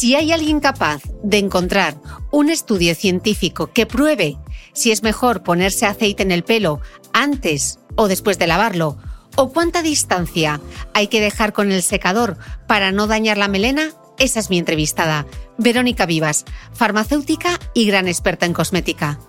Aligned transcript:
Si 0.00 0.14
hay 0.14 0.32
alguien 0.32 0.60
capaz 0.60 1.02
de 1.22 1.36
encontrar 1.36 1.94
un 2.30 2.48
estudio 2.48 2.94
científico 2.94 3.66
que 3.66 3.84
pruebe 3.84 4.38
si 4.72 4.92
es 4.92 5.02
mejor 5.02 5.42
ponerse 5.42 5.84
aceite 5.84 6.22
en 6.22 6.30
el 6.30 6.42
pelo 6.42 6.80
antes 7.12 7.80
o 7.96 8.08
después 8.08 8.38
de 8.38 8.46
lavarlo, 8.46 8.96
o 9.36 9.52
cuánta 9.52 9.82
distancia 9.82 10.58
hay 10.94 11.08
que 11.08 11.20
dejar 11.20 11.52
con 11.52 11.70
el 11.70 11.82
secador 11.82 12.38
para 12.66 12.92
no 12.92 13.08
dañar 13.08 13.36
la 13.36 13.48
melena, 13.48 13.90
esa 14.18 14.40
es 14.40 14.48
mi 14.48 14.56
entrevistada, 14.56 15.26
Verónica 15.58 16.06
Vivas, 16.06 16.46
farmacéutica 16.72 17.60
y 17.74 17.84
gran 17.84 18.08
experta 18.08 18.46
en 18.46 18.54
cosmética. 18.54 19.20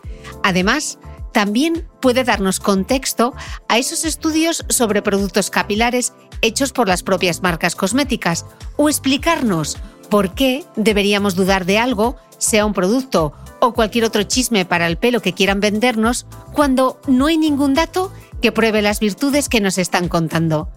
Además, 0.42 1.00
también 1.34 1.90
puede 2.00 2.24
darnos 2.24 2.62
contexto 2.62 3.34
a 3.68 3.78
esos 3.78 4.06
estudios 4.06 4.64
sobre 4.70 5.02
productos 5.02 5.50
capilares 5.50 6.14
hechos 6.42 6.72
por 6.72 6.88
las 6.88 7.04
propias 7.04 7.42
marcas 7.42 7.76
cosméticas 7.76 8.46
o 8.78 8.88
explicarnos 8.88 9.78
por 10.12 10.36
qué 10.36 10.66
deberíamos 10.76 11.36
dudar 11.36 11.66
de 11.66 11.80
algo, 11.80 12.18
sea 12.38 12.66
un 12.66 12.74
producto 12.74 13.34
o 13.62 13.74
cualquier 13.74 14.04
otro 14.04 14.24
chisme 14.24 14.66
para 14.66 14.86
el 14.88 14.98
pelo 14.98 15.22
que 15.22 15.34
quieran 15.34 15.62
vendernos, 15.62 16.26
cuando 16.52 17.00
no 17.08 17.28
hay 17.28 17.38
ningún 17.38 17.74
dato 17.74 18.12
que 18.42 18.52
pruebe 18.52 18.82
las 18.82 19.00
virtudes 19.00 19.48
que 19.48 19.62
nos 19.62 19.78
están 19.78 20.10
contando. 20.10 20.68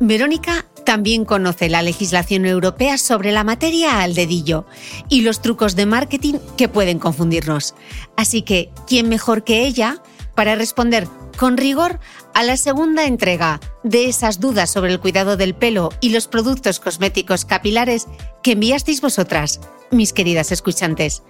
Verónica 0.00 0.66
también 0.84 1.24
conoce 1.24 1.70
la 1.70 1.80
legislación 1.80 2.44
europea 2.44 2.98
sobre 2.98 3.32
la 3.32 3.42
materia 3.42 4.02
al 4.02 4.14
dedillo 4.14 4.66
y 5.08 5.22
los 5.22 5.40
trucos 5.40 5.76
de 5.76 5.86
marketing 5.86 6.34
que 6.58 6.68
pueden 6.68 6.98
confundirnos. 6.98 7.74
Así 8.16 8.42
que, 8.42 8.70
¿quién 8.86 9.08
mejor 9.08 9.44
que 9.44 9.64
ella 9.64 10.02
para 10.34 10.54
responder 10.54 11.08
con 11.38 11.56
rigor 11.56 12.00
a 12.32 12.42
la 12.42 12.56
segunda 12.56 13.06
entrega 13.06 13.60
de 13.82 14.06
esas 14.08 14.40
dudas 14.40 14.70
sobre 14.70 14.92
el 14.92 15.00
cuidado 15.00 15.36
del 15.36 15.54
pelo 15.54 15.90
y 16.00 16.10
los 16.10 16.28
productos 16.28 16.80
cosméticos 16.80 17.44
capilares 17.44 18.06
que 18.42 18.52
enviasteis 18.52 19.00
vosotras, 19.00 19.60
mis 19.90 20.12
queridas 20.12 20.52
escuchantes. 20.52 21.22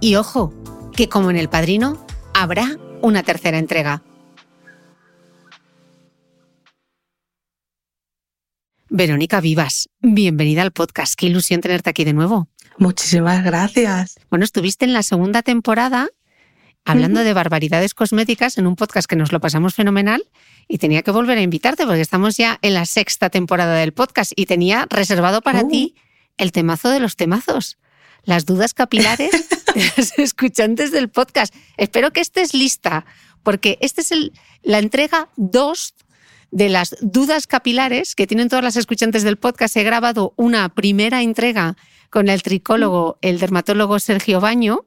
Y 0.00 0.16
ojo, 0.16 0.52
que 0.96 1.08
como 1.08 1.30
en 1.30 1.36
El 1.36 1.48
Padrino, 1.48 2.04
habrá 2.34 2.78
una 3.00 3.22
tercera 3.22 3.58
entrega. 3.58 4.02
Verónica 8.88 9.40
Vivas, 9.40 9.88
bienvenida 10.00 10.60
al 10.60 10.70
podcast. 10.70 11.14
Qué 11.14 11.26
ilusión 11.26 11.62
tenerte 11.62 11.88
aquí 11.88 12.04
de 12.04 12.12
nuevo. 12.12 12.48
Muchísimas 12.76 13.42
gracias. 13.42 14.20
Bueno, 14.28 14.44
estuviste 14.44 14.84
en 14.84 14.92
la 14.92 15.02
segunda 15.02 15.42
temporada 15.42 16.08
hablando 16.84 17.22
de 17.24 17.32
barbaridades 17.32 17.94
cosméticas 17.94 18.58
en 18.58 18.66
un 18.66 18.76
podcast 18.76 19.08
que 19.08 19.16
nos 19.16 19.32
lo 19.32 19.40
pasamos 19.40 19.74
fenomenal 19.74 20.24
y 20.68 20.78
tenía 20.78 21.02
que 21.02 21.10
volver 21.10 21.38
a 21.38 21.42
invitarte 21.42 21.84
porque 21.84 22.00
estamos 22.00 22.36
ya 22.36 22.58
en 22.62 22.74
la 22.74 22.86
sexta 22.86 23.30
temporada 23.30 23.74
del 23.74 23.92
podcast 23.92 24.32
y 24.34 24.46
tenía 24.46 24.86
reservado 24.90 25.42
para 25.42 25.66
ti 25.66 25.94
el 26.38 26.52
temazo 26.52 26.88
de 26.90 27.00
los 27.00 27.16
temazos, 27.16 27.78
las 28.24 28.46
dudas 28.46 28.74
capilares 28.74 29.30
de 29.74 29.92
los 29.96 30.18
escuchantes 30.18 30.90
del 30.90 31.08
podcast. 31.08 31.54
Espero 31.76 32.12
que 32.12 32.20
estés 32.20 32.54
lista 32.54 33.04
porque 33.42 33.78
esta 33.80 34.00
es 34.00 34.12
el, 34.12 34.32
la 34.62 34.78
entrega 34.78 35.28
2 35.36 35.94
de 36.50 36.68
las 36.68 36.96
dudas 37.00 37.46
capilares 37.46 38.14
que 38.14 38.26
tienen 38.26 38.48
todas 38.48 38.64
las 38.64 38.76
escuchantes 38.76 39.22
del 39.22 39.38
podcast. 39.38 39.76
He 39.76 39.84
grabado 39.84 40.34
una 40.36 40.68
primera 40.68 41.22
entrega 41.22 41.76
con 42.10 42.28
el 42.28 42.42
tricólogo, 42.42 43.18
el 43.22 43.38
dermatólogo 43.38 43.98
Sergio 43.98 44.40
Baño. 44.40 44.86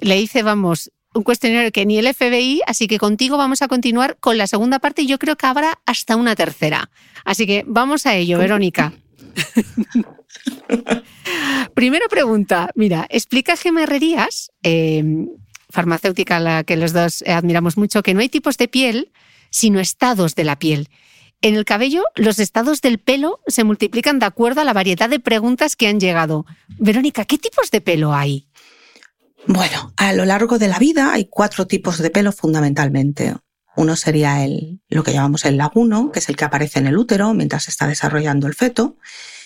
Le 0.00 0.20
hice, 0.20 0.42
vamos, 0.42 0.92
un 1.14 1.22
cuestionario 1.22 1.72
que 1.72 1.86
ni 1.86 1.98
el 1.98 2.12
FBI, 2.12 2.62
así 2.66 2.88
que 2.88 2.98
contigo 2.98 3.36
vamos 3.36 3.62
a 3.62 3.68
continuar 3.68 4.16
con 4.20 4.36
la 4.36 4.46
segunda 4.46 4.78
parte 4.78 5.02
y 5.02 5.06
yo 5.06 5.18
creo 5.18 5.36
que 5.36 5.46
habrá 5.46 5.80
hasta 5.86 6.16
una 6.16 6.34
tercera. 6.34 6.90
Así 7.24 7.46
que 7.46 7.64
vamos 7.66 8.06
a 8.06 8.14
ello, 8.14 8.38
Verónica. 8.38 8.92
Primera 11.74 12.06
pregunta, 12.08 12.70
mira, 12.74 13.06
explica 13.08 13.56
Gemma 13.56 13.84
Herrerías, 13.84 14.50
em, 14.62 15.28
farmacéutica 15.70 16.36
a 16.36 16.40
la 16.40 16.64
que 16.64 16.76
los 16.76 16.92
dos 16.92 17.22
admiramos 17.26 17.76
mucho, 17.76 18.02
que 18.02 18.14
no 18.14 18.20
hay 18.20 18.28
tipos 18.28 18.56
de 18.56 18.68
piel, 18.68 19.12
sino 19.50 19.80
estados 19.80 20.34
de 20.34 20.44
la 20.44 20.58
piel. 20.58 20.88
En 21.42 21.56
el 21.56 21.64
cabello, 21.64 22.04
los 22.14 22.38
estados 22.38 22.80
del 22.80 22.98
pelo 22.98 23.40
se 23.46 23.64
multiplican 23.64 24.18
de 24.18 24.26
acuerdo 24.26 24.62
a 24.62 24.64
la 24.64 24.72
variedad 24.72 25.10
de 25.10 25.20
preguntas 25.20 25.76
que 25.76 25.88
han 25.88 26.00
llegado. 26.00 26.46
Verónica, 26.78 27.24
¿qué 27.24 27.38
tipos 27.38 27.70
de 27.70 27.80
pelo 27.80 28.14
hay? 28.14 28.46
Bueno, 29.46 29.92
a 29.96 30.12
lo 30.14 30.24
largo 30.24 30.58
de 30.58 30.68
la 30.68 30.78
vida 30.78 31.12
hay 31.12 31.26
cuatro 31.26 31.66
tipos 31.66 31.98
de 31.98 32.10
pelo 32.10 32.32
fundamentalmente. 32.32 33.34
Uno 33.76 33.96
sería 33.96 34.44
el, 34.44 34.80
lo 34.88 35.02
que 35.02 35.12
llamamos 35.12 35.44
el 35.44 35.56
laguno, 35.58 36.12
que 36.12 36.20
es 36.20 36.28
el 36.28 36.36
que 36.36 36.44
aparece 36.44 36.78
en 36.78 36.86
el 36.86 36.96
útero 36.96 37.34
mientras 37.34 37.64
se 37.64 37.70
está 37.70 37.86
desarrollando 37.86 38.46
el 38.46 38.54
feto, 38.54 38.96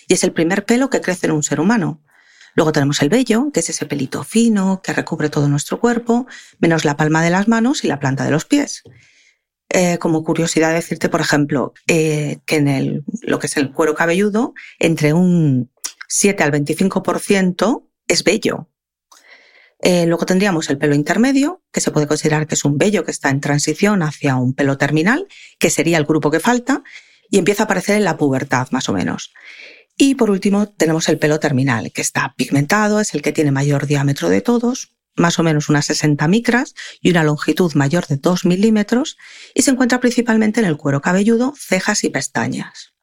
y 0.07 0.15
es 0.15 0.23
el 0.25 0.33
primer 0.33 0.65
pelo 0.65 0.91
que 0.91 1.01
crece 1.01 1.27
en 1.27 1.33
un 1.33 1.43
ser 1.43 1.61
humano. 1.61 2.03
Luego 2.55 2.73
tenemos 2.73 3.03
el 3.03 3.09
vello, 3.09 3.51
que 3.53 3.61
es 3.61 3.71
ese 3.71 3.87
pelito 3.87 4.25
fino 4.25 4.81
que 4.83 4.93
recubre 4.93 5.31
todo 5.31 5.49
nuestro 5.49 5.81
cuerpo, 5.81 6.27
menos 6.59 6.85
la 6.85 6.97
palma 6.97 7.23
de 7.23 7.31
las 7.31 7.49
manos 7.49 7.85
y 7.85 7.89
la 7.89 7.99
planta 8.01 8.25
de 8.25 8.31
los 8.31 8.45
pies. 8.45 8.83
eh, 9.71 9.99
como 9.99 10.25
curiosidad 10.25 10.73
decirte, 10.73 11.09
por 11.11 11.21
ejemplo, 11.21 11.75
eh, 11.89 12.39
que 12.47 12.57
en 12.57 12.69
el, 12.69 13.05
lo 13.23 13.39
que 13.39 13.47
es 13.49 13.57
el 13.57 13.73
cuero 13.73 13.95
cabelludo, 13.95 14.55
entre 14.79 15.13
un 15.13 15.71
7 16.09 16.43
al 16.43 16.53
25% 16.53 17.85
es 18.09 18.25
vello. 18.25 18.69
Eh, 19.81 20.07
luego 20.07 20.27
tendríamos 20.27 20.69
el 20.71 20.79
pelo 20.79 20.95
intermedio, 20.95 21.63
que 21.73 21.81
se 21.81 21.91
puede 21.91 22.07
considerar 22.07 22.47
que 22.47 22.55
es 22.55 22.65
un 22.65 22.79
vello 22.79 23.05
que 23.05 23.11
está 23.11 23.31
en 23.31 23.41
transición 23.41 24.03
hacia 24.03 24.37
un 24.37 24.55
pelo 24.55 24.77
terminal, 24.77 25.29
que 25.59 25.71
sería 25.71 25.99
el 25.99 26.05
grupo 26.05 26.31
que 26.31 26.41
falta, 26.41 26.83
y 27.31 27.39
empieza 27.39 27.63
a 27.63 27.65
aparecer 27.65 27.97
en 27.97 28.05
la 28.05 28.17
pubertad, 28.17 28.69
más 28.71 28.89
o 28.89 28.93
menos. 28.93 29.33
Y 29.97 30.15
por 30.15 30.31
último 30.31 30.69
tenemos 30.69 31.09
el 31.09 31.19
pelo 31.19 31.41
terminal, 31.41 31.93
que 31.93 32.03
está 32.03 32.35
pigmentado, 32.37 33.01
es 33.01 33.15
el 33.15 33.23
que 33.23 33.33
tiene 33.33 33.51
mayor 33.51 33.87
diámetro 33.87 34.29
de 34.29 34.41
todos, 34.41 34.93
más 35.17 35.39
o 35.39 35.43
menos 35.43 35.69
unas 35.69 35.87
60 35.87 36.27
micras 36.29 36.75
y 37.01 37.11
una 37.11 37.25
longitud 37.25 37.73
mayor 37.75 38.07
de 38.07 38.17
2 38.17 38.45
milímetros 38.45 39.17
y 39.55 39.63
se 39.63 39.73
encuentra 39.73 40.01
principalmente 40.01 40.61
en 40.61 40.67
el 40.67 40.77
cuero 40.77 41.01
cabelludo, 41.01 41.55
cejas 41.57 42.05
y 42.05 42.11
pestañas. 42.11 42.95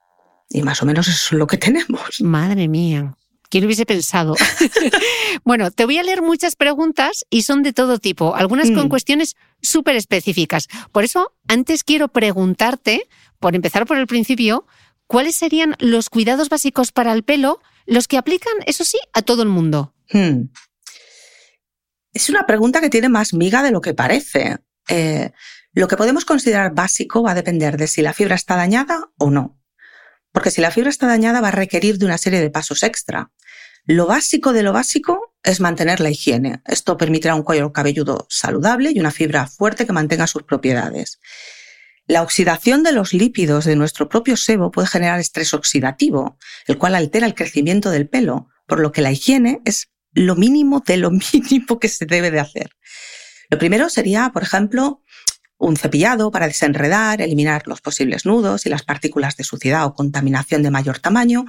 Y 0.50 0.64
más 0.64 0.82
o 0.82 0.86
menos 0.86 1.08
eso 1.08 1.36
es 1.36 1.40
lo 1.40 1.48
que 1.48 1.58
tenemos. 1.66 2.22
Madre 2.22 2.68
mía. 2.68 3.18
¿Quién 3.50 3.66
hubiese 3.66 3.86
pensado? 3.86 4.36
bueno, 5.44 5.72
te 5.72 5.86
voy 5.86 5.98
a 5.98 6.04
leer 6.04 6.22
muchas 6.22 6.56
preguntas 6.56 7.26
y 7.30 7.44
son 7.44 7.64
de 7.64 7.74
todo 7.74 8.00
tipo, 8.00 8.36
algunas 8.36 8.72
con 8.72 8.88
Mm. 8.88 8.90
cuestiones 8.90 9.36
súper 9.62 9.96
específicas. 9.96 10.68
Por 10.92 11.04
eso, 11.04 11.34
antes 11.48 11.84
quiero 11.84 12.08
preguntarte, 12.08 13.08
por 13.40 13.56
empezar 13.56 13.86
por 13.86 13.98
el 13.98 14.08
principio, 14.08 14.66
¿cuáles 15.08 15.36
serían 15.36 15.76
los 15.80 16.10
cuidados 16.10 16.50
básicos 16.50 16.92
para 16.92 17.14
el 17.14 17.24
pelo, 17.24 17.62
los 17.86 18.08
que 18.08 18.18
aplican, 18.18 18.54
eso 18.66 18.84
sí, 18.84 18.98
a 19.14 19.22
todo 19.22 19.44
el 19.44 19.50
mundo? 19.50 19.94
Hmm. 20.12 20.50
Es 22.14 22.30
una 22.30 22.46
pregunta 22.46 22.82
que 22.82 22.90
tiene 22.90 23.10
más 23.10 23.34
miga 23.34 23.62
de 23.62 23.72
lo 23.72 23.82
que 23.82 23.94
parece. 23.94 24.58
Eh, 24.88 25.32
lo 25.74 25.88
que 25.88 25.98
podemos 25.98 26.24
considerar 26.26 26.74
básico 26.74 27.22
va 27.24 27.32
a 27.32 27.36
depender 27.36 27.76
de 27.78 27.88
si 27.88 28.02
la 28.02 28.14
fibra 28.14 28.36
está 28.36 28.56
dañada 28.56 29.10
o 29.18 29.30
no. 29.30 29.60
Porque 30.36 30.52
si 30.52 30.60
la 30.60 30.70
fibra 30.70 30.90
está 30.90 31.08
dañada 31.08 31.40
va 31.40 31.48
a 31.48 31.52
requerir 31.52 31.98
de 31.98 32.06
una 32.06 32.18
serie 32.18 32.42
de 32.42 32.50
pasos 32.50 32.84
extra. 32.84 33.32
Lo 33.86 34.06
básico 34.06 34.52
de 34.52 34.64
lo 34.64 34.74
básico 34.74 35.34
es 35.44 35.62
mantener 35.62 36.02
la 36.02 36.10
higiene. 36.10 36.62
Esto 36.66 36.98
permitirá 36.98 37.36
un 37.36 37.44
cuello 37.44 37.72
cabelludo 37.72 38.28
saludable 38.30 38.92
y 38.94 39.00
una 39.00 39.12
fibra 39.12 39.48
fuerte 39.48 39.86
que 39.86 39.94
mantenga 39.94 40.28
sus 40.28 40.44
propiedades. 40.44 41.20
La 42.06 42.22
oxidación 42.22 42.84
de 42.84 42.92
los 42.92 43.14
lípidos 43.14 43.64
de 43.64 43.78
nuestro 43.78 44.10
propio 44.10 44.36
sebo 44.36 44.72
puede 44.72 44.90
generar 44.90 45.22
estrés 45.22 45.54
oxidativo, 45.54 46.38
el 46.68 46.78
cual 46.78 46.96
altera 46.96 47.28
el 47.28 47.34
crecimiento 47.34 47.90
del 47.90 48.10
pelo, 48.10 48.50
por 48.68 48.82
lo 48.82 48.92
que 48.92 49.02
la 49.02 49.14
higiene 49.14 49.62
es 49.64 49.88
lo 50.12 50.36
mínimo 50.36 50.84
de 50.86 50.98
lo 50.98 51.12
mínimo 51.34 51.80
que 51.80 51.88
se 51.88 52.06
debe 52.06 52.30
de 52.30 52.42
hacer. 52.42 52.72
Lo 53.50 53.58
primero 53.58 53.88
sería, 53.90 54.32
por 54.34 54.44
ejemplo, 54.44 55.02
un 55.58 55.78
cepillado 55.78 56.32
para 56.32 56.48
desenredar, 56.48 57.22
eliminar 57.22 57.64
los 57.68 57.82
posibles 57.82 58.26
nudos 58.26 58.66
y 58.66 58.70
las 58.70 58.84
partículas 58.84 59.38
de 59.38 59.44
suciedad 59.44 59.86
o 59.86 59.94
contaminación 59.94 60.64
de 60.64 60.72
mayor 60.72 61.00
tamaño 61.00 61.46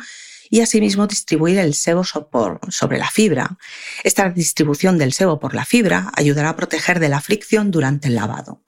y 0.49 0.61
asimismo 0.61 1.06
distribuir 1.06 1.58
el 1.58 1.75
sebo 1.75 2.05
sobre 2.05 2.99
la 2.99 3.11
fibra. 3.11 3.58
Esta 4.05 4.31
distribución 4.31 4.99
del 4.99 5.12
sebo 5.12 5.41
por 5.41 5.55
la 5.55 5.64
fibra 5.64 6.11
ayudará 6.14 6.50
a 6.50 6.56
proteger 6.56 7.00
de 7.00 7.08
la 7.08 7.20
fricción 7.20 7.70
durante 7.70 8.08
el 8.08 8.14
lavado. 8.14 8.62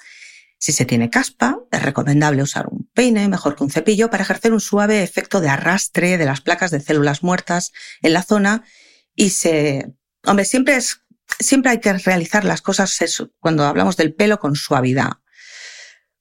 Si 0.60 0.72
se 0.72 0.84
tiene 0.84 1.08
caspa, 1.08 1.60
es 1.70 1.82
recomendable 1.82 2.42
usar 2.42 2.66
un 2.66 2.90
peine 2.92 3.28
mejor 3.28 3.54
que 3.54 3.62
un 3.62 3.70
cepillo 3.70 4.10
para 4.10 4.24
ejercer 4.24 4.52
un 4.52 4.60
suave 4.60 5.04
efecto 5.04 5.40
de 5.40 5.48
arrastre 5.48 6.18
de 6.18 6.24
las 6.24 6.40
placas 6.40 6.72
de 6.72 6.80
células 6.80 7.22
muertas 7.22 7.72
en 8.02 8.12
la 8.12 8.24
zona 8.24 8.64
y 9.14 9.30
se... 9.30 9.94
Hombre, 10.26 10.44
siempre, 10.44 10.74
es, 10.74 11.02
siempre 11.38 11.70
hay 11.70 11.78
que 11.78 11.92
realizar 11.92 12.44
las 12.44 12.60
cosas 12.60 12.98
cuando 13.38 13.64
hablamos 13.64 13.96
del 13.96 14.14
pelo 14.14 14.40
con 14.40 14.56
suavidad. 14.56 15.12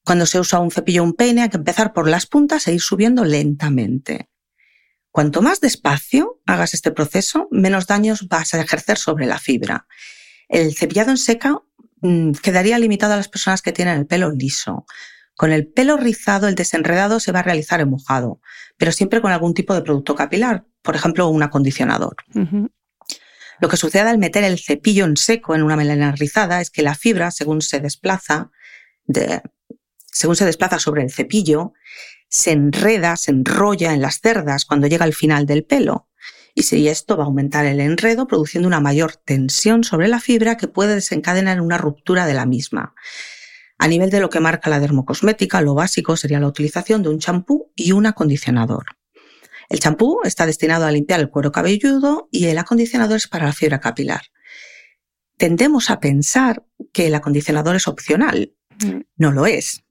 Cuando 0.07 0.25
se 0.25 0.39
usa 0.39 0.59
un 0.59 0.71
cepillo 0.71 1.01
o 1.01 1.05
un 1.05 1.11
peine 1.15 1.41
hay 1.41 1.49
que 1.49 1.57
empezar 1.57 1.91
por 1.91 2.07
las 2.07 2.27
puntas 2.27 2.65
e 2.69 2.73
ir 2.73 2.79
subiendo 2.79 3.25
lentamente. 3.25 4.29
Cuanto 5.11 5.41
más 5.41 5.59
despacio 5.59 6.39
hagas 6.45 6.73
este 6.73 6.91
proceso, 6.91 7.49
menos 7.51 7.87
daños 7.87 8.29
vas 8.29 8.53
a 8.53 8.61
ejercer 8.61 8.97
sobre 8.97 9.25
la 9.25 9.37
fibra. 9.37 9.85
El 10.47 10.73
cepillado 10.77 11.11
en 11.11 11.17
seca 11.17 11.59
mm, 11.99 12.31
quedaría 12.41 12.79
limitado 12.79 13.15
a 13.15 13.17
las 13.17 13.27
personas 13.27 13.61
que 13.61 13.73
tienen 13.73 13.97
el 13.97 14.07
pelo 14.07 14.31
liso. 14.31 14.85
Con 15.35 15.51
el 15.51 15.67
pelo 15.67 15.97
rizado, 15.97 16.47
el 16.47 16.55
desenredado 16.55 17.19
se 17.19 17.33
va 17.33 17.39
a 17.39 17.43
realizar 17.43 17.81
en 17.81 17.89
mojado, 17.89 18.39
pero 18.77 18.93
siempre 18.93 19.19
con 19.21 19.33
algún 19.33 19.53
tipo 19.53 19.73
de 19.73 19.81
producto 19.81 20.15
capilar, 20.15 20.63
por 20.83 20.95
ejemplo, 20.95 21.27
un 21.27 21.43
acondicionador. 21.43 22.15
Lo 23.59 23.67
que 23.67 23.75
sucede 23.75 24.07
al 24.09 24.19
meter 24.19 24.45
el 24.45 24.57
cepillo 24.57 25.03
en 25.03 25.17
seco 25.17 25.53
en 25.53 25.63
una 25.63 25.75
melena 25.75 26.13
rizada 26.13 26.61
es 26.61 26.69
que 26.69 26.81
la 26.81 26.95
fibra, 26.95 27.29
según 27.29 27.61
se 27.61 27.81
desplaza, 27.81 28.51
de- 29.05 29.41
según 30.17 30.35
se 30.35 30.45
desplaza 30.45 30.79
sobre 30.79 31.03
el 31.03 31.11
cepillo, 31.11 31.73
se 32.29 32.51
enreda, 32.51 33.15
se 33.17 33.31
enrolla 33.31 33.93
en 33.93 34.01
las 34.01 34.19
cerdas 34.19 34.65
cuando 34.65 34.87
llega 34.87 35.05
al 35.05 35.13
final 35.13 35.45
del 35.45 35.63
pelo. 35.63 36.07
Y 36.55 36.63
si 36.63 36.87
esto 36.87 37.17
va 37.17 37.23
a 37.23 37.27
aumentar 37.27 37.67
el 37.67 37.79
enredo, 37.79 38.27
produciendo 38.27 38.67
una 38.67 38.79
mayor 38.79 39.15
tensión 39.15 39.83
sobre 39.83 40.07
la 40.07 40.19
fibra 40.19 40.57
que 40.57 40.67
puede 40.67 40.95
desencadenar 40.95 41.61
una 41.61 41.77
ruptura 41.77 42.25
de 42.25 42.33
la 42.33 42.47
misma. 42.47 42.95
A 43.77 43.87
nivel 43.87 44.09
de 44.09 44.19
lo 44.19 44.31
que 44.31 44.39
marca 44.39 44.71
la 44.71 44.79
dermocosmética, 44.79 45.61
lo 45.61 45.75
básico 45.75 46.17
sería 46.17 46.39
la 46.39 46.47
utilización 46.47 47.03
de 47.03 47.09
un 47.09 47.19
champú 47.19 47.71
y 47.75 47.91
un 47.91 48.07
acondicionador. 48.07 48.85
El 49.69 49.79
champú 49.79 50.21
está 50.23 50.47
destinado 50.47 50.85
a 50.85 50.91
limpiar 50.91 51.19
el 51.19 51.29
cuero 51.29 51.51
cabelludo 51.51 52.27
y 52.31 52.47
el 52.47 52.57
acondicionador 52.57 53.17
es 53.17 53.27
para 53.27 53.45
la 53.45 53.53
fibra 53.53 53.79
capilar. 53.79 54.21
Tendemos 55.37 55.91
a 55.91 55.99
pensar 55.99 56.65
que 56.91 57.05
el 57.05 57.13
acondicionador 57.13 57.75
es 57.75 57.87
opcional. 57.87 58.55
Mm. 58.83 59.01
No 59.17 59.31
lo 59.31 59.45
es. 59.45 59.83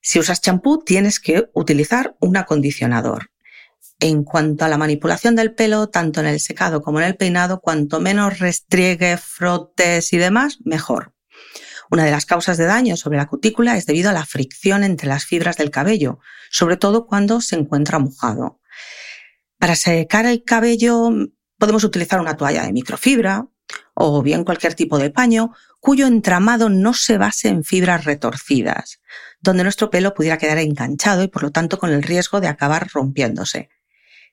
Si 0.00 0.18
usas 0.18 0.40
champú, 0.40 0.82
tienes 0.84 1.20
que 1.20 1.50
utilizar 1.52 2.16
un 2.20 2.36
acondicionador. 2.36 3.30
En 3.98 4.24
cuanto 4.24 4.64
a 4.64 4.68
la 4.68 4.78
manipulación 4.78 5.36
del 5.36 5.54
pelo, 5.54 5.88
tanto 5.88 6.20
en 6.20 6.26
el 6.26 6.40
secado 6.40 6.80
como 6.80 7.00
en 7.00 7.06
el 7.06 7.16
peinado, 7.16 7.60
cuanto 7.60 8.00
menos 8.00 8.38
restriegue, 8.38 9.18
frotes 9.18 10.12
y 10.12 10.18
demás, 10.18 10.58
mejor. 10.64 11.14
Una 11.90 12.04
de 12.04 12.10
las 12.12 12.24
causas 12.24 12.56
de 12.56 12.64
daño 12.64 12.96
sobre 12.96 13.18
la 13.18 13.26
cutícula 13.26 13.76
es 13.76 13.84
debido 13.84 14.10
a 14.10 14.14
la 14.14 14.24
fricción 14.24 14.84
entre 14.84 15.08
las 15.08 15.24
fibras 15.24 15.56
del 15.56 15.70
cabello, 15.70 16.20
sobre 16.50 16.76
todo 16.76 17.06
cuando 17.06 17.40
se 17.40 17.56
encuentra 17.56 17.98
mojado. 17.98 18.60
Para 19.58 19.76
secar 19.76 20.24
el 20.24 20.44
cabello 20.44 21.10
podemos 21.58 21.84
utilizar 21.84 22.20
una 22.20 22.36
toalla 22.36 22.62
de 22.62 22.72
microfibra 22.72 23.48
o 24.02 24.22
bien 24.22 24.44
cualquier 24.44 24.74
tipo 24.74 24.98
de 24.98 25.10
paño 25.10 25.52
cuyo 25.78 26.06
entramado 26.06 26.70
no 26.70 26.94
se 26.94 27.18
base 27.18 27.48
en 27.48 27.64
fibras 27.64 28.04
retorcidas, 28.06 29.00
donde 29.40 29.62
nuestro 29.62 29.90
pelo 29.90 30.14
pudiera 30.14 30.38
quedar 30.38 30.58
enganchado 30.58 31.22
y 31.22 31.28
por 31.28 31.42
lo 31.42 31.50
tanto 31.52 31.78
con 31.78 31.90
el 31.90 32.02
riesgo 32.02 32.40
de 32.40 32.48
acabar 32.48 32.88
rompiéndose. 32.92 33.68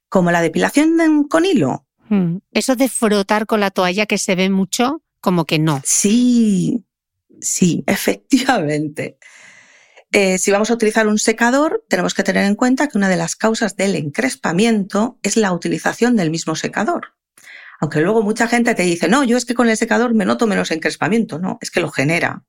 Como 0.09 0.31
la 0.31 0.41
depilación 0.41 0.95
de- 0.95 1.27
con 1.29 1.43
hilo. 1.45 1.85
Mm. 2.09 2.37
Eso 2.53 2.77
de 2.77 2.87
frotar 2.87 3.45
con 3.45 3.59
la 3.59 3.71
toalla 3.71 4.05
que 4.05 4.17
se 4.17 4.35
ve 4.35 4.49
mucho, 4.49 5.03
como 5.19 5.43
que 5.45 5.59
no. 5.59 5.81
Sí, 5.83 6.85
sí, 7.41 7.83
efectivamente. 7.87 9.17
Eh, 10.13 10.37
si 10.37 10.51
vamos 10.51 10.71
a 10.71 10.75
utilizar 10.75 11.07
un 11.07 11.19
secador, 11.19 11.83
tenemos 11.89 12.13
que 12.13 12.23
tener 12.23 12.45
en 12.45 12.55
cuenta 12.55 12.87
que 12.87 12.97
una 12.97 13.09
de 13.09 13.17
las 13.17 13.35
causas 13.35 13.75
del 13.75 13.95
encrespamiento 13.95 15.19
es 15.23 15.35
la 15.35 15.51
utilización 15.51 16.15
del 16.15 16.31
mismo 16.31 16.55
secador. 16.55 17.16
Aunque 17.79 18.01
luego 18.01 18.23
mucha 18.23 18.47
gente 18.47 18.73
te 18.75 18.83
dice, 18.83 19.07
no, 19.07 19.23
yo 19.23 19.37
es 19.37 19.45
que 19.45 19.53
con 19.53 19.69
el 19.69 19.77
secador 19.77 20.13
me 20.13 20.25
noto 20.25 20.47
menos 20.47 20.71
encrespamiento. 20.71 21.39
No, 21.39 21.57
es 21.61 21.71
que 21.71 21.79
lo 21.79 21.91
genera. 21.91 22.43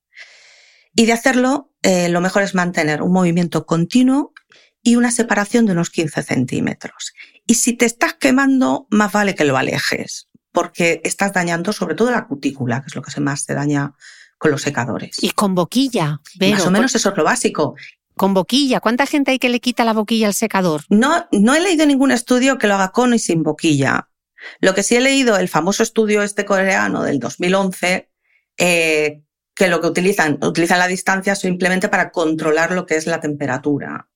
Y 0.94 1.06
de 1.06 1.12
hacerlo, 1.12 1.72
eh, 1.82 2.08
lo 2.08 2.20
mejor 2.20 2.42
es 2.42 2.54
mantener 2.54 3.02
un 3.02 3.12
movimiento 3.12 3.66
continuo 3.66 4.32
y 4.82 4.96
una 4.96 5.10
separación 5.10 5.66
de 5.66 5.72
unos 5.72 5.90
15 5.90 6.22
centímetros. 6.22 7.12
Y 7.46 7.54
si 7.54 7.74
te 7.74 7.84
estás 7.84 8.14
quemando, 8.14 8.86
más 8.90 9.12
vale 9.12 9.34
que 9.34 9.44
lo 9.44 9.56
alejes, 9.56 10.28
porque 10.52 11.00
estás 11.04 11.32
dañando 11.32 11.72
sobre 11.72 11.94
todo 11.94 12.10
la 12.10 12.26
cutícula, 12.26 12.80
que 12.80 12.86
es 12.88 12.96
lo 12.96 13.02
que 13.02 13.10
se 13.10 13.20
más 13.20 13.42
se 13.42 13.54
daña 13.54 13.92
con 14.38 14.50
los 14.50 14.62
secadores. 14.62 15.22
Y 15.22 15.30
con 15.30 15.54
boquilla. 15.54 16.20
Vero, 16.38 16.56
más 16.56 16.66
o 16.66 16.70
menos 16.70 16.94
eso 16.94 17.10
es 17.10 17.16
lo 17.16 17.24
básico. 17.24 17.74
Con 18.16 18.34
boquilla. 18.34 18.80
¿Cuánta 18.80 19.06
gente 19.06 19.32
hay 19.32 19.38
que 19.38 19.48
le 19.48 19.60
quita 19.60 19.84
la 19.84 19.92
boquilla 19.92 20.26
al 20.26 20.34
secador? 20.34 20.82
No, 20.88 21.26
no 21.32 21.54
he 21.54 21.60
leído 21.60 21.86
ningún 21.86 22.10
estudio 22.10 22.58
que 22.58 22.66
lo 22.66 22.74
haga 22.74 22.90
con 22.90 23.14
y 23.14 23.18
sin 23.18 23.42
boquilla. 23.42 24.08
Lo 24.60 24.74
que 24.74 24.82
sí 24.82 24.96
he 24.96 25.00
leído, 25.00 25.36
el 25.36 25.48
famoso 25.48 25.82
estudio 25.82 26.22
este 26.22 26.44
coreano 26.44 27.02
del 27.02 27.18
2011, 27.18 28.08
eh, 28.58 29.22
que 29.54 29.68
lo 29.68 29.80
que 29.80 29.88
utilizan, 29.88 30.38
utilizan 30.42 30.78
la 30.78 30.86
distancia 30.86 31.34
simplemente 31.34 31.88
para 31.88 32.10
controlar 32.10 32.72
lo 32.72 32.86
que 32.86 32.96
es 32.96 33.06
la 33.06 33.20
temperatura. 33.20 34.08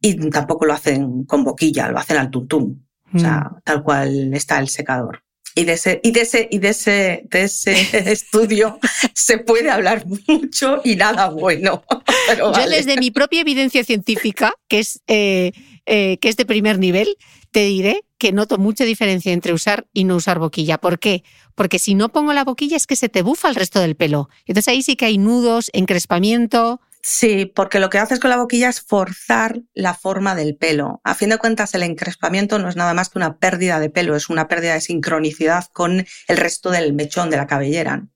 Y 0.00 0.30
tampoco 0.30 0.64
lo 0.64 0.74
hacen 0.74 1.24
con 1.24 1.44
boquilla, 1.44 1.88
lo 1.88 1.98
hacen 1.98 2.16
al 2.18 2.30
tuntún. 2.30 2.88
O 3.14 3.18
sea, 3.18 3.50
tal 3.64 3.82
cual 3.82 4.34
está 4.34 4.58
el 4.58 4.68
secador. 4.68 5.22
Y 5.54 5.64
de 5.64 5.72
ese, 5.72 6.00
y 6.04 6.12
de 6.12 6.20
ese, 6.20 6.48
y 6.50 6.58
de 6.58 6.68
ese, 6.68 7.24
de 7.30 7.42
ese 7.42 7.72
estudio 8.12 8.78
se 9.14 9.38
puede 9.38 9.70
hablar 9.70 10.04
mucho 10.06 10.80
y 10.84 10.94
nada 10.94 11.30
bueno. 11.30 11.82
Pero 12.28 12.52
Yo 12.52 12.60
vale. 12.60 12.76
desde 12.76 12.96
mi 12.96 13.10
propia 13.10 13.40
evidencia 13.40 13.82
científica, 13.82 14.52
que 14.68 14.80
es, 14.80 15.00
eh, 15.08 15.52
eh, 15.86 16.18
que 16.18 16.28
es 16.28 16.36
de 16.36 16.46
primer 16.46 16.78
nivel, 16.78 17.16
te 17.50 17.64
diré 17.64 18.04
que 18.18 18.32
noto 18.32 18.58
mucha 18.58 18.84
diferencia 18.84 19.32
entre 19.32 19.52
usar 19.52 19.86
y 19.92 20.04
no 20.04 20.16
usar 20.16 20.38
boquilla. 20.38 20.78
¿Por 20.78 20.98
qué? 20.98 21.24
Porque 21.54 21.78
si 21.78 21.94
no 21.94 22.10
pongo 22.10 22.32
la 22.32 22.44
boquilla 22.44 22.76
es 22.76 22.86
que 22.86 22.96
se 22.96 23.08
te 23.08 23.22
bufa 23.22 23.48
el 23.48 23.54
resto 23.54 23.80
del 23.80 23.96
pelo. 23.96 24.28
Entonces 24.46 24.72
ahí 24.72 24.82
sí 24.82 24.96
que 24.96 25.06
hay 25.06 25.18
nudos, 25.18 25.70
encrespamiento. 25.72 26.80
Sí, 27.02 27.46
porque 27.46 27.78
lo 27.78 27.90
que 27.90 27.98
haces 27.98 28.18
con 28.18 28.30
la 28.30 28.36
boquilla 28.36 28.68
es 28.68 28.80
forzar 28.80 29.60
la 29.72 29.94
forma 29.94 30.34
del 30.34 30.56
pelo. 30.56 31.00
A 31.04 31.14
fin 31.14 31.30
de 31.30 31.38
cuentas, 31.38 31.74
el 31.74 31.84
encrespamiento 31.84 32.58
no 32.58 32.68
es 32.68 32.76
nada 32.76 32.92
más 32.92 33.08
que 33.08 33.18
una 33.18 33.38
pérdida 33.38 33.78
de 33.80 33.88
pelo, 33.88 34.16
es 34.16 34.28
una 34.28 34.48
pérdida 34.48 34.74
de 34.74 34.80
sincronicidad 34.80 35.66
con 35.72 36.06
el 36.26 36.36
resto 36.36 36.70
del 36.70 36.92
mechón 36.92 37.30
de 37.30 37.36
la 37.36 37.46
cabellera. 37.46 38.06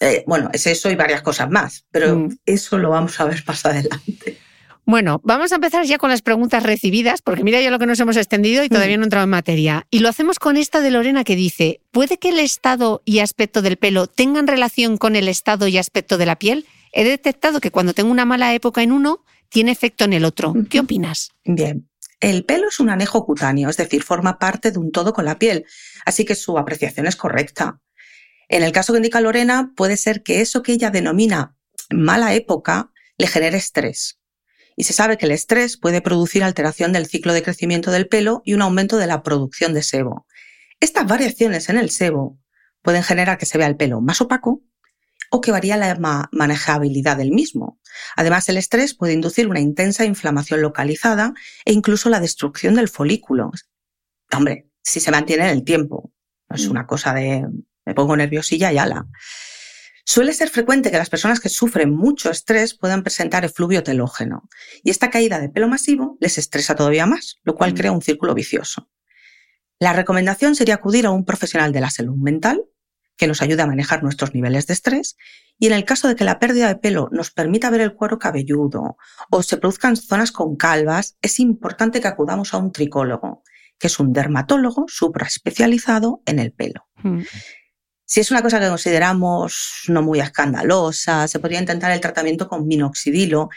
Eh, 0.00 0.22
bueno, 0.26 0.50
es 0.52 0.66
eso 0.68 0.90
y 0.90 0.94
varias 0.94 1.22
cosas 1.22 1.50
más, 1.50 1.84
pero 1.90 2.16
mm. 2.16 2.38
eso 2.46 2.78
lo 2.78 2.90
vamos 2.90 3.18
a 3.18 3.24
ver 3.24 3.42
más 3.46 3.66
adelante. 3.66 4.38
Bueno, 4.88 5.20
vamos 5.22 5.52
a 5.52 5.56
empezar 5.56 5.84
ya 5.84 5.98
con 5.98 6.08
las 6.08 6.22
preguntas 6.22 6.62
recibidas, 6.62 7.20
porque 7.20 7.44
mira 7.44 7.60
ya 7.60 7.70
lo 7.70 7.78
que 7.78 7.84
nos 7.84 8.00
hemos 8.00 8.16
extendido 8.16 8.64
y 8.64 8.70
todavía 8.70 8.96
mm. 8.96 9.00
no 9.00 9.04
entrado 9.04 9.24
en 9.24 9.28
materia. 9.30 9.86
Y 9.90 9.98
lo 9.98 10.08
hacemos 10.08 10.38
con 10.38 10.56
esta 10.56 10.80
de 10.80 10.90
Lorena 10.90 11.24
que 11.24 11.36
dice, 11.36 11.82
¿puede 11.90 12.16
que 12.16 12.30
el 12.30 12.38
estado 12.38 13.02
y 13.04 13.18
aspecto 13.18 13.60
del 13.60 13.76
pelo 13.76 14.06
tengan 14.06 14.46
relación 14.46 14.96
con 14.96 15.14
el 15.14 15.28
estado 15.28 15.68
y 15.68 15.76
aspecto 15.76 16.16
de 16.16 16.24
la 16.24 16.38
piel? 16.38 16.64
He 16.92 17.04
detectado 17.04 17.60
que 17.60 17.70
cuando 17.70 17.92
tengo 17.92 18.10
una 18.10 18.24
mala 18.24 18.54
época 18.54 18.82
en 18.82 18.92
uno, 18.92 19.26
tiene 19.50 19.72
efecto 19.72 20.06
en 20.06 20.14
el 20.14 20.24
otro. 20.24 20.54
¿Qué 20.70 20.80
opinas? 20.80 21.32
Bien. 21.44 21.90
El 22.18 22.46
pelo 22.46 22.68
es 22.68 22.80
un 22.80 22.88
anejo 22.88 23.26
cutáneo, 23.26 23.68
es 23.68 23.76
decir, 23.76 24.02
forma 24.02 24.38
parte 24.38 24.70
de 24.70 24.78
un 24.78 24.90
todo 24.90 25.12
con 25.12 25.26
la 25.26 25.38
piel, 25.38 25.66
así 26.06 26.24
que 26.24 26.34
su 26.34 26.56
apreciación 26.56 27.06
es 27.06 27.14
correcta. 27.14 27.78
En 28.48 28.62
el 28.62 28.72
caso 28.72 28.94
que 28.94 29.00
indica 29.00 29.20
Lorena, 29.20 29.70
puede 29.76 29.98
ser 29.98 30.22
que 30.22 30.40
eso 30.40 30.62
que 30.62 30.72
ella 30.72 30.88
denomina 30.88 31.58
mala 31.90 32.32
época 32.32 32.90
le 33.18 33.26
genere 33.26 33.58
estrés 33.58 34.18
y 34.78 34.84
se 34.84 34.92
sabe 34.92 35.18
que 35.18 35.26
el 35.26 35.32
estrés 35.32 35.76
puede 35.76 36.00
producir 36.00 36.44
alteración 36.44 36.92
del 36.92 37.06
ciclo 37.06 37.32
de 37.32 37.42
crecimiento 37.42 37.90
del 37.90 38.06
pelo 38.06 38.42
y 38.44 38.54
un 38.54 38.62
aumento 38.62 38.96
de 38.96 39.08
la 39.08 39.24
producción 39.24 39.74
de 39.74 39.82
sebo. 39.82 40.24
Estas 40.78 41.04
variaciones 41.04 41.68
en 41.68 41.78
el 41.78 41.90
sebo 41.90 42.38
pueden 42.80 43.02
generar 43.02 43.38
que 43.38 43.44
se 43.44 43.58
vea 43.58 43.66
el 43.66 43.76
pelo 43.76 44.00
más 44.00 44.20
opaco 44.20 44.62
o 45.32 45.40
que 45.40 45.50
varía 45.50 45.76
la 45.76 46.28
manejabilidad 46.30 47.16
del 47.16 47.32
mismo. 47.32 47.80
Además, 48.14 48.48
el 48.48 48.56
estrés 48.56 48.94
puede 48.94 49.14
inducir 49.14 49.48
una 49.48 49.58
intensa 49.58 50.04
inflamación 50.04 50.62
localizada 50.62 51.34
e 51.64 51.72
incluso 51.72 52.08
la 52.08 52.20
destrucción 52.20 52.76
del 52.76 52.88
folículo. 52.88 53.50
Hombre, 54.32 54.70
si 54.80 55.00
se 55.00 55.10
mantiene 55.10 55.46
en 55.46 55.50
el 55.50 55.64
tiempo. 55.64 56.12
No 56.48 56.54
es 56.54 56.68
mm. 56.68 56.70
una 56.70 56.86
cosa 56.86 57.12
de 57.14 57.44
me 57.84 57.94
pongo 57.94 58.16
nerviosilla 58.16 58.72
y 58.72 58.78
ala. 58.78 59.08
Suele 60.10 60.32
ser 60.32 60.48
frecuente 60.48 60.90
que 60.90 60.96
las 60.96 61.10
personas 61.10 61.38
que 61.38 61.50
sufren 61.50 61.94
mucho 61.94 62.30
estrés 62.30 62.72
puedan 62.72 63.02
presentar 63.02 63.44
efluvio 63.44 63.82
telógeno 63.82 64.48
y 64.82 64.88
esta 64.88 65.10
caída 65.10 65.38
de 65.38 65.50
pelo 65.50 65.68
masivo 65.68 66.16
les 66.18 66.38
estresa 66.38 66.74
todavía 66.74 67.04
más, 67.04 67.36
lo 67.42 67.54
cual 67.56 67.74
mm. 67.74 67.76
crea 67.76 67.92
un 67.92 68.00
círculo 68.00 68.32
vicioso. 68.32 68.88
La 69.78 69.92
recomendación 69.92 70.54
sería 70.54 70.76
acudir 70.76 71.04
a 71.04 71.10
un 71.10 71.26
profesional 71.26 71.72
de 71.72 71.82
la 71.82 71.90
salud 71.90 72.16
mental 72.16 72.64
que 73.18 73.26
nos 73.26 73.42
ayude 73.42 73.60
a 73.60 73.66
manejar 73.66 74.02
nuestros 74.02 74.32
niveles 74.32 74.66
de 74.66 74.72
estrés 74.72 75.18
y 75.58 75.66
en 75.66 75.74
el 75.74 75.84
caso 75.84 76.08
de 76.08 76.16
que 76.16 76.24
la 76.24 76.38
pérdida 76.38 76.68
de 76.68 76.76
pelo 76.76 77.10
nos 77.12 77.30
permita 77.30 77.68
ver 77.68 77.82
el 77.82 77.92
cuero 77.92 78.18
cabelludo 78.18 78.96
o 79.30 79.42
se 79.42 79.58
produzcan 79.58 79.94
zonas 79.94 80.32
con 80.32 80.56
calvas, 80.56 81.18
es 81.20 81.38
importante 81.38 82.00
que 82.00 82.08
acudamos 82.08 82.54
a 82.54 82.56
un 82.56 82.72
tricólogo, 82.72 83.42
que 83.78 83.88
es 83.88 84.00
un 84.00 84.14
dermatólogo 84.14 84.86
supraespecializado 84.88 86.22
en 86.24 86.38
el 86.38 86.52
pelo. 86.52 86.86
Mm. 87.02 87.24
Si 88.08 88.20
es 88.20 88.30
una 88.30 88.40
cosa 88.40 88.58
que 88.58 88.68
consideramos 88.68 89.82
no 89.88 90.00
muy 90.00 90.18
escandalosa, 90.18 91.28
se 91.28 91.38
podría 91.40 91.60
intentar 91.60 91.90
el 91.90 92.00
tratamiento 92.00 92.48
con 92.48 92.66
minoxidilo, 92.66 93.50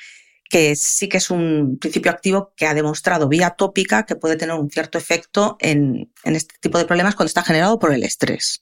que 0.49 0.75
sí 0.75 1.07
que 1.07 1.19
es 1.19 1.29
un 1.29 1.77
principio 1.79 2.11
activo 2.11 2.51
que 2.57 2.67
ha 2.67 2.73
demostrado 2.73 3.29
vía 3.29 3.51
tópica 3.51 4.05
que 4.05 4.17
puede 4.17 4.35
tener 4.35 4.53
un 4.53 4.69
cierto 4.69 4.97
efecto 4.97 5.55
en, 5.61 6.11
en 6.25 6.35
este 6.35 6.55
tipo 6.59 6.77
de 6.77 6.83
problemas 6.83 7.15
cuando 7.15 7.29
está 7.29 7.43
generado 7.43 7.79
por 7.79 7.93
el 7.93 8.03
estrés. 8.03 8.61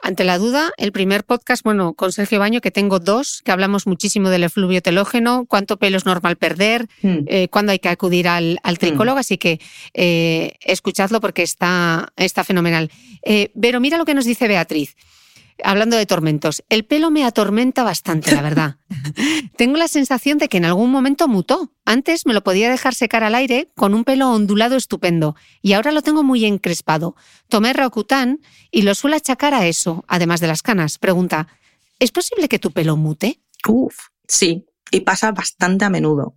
Ante 0.00 0.24
la 0.24 0.38
duda, 0.38 0.72
el 0.76 0.92
primer 0.92 1.24
podcast, 1.24 1.64
bueno, 1.64 1.94
con 1.94 2.12
Sergio 2.12 2.38
Baño, 2.38 2.60
que 2.60 2.70
tengo 2.70 3.00
dos, 3.00 3.42
que 3.44 3.50
hablamos 3.50 3.86
muchísimo 3.86 4.30
del 4.30 4.44
efluvio 4.44 4.80
telógeno, 4.80 5.44
cuánto 5.46 5.76
pelo 5.76 5.96
es 5.96 6.06
normal 6.06 6.36
perder, 6.36 6.88
hmm. 7.02 7.18
eh, 7.26 7.48
cuándo 7.48 7.72
hay 7.72 7.80
que 7.80 7.88
acudir 7.88 8.28
al, 8.28 8.58
al 8.62 8.78
tricólogo, 8.78 9.16
hmm. 9.16 9.20
así 9.20 9.38
que 9.38 9.60
eh, 9.94 10.54
escuchadlo 10.60 11.20
porque 11.20 11.42
está, 11.42 12.12
está 12.16 12.44
fenomenal. 12.44 12.90
Eh, 13.22 13.50
pero 13.60 13.80
mira 13.80 13.98
lo 13.98 14.04
que 14.04 14.14
nos 14.14 14.24
dice 14.24 14.46
Beatriz 14.46 14.94
hablando 15.64 15.96
de 15.96 16.06
tormentos, 16.06 16.62
el 16.68 16.84
pelo 16.84 17.10
me 17.10 17.24
atormenta 17.24 17.82
bastante, 17.82 18.34
la 18.34 18.42
verdad. 18.42 18.76
Tengo 19.56 19.76
la 19.76 19.88
sensación 19.88 20.38
de 20.38 20.48
que 20.48 20.58
en 20.58 20.64
algún 20.64 20.90
momento 20.90 21.28
mutó. 21.28 21.72
Antes 21.84 22.26
me 22.26 22.34
lo 22.34 22.42
podía 22.42 22.70
dejar 22.70 22.94
secar 22.94 23.24
al 23.24 23.34
aire 23.34 23.70
con 23.76 23.94
un 23.94 24.04
pelo 24.04 24.30
ondulado 24.30 24.76
estupendo 24.76 25.36
y 25.62 25.72
ahora 25.72 25.92
lo 25.92 26.02
tengo 26.02 26.22
muy 26.22 26.44
encrespado. 26.44 27.16
Tomé 27.48 27.72
Roacutan 27.72 28.40
y 28.70 28.82
lo 28.82 28.94
suelo 28.94 29.16
achacar 29.16 29.54
a 29.54 29.66
eso, 29.66 30.04
además 30.08 30.40
de 30.40 30.46
las 30.46 30.62
canas. 30.62 30.98
Pregunta, 30.98 31.48
¿es 31.98 32.12
posible 32.12 32.48
que 32.48 32.58
tu 32.58 32.72
pelo 32.72 32.96
mute? 32.96 33.40
Uf, 33.66 33.96
sí, 34.26 34.66
y 34.90 35.00
pasa 35.00 35.32
bastante 35.32 35.84
a 35.84 35.90
menudo. 35.90 36.36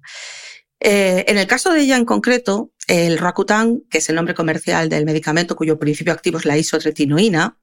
Eh, 0.80 1.25
en 1.28 1.38
el 1.38 1.46
caso 1.46 1.72
de 1.72 1.82
ella 1.82 1.96
en 1.96 2.06
concreto, 2.06 2.72
el 2.88 3.20
Roacutan, 3.20 3.82
que 3.90 4.00
es 4.00 4.10
el 4.10 4.16
nombre 4.16 4.34
comercial 4.34 4.90
del 4.90 5.06
medicamento 5.06 5.56
cuyo 5.56 5.78
principio 5.78 6.12
activo 6.12 6.40
es 6.40 6.46
la 6.46 6.58
isotretinoína, 6.58 7.61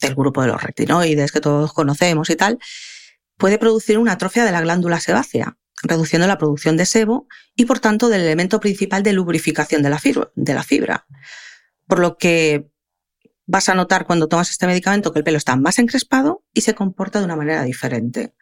del 0.00 0.14
grupo 0.14 0.42
de 0.42 0.48
los 0.48 0.62
retinoides 0.62 1.32
que 1.32 1.40
todos 1.40 1.72
conocemos 1.72 2.30
y 2.30 2.36
tal, 2.36 2.58
puede 3.36 3.58
producir 3.58 3.98
una 3.98 4.12
atrofia 4.12 4.44
de 4.44 4.52
la 4.52 4.60
glándula 4.60 5.00
sebácea, 5.00 5.56
reduciendo 5.82 6.26
la 6.26 6.38
producción 6.38 6.76
de 6.76 6.86
sebo 6.86 7.28
y 7.54 7.64
por 7.64 7.80
tanto 7.80 8.08
del 8.08 8.22
elemento 8.22 8.60
principal 8.60 9.02
de 9.02 9.12
lubrificación 9.12 9.82
de 9.82 9.90
la 10.54 10.62
fibra. 10.62 11.06
Por 11.86 12.00
lo 12.00 12.18
que 12.18 12.68
vas 13.46 13.68
a 13.68 13.74
notar 13.74 14.06
cuando 14.06 14.28
tomas 14.28 14.50
este 14.50 14.66
medicamento 14.66 15.12
que 15.12 15.20
el 15.20 15.24
pelo 15.24 15.38
está 15.38 15.56
más 15.56 15.78
encrespado 15.78 16.44
y 16.52 16.60
se 16.60 16.74
comporta 16.74 17.18
de 17.18 17.24
una 17.24 17.36
manera 17.36 17.62
diferente. 17.64 18.34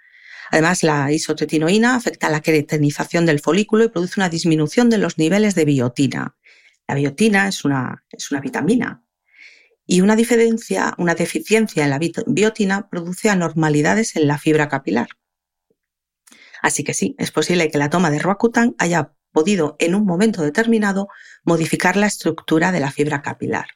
Además, 0.51 0.83
la 0.83 1.13
isotretinoína 1.13 1.95
afecta 1.95 2.29
a 2.29 2.31
la 2.31 2.41
queratinización 2.41 3.27
del 3.27 3.41
folículo 3.41 3.85
y 3.85 3.89
produce 3.89 4.21
una 4.21 4.29
disminución 4.29 4.91
de 4.91 4.99
los 4.99 5.19
niveles 5.19 5.55
de 5.55 5.65
biotina. 5.65 6.37
La 6.89 6.95
biotina 6.95 7.49
es 7.49 7.65
una, 7.65 8.05
es 8.11 8.31
una 8.31 8.41
vitamina 8.41 9.06
y 9.87 10.01
una 10.01 10.17
diferencia, 10.17 10.95
una 10.99 11.15
deficiencia 11.15 11.85
en 11.85 11.91
la 11.91 12.01
biotina 12.27 12.89
produce 12.89 13.31
anormalidades 13.31 14.17
en 14.17 14.27
la 14.27 14.39
fibra 14.39 14.69
capilar. 14.69 15.09
Así 16.63 16.83
que 16.83 16.95
sí, 16.95 17.15
es 17.19 17.31
posible 17.31 17.71
que 17.71 17.79
la 17.79 17.91
toma 17.91 18.11
de 18.11 18.19
Roacutan 18.19 18.75
haya 18.79 19.13
podido 19.33 19.77
en 19.79 19.95
un 19.95 20.05
momento 20.05 20.43
determinado 20.43 21.09
modificar 21.45 21.97
la 21.97 22.07
estructura 22.07 22.73
de 22.73 22.81
la 22.81 22.91
fibra 22.91 23.23
capilar. 23.23 23.67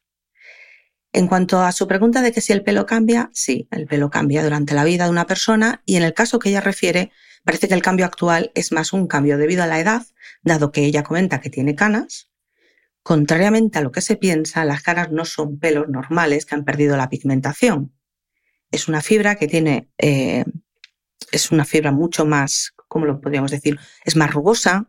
En 1.12 1.26
cuanto 1.26 1.60
a 1.60 1.72
su 1.72 1.86
pregunta 1.86 2.22
de 2.22 2.32
que 2.32 2.40
si 2.40 2.52
el 2.52 2.62
pelo 2.62 2.86
cambia, 2.86 3.30
sí, 3.32 3.68
el 3.70 3.86
pelo 3.86 4.10
cambia 4.10 4.42
durante 4.42 4.74
la 4.74 4.84
vida 4.84 5.04
de 5.04 5.10
una 5.10 5.26
persona 5.26 5.82
y 5.84 5.96
en 5.96 6.02
el 6.02 6.14
caso 6.14 6.38
que 6.38 6.48
ella 6.48 6.60
refiere, 6.60 7.10
parece 7.44 7.68
que 7.68 7.74
el 7.74 7.82
cambio 7.82 8.06
actual 8.06 8.52
es 8.54 8.72
más 8.72 8.92
un 8.92 9.06
cambio 9.06 9.36
debido 9.36 9.62
a 9.62 9.66
la 9.66 9.80
edad, 9.80 10.02
dado 10.42 10.72
que 10.72 10.84
ella 10.84 11.02
comenta 11.02 11.40
que 11.40 11.50
tiene 11.50 11.74
canas, 11.74 12.29
Contrariamente 13.10 13.80
a 13.80 13.82
lo 13.82 13.90
que 13.90 14.02
se 14.02 14.14
piensa, 14.14 14.64
las 14.64 14.82
caras 14.82 15.10
no 15.10 15.24
son 15.24 15.58
pelos 15.58 15.88
normales 15.88 16.46
que 16.46 16.54
han 16.54 16.64
perdido 16.64 16.96
la 16.96 17.08
pigmentación. 17.08 17.92
Es 18.70 18.86
una 18.86 19.02
fibra 19.02 19.34
que 19.34 19.48
tiene, 19.48 19.88
eh, 19.98 20.44
es 21.32 21.50
una 21.50 21.64
fibra 21.64 21.90
mucho 21.90 22.24
más, 22.24 22.72
¿cómo 22.86 23.06
lo 23.06 23.20
podríamos 23.20 23.50
decir? 23.50 23.80
Es 24.04 24.14
más 24.14 24.32
rugosa, 24.32 24.88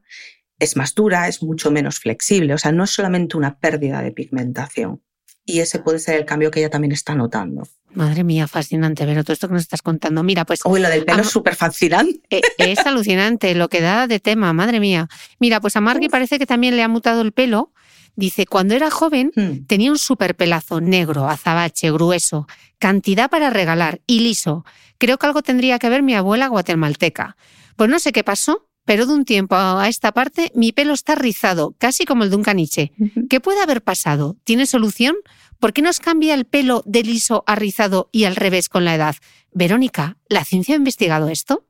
es 0.59 0.77
más 0.77 0.93
dura, 0.93 1.27
es 1.29 1.41
mucho 1.41 1.71
menos 1.71 1.97
flexible. 1.97 2.53
O 2.53 2.59
sea, 2.59 2.71
no 2.71 2.83
es 2.83 2.91
solamente 2.91 3.37
una 3.37 3.57
pérdida 3.57 4.03
de 4.03 4.11
pigmentación. 4.11 5.01
Y 5.43 5.61
ese 5.61 5.79
puede 5.79 5.97
ser 5.97 6.19
el 6.19 6.25
cambio 6.25 6.51
que 6.51 6.59
ella 6.59 6.69
también 6.69 6.91
está 6.91 7.15
notando. 7.15 7.67
Madre 7.95 8.23
mía, 8.23 8.47
fascinante 8.47 9.03
ver 9.07 9.23
todo 9.23 9.33
esto 9.33 9.47
que 9.47 9.55
nos 9.55 9.63
estás 9.63 9.81
contando. 9.81 10.21
Mira, 10.21 10.45
pues. 10.45 10.59
Uy, 10.63 10.79
lo 10.79 10.89
del 10.89 11.05
pelo 11.05 11.23
es 11.23 11.29
súper 11.31 11.55
fascinante. 11.55 12.21
E, 12.29 12.41
es 12.59 12.85
alucinante 12.85 13.55
lo 13.55 13.67
que 13.67 13.81
da 13.81 14.05
de 14.05 14.19
tema, 14.19 14.53
madre 14.53 14.79
mía. 14.79 15.09
Mira, 15.39 15.59
pues 15.59 15.75
a 15.75 15.81
Margie 15.81 16.07
parece 16.07 16.37
que 16.37 16.45
también 16.45 16.75
le 16.75 16.83
ha 16.83 16.87
mutado 16.87 17.21
el 17.21 17.31
pelo 17.31 17.73
Dice, 18.15 18.45
cuando 18.45 18.75
era 18.75 18.91
joven 18.91 19.31
hmm. 19.35 19.65
tenía 19.67 19.91
un 19.91 19.97
super 19.97 20.35
pelazo 20.35 20.81
negro, 20.81 21.27
azabache, 21.29 21.91
grueso, 21.91 22.47
cantidad 22.79 23.29
para 23.29 23.49
regalar 23.49 24.01
y 24.07 24.19
liso. 24.19 24.65
Creo 24.97 25.17
que 25.17 25.25
algo 25.25 25.41
tendría 25.41 25.79
que 25.79 25.89
ver 25.89 26.03
mi 26.03 26.13
abuela 26.13 26.47
guatemalteca. 26.47 27.37
Pues 27.75 27.89
no 27.89 27.99
sé 27.99 28.11
qué 28.11 28.23
pasó, 28.23 28.67
pero 28.85 29.05
de 29.05 29.13
un 29.13 29.25
tiempo 29.25 29.55
a 29.55 29.87
esta 29.87 30.11
parte 30.11 30.51
mi 30.55 30.71
pelo 30.71 30.93
está 30.93 31.15
rizado, 31.15 31.75
casi 31.77 32.05
como 32.05 32.23
el 32.23 32.29
de 32.29 32.35
un 32.35 32.43
caniche. 32.43 32.91
¿Qué 33.29 33.39
puede 33.39 33.61
haber 33.61 33.81
pasado? 33.81 34.37
¿Tiene 34.43 34.65
solución? 34.65 35.15
¿Por 35.59 35.73
qué 35.73 35.81
nos 35.81 35.99
cambia 35.99 36.33
el 36.33 36.45
pelo 36.45 36.83
de 36.85 37.03
liso 37.03 37.43
a 37.47 37.55
rizado 37.55 38.09
y 38.11 38.23
al 38.25 38.35
revés 38.35 38.67
con 38.67 38.83
la 38.83 38.95
edad? 38.95 39.15
Verónica, 39.53 40.17
¿la 40.27 40.43
ciencia 40.43 40.75
ha 40.75 40.77
investigado 40.77 41.29
esto? 41.29 41.67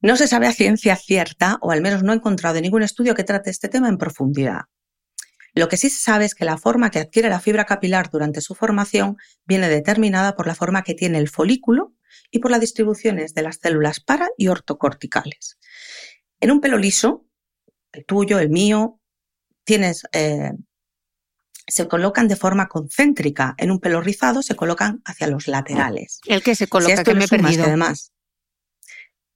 No 0.00 0.16
se 0.16 0.28
sabe 0.28 0.46
a 0.46 0.52
ciencia 0.52 0.94
cierta, 0.96 1.58
o 1.60 1.72
al 1.72 1.80
menos 1.80 2.02
no 2.02 2.12
he 2.12 2.16
encontrado 2.16 2.60
ningún 2.60 2.82
estudio 2.82 3.14
que 3.14 3.24
trate 3.24 3.50
este 3.50 3.68
tema 3.68 3.88
en 3.88 3.98
profundidad. 3.98 4.62
Lo 5.58 5.68
que 5.68 5.76
sí 5.76 5.90
se 5.90 6.00
sabe 6.00 6.24
es 6.24 6.36
que 6.36 6.44
la 6.44 6.56
forma 6.56 6.92
que 6.92 7.00
adquiere 7.00 7.28
la 7.28 7.40
fibra 7.40 7.64
capilar 7.64 8.10
durante 8.10 8.40
su 8.40 8.54
formación 8.54 9.16
viene 9.44 9.68
determinada 9.68 10.36
por 10.36 10.46
la 10.46 10.54
forma 10.54 10.84
que 10.84 10.94
tiene 10.94 11.18
el 11.18 11.28
folículo 11.28 11.96
y 12.30 12.38
por 12.38 12.52
las 12.52 12.60
distribuciones 12.60 13.34
de 13.34 13.42
las 13.42 13.56
células 13.56 13.98
para 13.98 14.28
y 14.36 14.46
ortocorticales. 14.46 15.58
En 16.38 16.52
un 16.52 16.60
pelo 16.60 16.78
liso, 16.78 17.26
el 17.90 18.04
tuyo, 18.04 18.38
el 18.38 18.50
mío, 18.50 19.00
tienes, 19.64 20.04
eh, 20.12 20.52
se 21.66 21.88
colocan 21.88 22.28
de 22.28 22.36
forma 22.36 22.68
concéntrica. 22.68 23.56
En 23.58 23.72
un 23.72 23.80
pelo 23.80 24.00
rizado 24.00 24.42
se 24.44 24.54
colocan 24.54 25.02
hacia 25.04 25.26
los 25.26 25.48
laterales. 25.48 26.20
¿El 26.26 26.40
que 26.40 26.54
se 26.54 26.68
coloca? 26.68 27.02
que 27.02 27.14
me 27.14 27.24
he 27.24 27.28
perdido. 27.28 27.64
Además, 27.64 28.12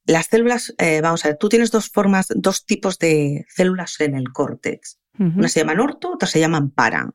las 0.05 0.27
células, 0.27 0.73
eh, 0.79 1.01
vamos 1.01 1.25
a 1.25 1.31
ver, 1.31 1.37
tú 1.37 1.49
tienes 1.49 1.73
dos 1.73 1.89
formas, 1.89 2.29
dos 2.37 2.65
tipos 2.65 3.01
de 3.01 3.45
células 3.49 3.99
en 3.99 4.15
el 4.15 4.33
córtex. 4.33 5.02
Una 5.19 5.49
se 5.49 5.61
llaman 5.61 5.81
orto, 5.81 6.13
otra 6.13 6.29
se 6.29 6.41
llaman 6.41 6.71
para. 6.71 7.11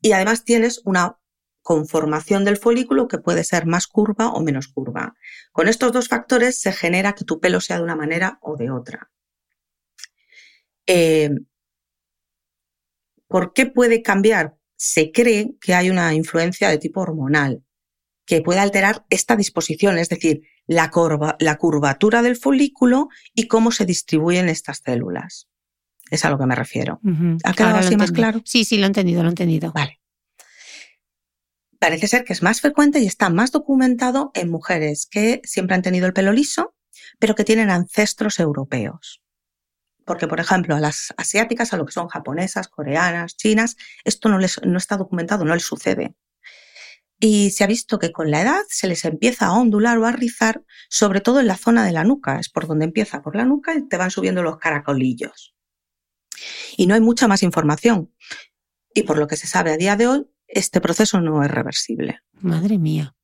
Y 0.00 0.12
además 0.12 0.44
tienes 0.44 0.82
una 0.84 1.18
conformación 1.62 2.44
del 2.44 2.58
folículo 2.58 3.08
que 3.08 3.18
puede 3.18 3.42
ser 3.42 3.64
más 3.64 3.86
curva 3.86 4.28
o 4.28 4.42
menos 4.42 4.68
curva. 4.68 5.14
Con 5.50 5.66
estos 5.66 5.92
dos 5.92 6.08
factores 6.08 6.60
se 6.60 6.72
genera 6.72 7.14
que 7.14 7.24
tu 7.24 7.40
pelo 7.40 7.60
sea 7.60 7.78
de 7.78 7.84
una 7.84 7.96
manera 7.96 8.38
o 8.42 8.56
de 8.56 8.70
otra. 8.70 9.10
Eh, 10.86 11.30
¿Por 13.28 13.54
qué 13.54 13.64
puede 13.64 14.02
cambiar? 14.02 14.56
Se 14.76 15.10
cree 15.10 15.56
que 15.60 15.74
hay 15.74 15.88
una 15.88 16.12
influencia 16.12 16.68
de 16.68 16.78
tipo 16.78 17.00
hormonal 17.00 17.64
que 18.26 18.42
puede 18.42 18.60
alterar 18.60 19.06
esta 19.10 19.36
disposición, 19.36 19.98
es 19.98 20.08
decir, 20.08 20.42
la, 20.66 20.90
la 21.38 21.56
curvatura 21.56 22.22
del 22.22 22.36
folículo 22.36 23.08
y 23.34 23.48
cómo 23.48 23.70
se 23.70 23.86
distribuyen 23.86 24.48
estas 24.48 24.82
células. 24.84 25.48
Es 26.10 26.24
a 26.24 26.30
lo 26.30 26.38
que 26.38 26.46
me 26.46 26.54
refiero. 26.54 27.00
¿Ha 27.44 27.54
quedado 27.54 27.78
así 27.78 27.96
más 27.96 28.12
claro? 28.12 28.40
Sí, 28.44 28.64
sí, 28.64 28.76
lo 28.76 28.84
he 28.84 28.86
entendido, 28.86 29.22
lo 29.22 29.28
he 29.28 29.32
entendido. 29.32 29.72
Vale. 29.72 30.00
Parece 31.78 32.08
ser 32.08 32.24
que 32.24 32.32
es 32.32 32.42
más 32.42 32.60
frecuente 32.60 33.00
y 33.00 33.06
está 33.06 33.28
más 33.30 33.52
documentado 33.52 34.30
en 34.34 34.50
mujeres 34.50 35.06
que 35.10 35.40
siempre 35.44 35.74
han 35.74 35.82
tenido 35.82 36.06
el 36.06 36.12
pelo 36.12 36.32
liso, 36.32 36.74
pero 37.18 37.34
que 37.34 37.44
tienen 37.44 37.70
ancestros 37.70 38.40
europeos. 38.40 39.22
Porque, 40.04 40.28
por 40.28 40.40
ejemplo, 40.40 40.76
a 40.76 40.80
las 40.80 41.12
asiáticas, 41.16 41.72
a 41.72 41.76
lo 41.76 41.86
que 41.86 41.92
son 41.92 42.08
japonesas, 42.08 42.68
coreanas, 42.68 43.36
chinas, 43.36 43.76
esto 44.04 44.28
no, 44.28 44.38
les, 44.38 44.60
no 44.64 44.78
está 44.78 44.96
documentado, 44.96 45.44
no 45.44 45.54
les 45.54 45.64
sucede. 45.64 46.14
Y 47.20 47.50
se 47.50 47.64
ha 47.64 47.66
visto 47.66 47.98
que 47.98 48.12
con 48.12 48.30
la 48.30 48.42
edad 48.42 48.60
se 48.68 48.86
les 48.86 49.04
empieza 49.04 49.46
a 49.46 49.52
ondular 49.52 49.96
o 49.98 50.06
a 50.06 50.12
rizar, 50.12 50.62
sobre 50.90 51.20
todo 51.20 51.40
en 51.40 51.46
la 51.46 51.56
zona 51.56 51.84
de 51.84 51.92
la 51.92 52.04
nuca, 52.04 52.38
es 52.38 52.50
por 52.50 52.66
donde 52.66 52.84
empieza, 52.84 53.22
por 53.22 53.36
la 53.36 53.44
nuca, 53.44 53.74
y 53.74 53.88
te 53.88 53.96
van 53.96 54.10
subiendo 54.10 54.42
los 54.42 54.58
caracolillos. 54.58 55.54
Y 56.76 56.86
no 56.86 56.94
hay 56.94 57.00
mucha 57.00 57.28
más 57.28 57.42
información. 57.42 58.12
Y 58.94 59.02
por 59.02 59.18
lo 59.18 59.26
que 59.26 59.36
se 59.36 59.46
sabe 59.46 59.72
a 59.72 59.76
día 59.76 59.96
de 59.96 60.06
hoy, 60.06 60.26
este 60.46 60.80
proceso 60.80 61.20
no 61.20 61.42
es 61.42 61.50
reversible. 61.50 62.20
Madre 62.40 62.78
mía. 62.78 63.14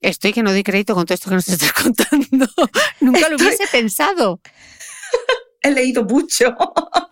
Estoy 0.00 0.32
que 0.32 0.42
no 0.42 0.50
doy 0.50 0.62
crédito 0.62 0.94
con 0.94 1.06
todo 1.06 1.14
esto 1.14 1.28
que 1.28 1.36
nos 1.36 1.48
estás 1.48 1.72
contando. 1.72 2.46
Nunca 3.00 3.28
lo 3.28 3.36
hubiese 3.36 3.66
pensado. 3.70 4.40
He 5.62 5.70
leído 5.70 6.04
mucho. 6.04 6.56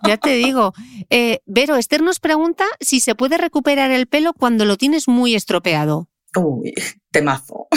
Ya 0.03 0.17
te 0.17 0.31
digo. 0.31 0.73
Eh, 1.09 1.39
Vero, 1.47 1.77
Esther 1.77 2.03
nos 2.03 2.19
pregunta 2.19 2.65
si 2.81 2.99
se 2.99 3.15
puede 3.15 3.39
recuperar 3.39 3.93
el 3.93 4.09
pelo 4.09 4.33
cuando 4.33 4.65
lo 4.65 4.77
tienes 4.77 5.07
muy 5.07 5.37
estropeado. 5.37 6.09
Uy, 6.35 6.75
temazo. 7.13 7.69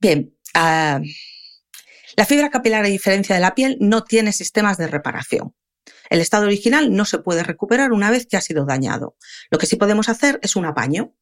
Bien, 0.00 0.32
ah, 0.54 1.00
la 2.16 2.24
fibra 2.24 2.50
capilar, 2.50 2.84
a 2.84 2.88
diferencia 2.88 3.34
de 3.34 3.40
la 3.40 3.54
piel, 3.54 3.76
no 3.80 4.04
tiene 4.04 4.32
sistemas 4.32 4.78
de 4.78 4.86
reparación. 4.86 5.54
El 6.08 6.20
estado 6.20 6.46
original 6.46 6.94
no 6.94 7.04
se 7.04 7.18
puede 7.18 7.42
recuperar 7.42 7.92
una 7.92 8.10
vez 8.10 8.26
que 8.26 8.36
ha 8.36 8.40
sido 8.40 8.64
dañado. 8.64 9.16
Lo 9.50 9.58
que 9.58 9.66
sí 9.66 9.76
podemos 9.76 10.08
hacer 10.08 10.38
es 10.42 10.56
un 10.56 10.64
apaño. 10.64 11.14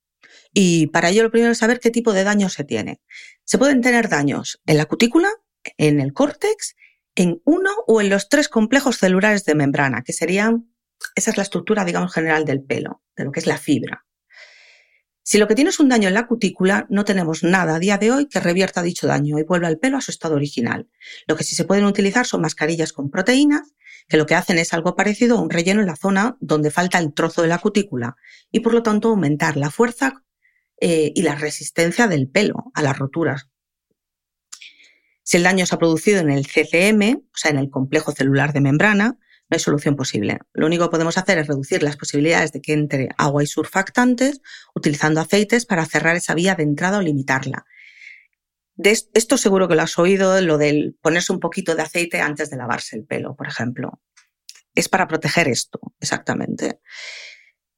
Y 0.52 0.86
para 0.88 1.10
ello 1.10 1.24
lo 1.24 1.30
primero 1.30 1.52
es 1.52 1.58
saber 1.58 1.80
qué 1.80 1.90
tipo 1.90 2.12
de 2.12 2.24
daño 2.24 2.48
se 2.48 2.64
tiene. 2.64 3.00
Se 3.44 3.58
pueden 3.58 3.80
tener 3.80 4.08
daños 4.08 4.60
en 4.66 4.78
la 4.78 4.86
cutícula, 4.86 5.30
en 5.78 6.00
el 6.00 6.12
córtex, 6.12 6.76
en 7.16 7.42
uno 7.44 7.70
o 7.86 8.00
en 8.00 8.08
los 8.08 8.28
tres 8.28 8.48
complejos 8.48 8.98
celulares 8.98 9.44
de 9.44 9.54
membrana, 9.54 10.02
que 10.02 10.12
serían, 10.12 10.72
esa 11.14 11.30
es 11.30 11.36
la 11.36 11.42
estructura, 11.42 11.84
digamos, 11.84 12.12
general 12.12 12.44
del 12.44 12.62
pelo, 12.62 13.02
de 13.16 13.24
lo 13.24 13.32
que 13.32 13.40
es 13.40 13.46
la 13.46 13.58
fibra. 13.58 14.06
Si 15.26 15.38
lo 15.38 15.48
que 15.48 15.54
tiene 15.54 15.70
es 15.70 15.80
un 15.80 15.88
daño 15.88 16.08
en 16.08 16.14
la 16.14 16.26
cutícula, 16.26 16.86
no 16.90 17.06
tenemos 17.06 17.42
nada 17.42 17.76
a 17.76 17.78
día 17.78 17.96
de 17.96 18.10
hoy 18.10 18.28
que 18.28 18.40
revierta 18.40 18.82
dicho 18.82 19.06
daño 19.06 19.38
y 19.38 19.42
vuelva 19.42 19.68
el 19.68 19.78
pelo 19.78 19.96
a 19.96 20.02
su 20.02 20.10
estado 20.10 20.34
original. 20.34 20.86
Lo 21.26 21.34
que 21.34 21.44
sí 21.44 21.56
se 21.56 21.64
pueden 21.64 21.86
utilizar 21.86 22.26
son 22.26 22.42
mascarillas 22.42 22.92
con 22.92 23.10
proteínas, 23.10 23.72
que 24.06 24.18
lo 24.18 24.26
que 24.26 24.34
hacen 24.34 24.58
es 24.58 24.74
algo 24.74 24.94
parecido 24.94 25.38
a 25.38 25.40
un 25.40 25.48
relleno 25.48 25.80
en 25.80 25.86
la 25.86 25.96
zona 25.96 26.36
donde 26.40 26.70
falta 26.70 26.98
el 26.98 27.14
trozo 27.14 27.40
de 27.40 27.48
la 27.48 27.58
cutícula 27.58 28.16
y 28.52 28.60
por 28.60 28.74
lo 28.74 28.82
tanto 28.82 29.08
aumentar 29.08 29.56
la 29.56 29.70
fuerza 29.70 30.22
eh, 30.78 31.10
y 31.14 31.22
la 31.22 31.36
resistencia 31.36 32.06
del 32.06 32.28
pelo 32.28 32.70
a 32.74 32.82
las 32.82 32.98
roturas. 32.98 33.48
Si 35.22 35.38
el 35.38 35.42
daño 35.42 35.64
se 35.64 35.74
ha 35.74 35.78
producido 35.78 36.20
en 36.20 36.30
el 36.30 36.46
CCM, 36.46 37.16
o 37.16 37.36
sea, 37.36 37.50
en 37.50 37.56
el 37.56 37.70
complejo 37.70 38.12
celular 38.12 38.52
de 38.52 38.60
membrana, 38.60 39.16
no 39.50 39.56
hay 39.56 39.60
solución 39.60 39.96
posible. 39.96 40.38
Lo 40.52 40.66
único 40.66 40.84
que 40.84 40.92
podemos 40.92 41.18
hacer 41.18 41.38
es 41.38 41.46
reducir 41.46 41.82
las 41.82 41.96
posibilidades 41.96 42.52
de 42.52 42.60
que 42.60 42.72
entre 42.72 43.08
agua 43.18 43.42
y 43.42 43.46
surfactantes 43.46 44.40
utilizando 44.74 45.20
aceites 45.20 45.66
para 45.66 45.84
cerrar 45.84 46.16
esa 46.16 46.34
vía 46.34 46.54
de 46.54 46.62
entrada 46.62 46.98
o 46.98 47.02
limitarla. 47.02 47.66
Esto 48.76 49.36
seguro 49.36 49.68
que 49.68 49.76
lo 49.76 49.82
has 49.82 49.98
oído, 49.98 50.40
lo 50.40 50.58
del 50.58 50.96
ponerse 51.00 51.32
un 51.32 51.40
poquito 51.40 51.76
de 51.76 51.82
aceite 51.82 52.20
antes 52.20 52.50
de 52.50 52.56
lavarse 52.56 52.96
el 52.96 53.04
pelo, 53.04 53.36
por 53.36 53.46
ejemplo. 53.46 54.00
Es 54.74 54.88
para 54.88 55.06
proteger 55.06 55.46
esto, 55.46 55.78
exactamente. 56.00 56.80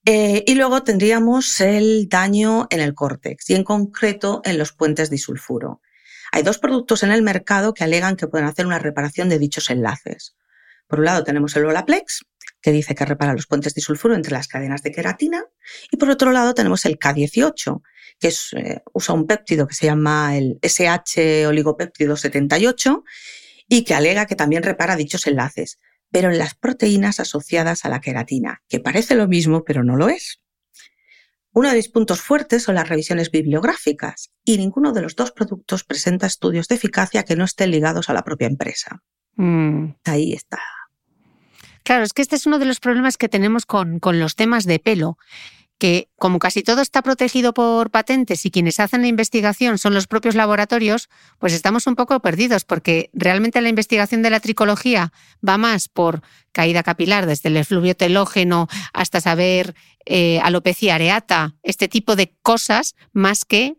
Eh, 0.06 0.44
y 0.46 0.54
luego 0.54 0.84
tendríamos 0.84 1.60
el 1.60 2.08
daño 2.08 2.68
en 2.70 2.80
el 2.80 2.94
córtex 2.94 3.50
y 3.50 3.54
en 3.54 3.64
concreto 3.64 4.40
en 4.44 4.56
los 4.56 4.72
puentes 4.72 5.10
disulfuro. 5.10 5.82
Hay 6.32 6.42
dos 6.42 6.58
productos 6.58 7.02
en 7.02 7.10
el 7.10 7.22
mercado 7.22 7.74
que 7.74 7.84
alegan 7.84 8.16
que 8.16 8.28
pueden 8.28 8.46
hacer 8.46 8.66
una 8.66 8.78
reparación 8.78 9.28
de 9.28 9.38
dichos 9.38 9.68
enlaces. 9.68 10.36
Por 10.86 11.00
un 11.00 11.06
lado 11.06 11.24
tenemos 11.24 11.56
el 11.56 11.64
Olaplex, 11.64 12.24
que 12.60 12.72
dice 12.72 12.94
que 12.94 13.04
repara 13.04 13.32
los 13.32 13.46
puentes 13.46 13.74
disulfuro 13.74 14.14
entre 14.14 14.32
las 14.32 14.48
cadenas 14.48 14.82
de 14.82 14.92
queratina, 14.92 15.44
y 15.90 15.96
por 15.96 16.10
otro 16.10 16.32
lado 16.32 16.54
tenemos 16.54 16.84
el 16.84 16.98
K18, 16.98 17.82
que 18.18 18.28
eh, 18.28 18.80
usa 18.92 19.14
un 19.14 19.26
péptido 19.26 19.66
que 19.66 19.74
se 19.74 19.86
llama 19.86 20.36
el 20.36 20.58
SH 20.62 21.46
oligopéptido 21.46 22.16
78 22.16 23.04
y 23.68 23.84
que 23.84 23.94
alega 23.94 24.26
que 24.26 24.36
también 24.36 24.62
repara 24.62 24.96
dichos 24.96 25.26
enlaces, 25.26 25.80
pero 26.10 26.30
en 26.30 26.38
las 26.38 26.54
proteínas 26.54 27.20
asociadas 27.20 27.84
a 27.84 27.88
la 27.88 28.00
queratina, 28.00 28.62
que 28.68 28.80
parece 28.80 29.14
lo 29.14 29.28
mismo, 29.28 29.64
pero 29.64 29.84
no 29.84 29.96
lo 29.96 30.08
es. 30.08 30.40
Uno 31.52 31.70
de 31.70 31.76
mis 31.76 31.88
puntos 31.88 32.20
fuertes 32.20 32.64
son 32.64 32.74
las 32.74 32.88
revisiones 32.88 33.30
bibliográficas 33.30 34.30
y 34.44 34.58
ninguno 34.58 34.92
de 34.92 35.00
los 35.00 35.16
dos 35.16 35.32
productos 35.32 35.84
presenta 35.84 36.26
estudios 36.26 36.68
de 36.68 36.74
eficacia 36.74 37.22
que 37.22 37.34
no 37.34 37.44
estén 37.44 37.70
ligados 37.70 38.10
a 38.10 38.12
la 38.12 38.24
propia 38.24 38.46
empresa. 38.46 39.02
Mm. 39.36 39.94
Ahí 40.04 40.32
está. 40.32 40.58
Claro, 41.86 42.02
es 42.02 42.12
que 42.12 42.22
este 42.22 42.34
es 42.34 42.46
uno 42.46 42.58
de 42.58 42.64
los 42.64 42.80
problemas 42.80 43.16
que 43.16 43.28
tenemos 43.28 43.64
con, 43.64 44.00
con 44.00 44.18
los 44.18 44.34
temas 44.34 44.64
de 44.64 44.80
pelo, 44.80 45.18
que 45.78 46.08
como 46.16 46.40
casi 46.40 46.64
todo 46.64 46.80
está 46.80 47.00
protegido 47.00 47.54
por 47.54 47.92
patentes 47.92 48.44
y 48.44 48.50
quienes 48.50 48.80
hacen 48.80 49.02
la 49.02 49.06
investigación 49.06 49.78
son 49.78 49.94
los 49.94 50.08
propios 50.08 50.34
laboratorios, 50.34 51.08
pues 51.38 51.52
estamos 51.52 51.86
un 51.86 51.94
poco 51.94 52.18
perdidos 52.18 52.64
porque 52.64 53.08
realmente 53.12 53.60
la 53.60 53.68
investigación 53.68 54.22
de 54.22 54.30
la 54.30 54.40
tricología 54.40 55.12
va 55.48 55.58
más 55.58 55.86
por 55.86 56.22
caída 56.50 56.82
capilar, 56.82 57.24
desde 57.24 57.50
el 57.50 57.56
efluvio 57.56 57.94
telógeno 57.94 58.66
hasta 58.92 59.20
saber 59.20 59.76
eh, 60.06 60.40
alopecia 60.42 60.96
areata, 60.96 61.54
este 61.62 61.86
tipo 61.86 62.16
de 62.16 62.34
cosas, 62.42 62.96
más 63.12 63.44
que 63.44 63.76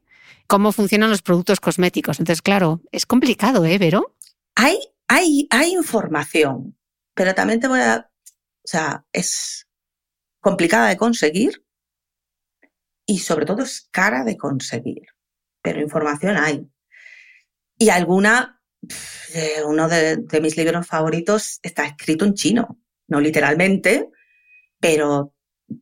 cómo 0.48 0.72
funcionan 0.72 1.10
los 1.10 1.24
productos 1.24 1.60
cosméticos. 1.60 2.20
Entonces, 2.20 2.41
claro, 2.41 2.80
es 2.93 3.06
complicado, 3.06 3.65
¿eh, 3.65 3.78
Vero? 3.78 4.15
Hay, 4.56 4.78
hay, 5.10 5.46
hay 5.50 5.74
información, 5.74 6.77
pero 7.18 7.34
también 7.34 7.60
te 7.60 7.68
voy 7.68 7.82
a... 7.82 8.10
O 8.64 8.70
sea, 8.70 9.06
es 9.12 9.68
complicada 10.40 10.88
de 10.88 10.98
conseguir 10.98 11.66
y 13.06 13.20
sobre 13.20 13.46
todo 13.46 13.64
es 13.64 13.90
cara 13.92 14.24
de 14.24 14.38
conseguir, 14.38 15.08
pero 15.64 15.82
información 15.82 16.38
hay. 16.38 16.70
Y 17.80 17.90
alguna, 17.90 18.62
uno 19.66 19.90
de, 19.90 20.22
mis 20.42 20.58
libros 20.58 20.86
favoritos 20.86 21.60
está 21.64 21.86
escrito 21.86 22.26
en 22.26 22.36
chino, 22.36 22.78
no 23.08 23.20
literalmente, 23.20 24.10
pero 24.80 25.34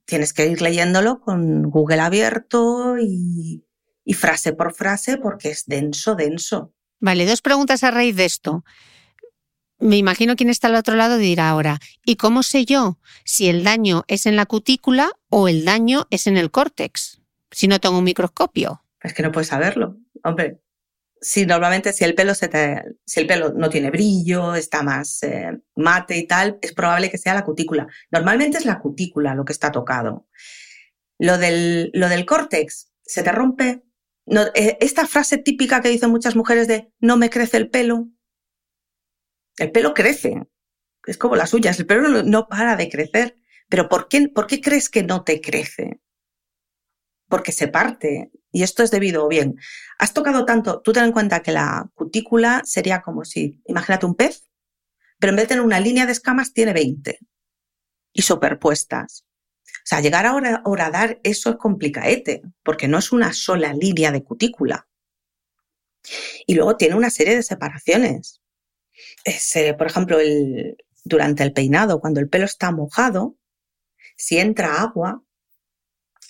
tienes 0.06 0.32
que 0.32 0.48
ir 0.48 0.62
leyéndolo 0.62 1.20
con 1.20 1.70
Google 1.70 2.00
abierto 2.00 2.98
y, 2.98 3.66
y 4.04 4.14
frase 4.14 4.54
por 4.54 4.74
frase 4.74 5.18
porque 5.18 5.50
es 5.50 5.66
denso, 5.66 6.16
denso. 6.16 6.74
Vale, 7.00 7.26
dos 7.26 7.42
preguntas 7.42 7.84
a 7.84 7.92
raíz 7.92 8.16
de 8.16 8.26
esto. 8.26 8.64
Me 9.80 9.98
imagino 9.98 10.36
quién 10.36 10.50
está 10.50 10.68
al 10.68 10.76
otro 10.76 10.96
lado 10.96 11.18
dirá 11.18 11.50
ahora, 11.50 11.80
¿y 12.06 12.16
cómo 12.16 12.44
sé 12.44 12.66
yo 12.66 12.98
si 13.26 13.50
el 13.50 13.64
daño 13.64 14.04
es 14.08 14.26
en 14.26 14.36
la 14.36 14.46
cutícula 14.46 15.12
o 15.30 15.48
el 15.48 15.66
daño 15.66 16.08
es 16.10 16.28
en 16.28 16.38
el 16.38 16.50
córtex? 16.50 17.22
Si 17.52 17.68
no 17.68 17.80
tengo 17.80 17.98
un 17.98 18.04
microscopio. 18.04 18.84
Es 19.02 19.14
que 19.14 19.24
no 19.24 19.32
puedes 19.32 19.50
saberlo. 19.50 19.98
Hombre, 20.24 20.62
si 21.22 21.46
normalmente 21.46 21.92
si 21.94 22.04
el 22.04 22.16
pelo 22.16 22.36
se 22.36 22.50
si 23.06 23.20
el 23.20 23.28
pelo 23.28 23.54
no 23.54 23.70
tiene 23.70 23.92
brillo, 23.92 24.56
está 24.56 24.84
más 24.84 25.24
eh, 25.24 25.60
mate 25.76 26.18
y 26.18 26.28
tal, 26.28 26.58
es 26.62 26.74
probable 26.74 27.10
que 27.10 27.18
sea 27.18 27.34
la 27.34 27.44
cutícula. 27.44 27.88
Normalmente 28.12 28.58
es 28.58 28.66
la 28.66 28.80
cutícula 28.80 29.36
lo 29.36 29.44
que 29.44 29.54
está 29.54 29.72
tocado. 29.72 30.28
Lo 31.18 31.38
del, 31.38 31.92
lo 31.94 32.10
del 32.10 32.26
córtex, 32.26 32.92
se 33.04 33.24
te 33.24 33.32
rompe. 33.32 33.84
Eh, 34.56 34.78
esta 34.82 35.08
frase 35.08 35.38
típica 35.38 35.82
que 35.82 35.90
dicen 35.90 36.10
muchas 36.10 36.36
mujeres 36.36 36.68
de 36.68 36.92
no 37.00 37.18
me 37.18 37.30
crece 37.30 37.58
el 37.58 37.70
pelo, 37.70 38.08
el 39.58 39.72
pelo 39.72 39.94
crece, 39.94 40.48
es 41.06 41.18
como 41.18 41.36
las 41.36 41.54
uñas, 41.54 41.80
el 41.80 41.86
pelo 41.86 42.24
no, 42.24 42.48
para 42.48 42.76
de 42.76 42.90
crecer. 42.90 43.38
Pero 43.70 43.90
¿por 43.90 44.08
qué, 44.08 44.30
¿por 44.30 44.48
qué 44.48 44.62
crees 44.62 44.90
que 44.90 45.04
no 45.04 45.24
te 45.24 45.42
crece? 45.42 46.00
porque 47.28 47.52
se 47.52 47.68
parte. 47.68 48.32
Y 48.52 48.64
esto 48.64 48.84
es 48.84 48.92
debido, 48.92 49.28
bien, 49.28 49.58
has 50.00 50.14
tocado 50.14 50.46
tanto, 50.46 50.82
tú 50.82 50.94
ten 50.94 51.04
en 51.04 51.12
cuenta 51.12 51.42
que 51.42 51.52
la 51.52 51.90
cutícula 51.94 52.62
sería 52.64 53.02
como 53.02 53.26
si, 53.26 53.62
imagínate 53.66 54.06
un 54.06 54.16
pez, 54.16 54.48
pero 55.20 55.32
en 55.32 55.38
vez 55.38 55.44
de 55.44 55.50
tener 55.50 55.64
una 55.64 55.80
línea 55.80 56.06
de 56.06 56.14
escamas, 56.14 56.54
tiene 56.54 56.74
20 56.74 57.20
y 58.14 58.22
superpuestas. 58.22 59.26
O 59.66 59.88
sea, 59.88 60.00
llegar 60.00 60.26
a 60.26 60.62
horadar 60.64 61.20
eso 61.24 61.50
es 61.52 61.58
complicaete, 61.58 62.42
porque 62.64 62.88
no 62.88 62.98
es 62.98 63.12
una 63.12 63.34
sola 63.34 63.74
línea 63.74 64.12
de 64.12 64.24
cutícula. 64.24 64.88
Y 66.48 66.56
luego 66.56 66.78
tiene 66.78 66.96
una 66.96 67.10
serie 67.10 67.36
de 67.36 67.44
separaciones. 67.44 68.42
Por 69.78 69.88
ejemplo, 69.88 70.18
durante 71.04 71.44
el 71.44 71.54
peinado, 71.54 72.00
cuando 72.00 72.20
el 72.20 72.30
pelo 72.30 72.46
está 72.46 72.72
mojado, 72.72 73.38
si 74.16 74.38
entra 74.38 74.82
agua, 74.82 75.24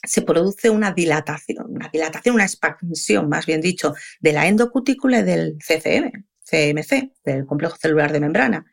se 0.03 0.21
produce 0.21 0.69
una 0.69 0.91
dilatación, 0.91 1.71
una 1.71 1.89
dilatación, 1.89 2.35
una 2.35 2.45
expansión, 2.45 3.27
más 3.27 3.45
bien 3.45 3.61
dicho, 3.61 3.93
de 4.19 4.33
la 4.33 4.47
endocutícula 4.47 5.19
y 5.19 5.23
del 5.23 5.57
CCM, 5.59 6.25
CMC, 6.43 7.13
del 7.23 7.45
complejo 7.45 7.75
celular 7.77 8.11
de 8.11 8.19
membrana. 8.19 8.65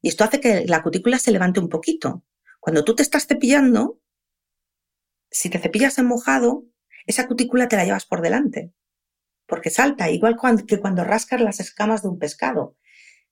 Y 0.00 0.08
esto 0.08 0.24
hace 0.24 0.40
que 0.40 0.64
la 0.66 0.82
cutícula 0.82 1.18
se 1.18 1.32
levante 1.32 1.60
un 1.60 1.68
poquito. 1.68 2.24
Cuando 2.58 2.84
tú 2.84 2.94
te 2.94 3.02
estás 3.02 3.26
cepillando, 3.26 4.00
si 5.30 5.50
te 5.50 5.58
cepillas 5.58 5.98
en 5.98 6.06
mojado, 6.06 6.64
esa 7.06 7.26
cutícula 7.26 7.68
te 7.68 7.76
la 7.76 7.84
llevas 7.84 8.06
por 8.06 8.20
delante, 8.22 8.72
porque 9.46 9.70
salta, 9.70 10.10
igual 10.10 10.36
que 10.66 10.80
cuando 10.80 11.04
rascas 11.04 11.40
las 11.40 11.60
escamas 11.60 12.02
de 12.02 12.08
un 12.08 12.18
pescado. 12.18 12.76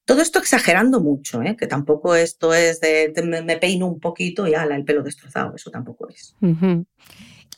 Todo 0.09 0.23
esto 0.23 0.39
exagerando 0.39 1.01
mucho, 1.01 1.43
¿eh? 1.43 1.55
que 1.55 1.67
tampoco 1.67 2.15
esto 2.15 2.55
es 2.55 2.81
de, 2.81 3.13
me, 3.45 3.59
peino 3.59 3.87
un 3.87 4.01
poquito 4.01 4.47
y 4.47 4.55
ala, 4.55 4.75
el 4.75 4.87
pelo 4.87 5.03
destrozado, 5.03 5.55
eso 5.55 5.71
tampoco 5.71 6.09
es. 6.09 6.35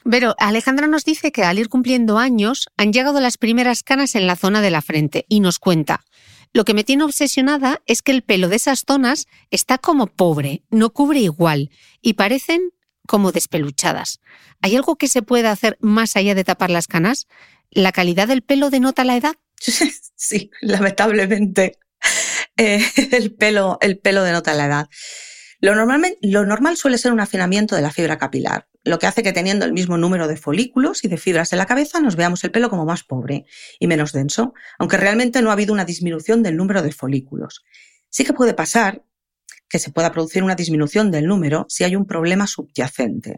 Pero 0.03 0.35
Alejandra 0.37 0.89
nos 0.89 1.05
dice 1.05 1.31
que 1.31 1.45
al 1.45 1.61
ir 1.61 1.69
cumpliendo 1.69 2.19
años 2.19 2.67
han 2.77 2.93
llegado 2.93 3.21
las 3.21 3.39
primeras 3.39 3.85
canas 3.85 4.17
en 4.17 4.27
la 4.27 4.35
zona 4.35 4.63
de 4.63 4.73
la 4.73 4.83
frente 4.83 5.27
y 5.29 5.39
nos 5.39 5.61
cuenta. 5.61 6.01
Lo 6.53 6.65
que 6.65 6.75
me 6.75 6.83
tiene 6.83 7.05
obsesionada 7.05 7.83
es 7.87 8.03
que 8.03 8.11
el 8.11 8.23
pelo 8.23 8.49
de 8.49 8.57
esas 8.57 8.83
zonas 8.85 9.29
está 9.53 9.79
como 9.79 10.09
pobre, 10.09 10.65
no 10.71 10.91
cubre 10.91 11.21
igual 11.21 11.71
y 12.03 12.15
parecen 12.15 12.73
como 13.07 13.31
despeluchadas. 13.31 14.19
¿Hay 14.61 14.75
algo 14.75 14.97
que 14.97 15.07
se 15.07 15.23
pueda 15.23 15.53
hacer 15.53 15.79
más 15.81 16.17
allá 16.17 16.35
de 16.35 16.43
tapar 16.43 16.71
las 16.71 16.89
canas? 16.89 17.29
¿La 17.71 17.93
calidad 17.93 18.27
del 18.27 18.43
pelo 18.43 18.71
denota 18.71 19.05
la 19.05 19.17
edad? 19.17 19.37
Sí, 20.17 20.51
lamentablemente. 20.61 21.79
El, 23.13 23.35
pelo, 23.35 23.79
el 23.81 23.99
pelo 23.99 24.23
denota 24.23 24.53
la 24.53 24.67
edad. 24.67 24.89
Lo, 25.61 25.75
lo 25.75 26.47
normal 26.47 26.77
suele 26.77 26.99
ser 26.99 27.13
un 27.13 27.21
afinamiento 27.21 27.75
de 27.75 27.83
la 27.83 27.91
fibra 27.91 28.19
capilar, 28.19 28.69
lo 28.85 28.99
que 28.99 29.07
hace 29.07 29.23
que 29.23 29.33
teniendo 29.33 29.65
el 29.65 29.73
mismo 29.73 29.97
número 29.97 30.29
de 30.29 30.37
folículos 30.37 31.05
y 31.05 31.09
de 31.09 31.17
fibras 31.17 31.53
en 31.53 31.59
la 31.59 31.67
cabeza 31.67 32.01
nos 32.01 32.17
veamos 32.17 32.45
el 32.45 32.51
pelo 32.51 32.71
como 32.71 32.85
más 32.85 33.03
pobre 33.03 33.47
y 33.79 33.87
menos 33.87 34.13
denso, 34.13 34.53
aunque 34.79 34.99
realmente 34.99 35.41
no 35.41 35.51
ha 35.51 35.55
habido 35.55 35.73
una 35.73 35.85
disminución 35.85 36.43
del 36.43 36.57
número 36.57 36.83
de 36.83 36.93
folículos. 36.93 37.65
Sí 38.11 38.25
que 38.25 38.33
puede 38.33 38.55
pasar 38.55 39.05
que 39.69 39.79
se 39.79 39.91
pueda 39.91 40.13
producir 40.13 40.43
una 40.43 40.55
disminución 40.55 41.11
del 41.11 41.27
número 41.27 41.65
si 41.69 41.85
hay 41.85 41.97
un 41.97 42.07
problema 42.07 42.47
subyacente. 42.47 43.37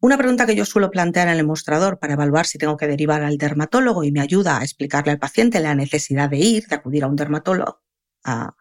Una 0.00 0.16
pregunta 0.16 0.46
que 0.46 0.54
yo 0.54 0.64
suelo 0.64 0.90
plantear 0.90 1.28
en 1.28 1.36
el 1.36 1.46
mostrador 1.46 1.98
para 1.98 2.14
evaluar 2.14 2.46
si 2.46 2.58
tengo 2.58 2.76
que 2.76 2.86
derivar 2.86 3.22
al 3.22 3.38
dermatólogo 3.38 4.04
y 4.04 4.12
me 4.12 4.20
ayuda 4.20 4.58
a 4.58 4.62
explicarle 4.62 5.12
al 5.12 5.18
paciente 5.18 5.60
la 5.60 5.74
necesidad 5.74 6.30
de 6.30 6.38
ir, 6.38 6.66
de 6.66 6.76
acudir 6.76 7.04
a 7.04 7.08
un 7.08 7.16
dermatólogo 7.16 7.82
a, 8.24 8.54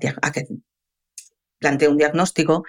que 0.00 0.46
plantee 1.58 1.88
un 1.88 1.96
diagnóstico, 1.96 2.64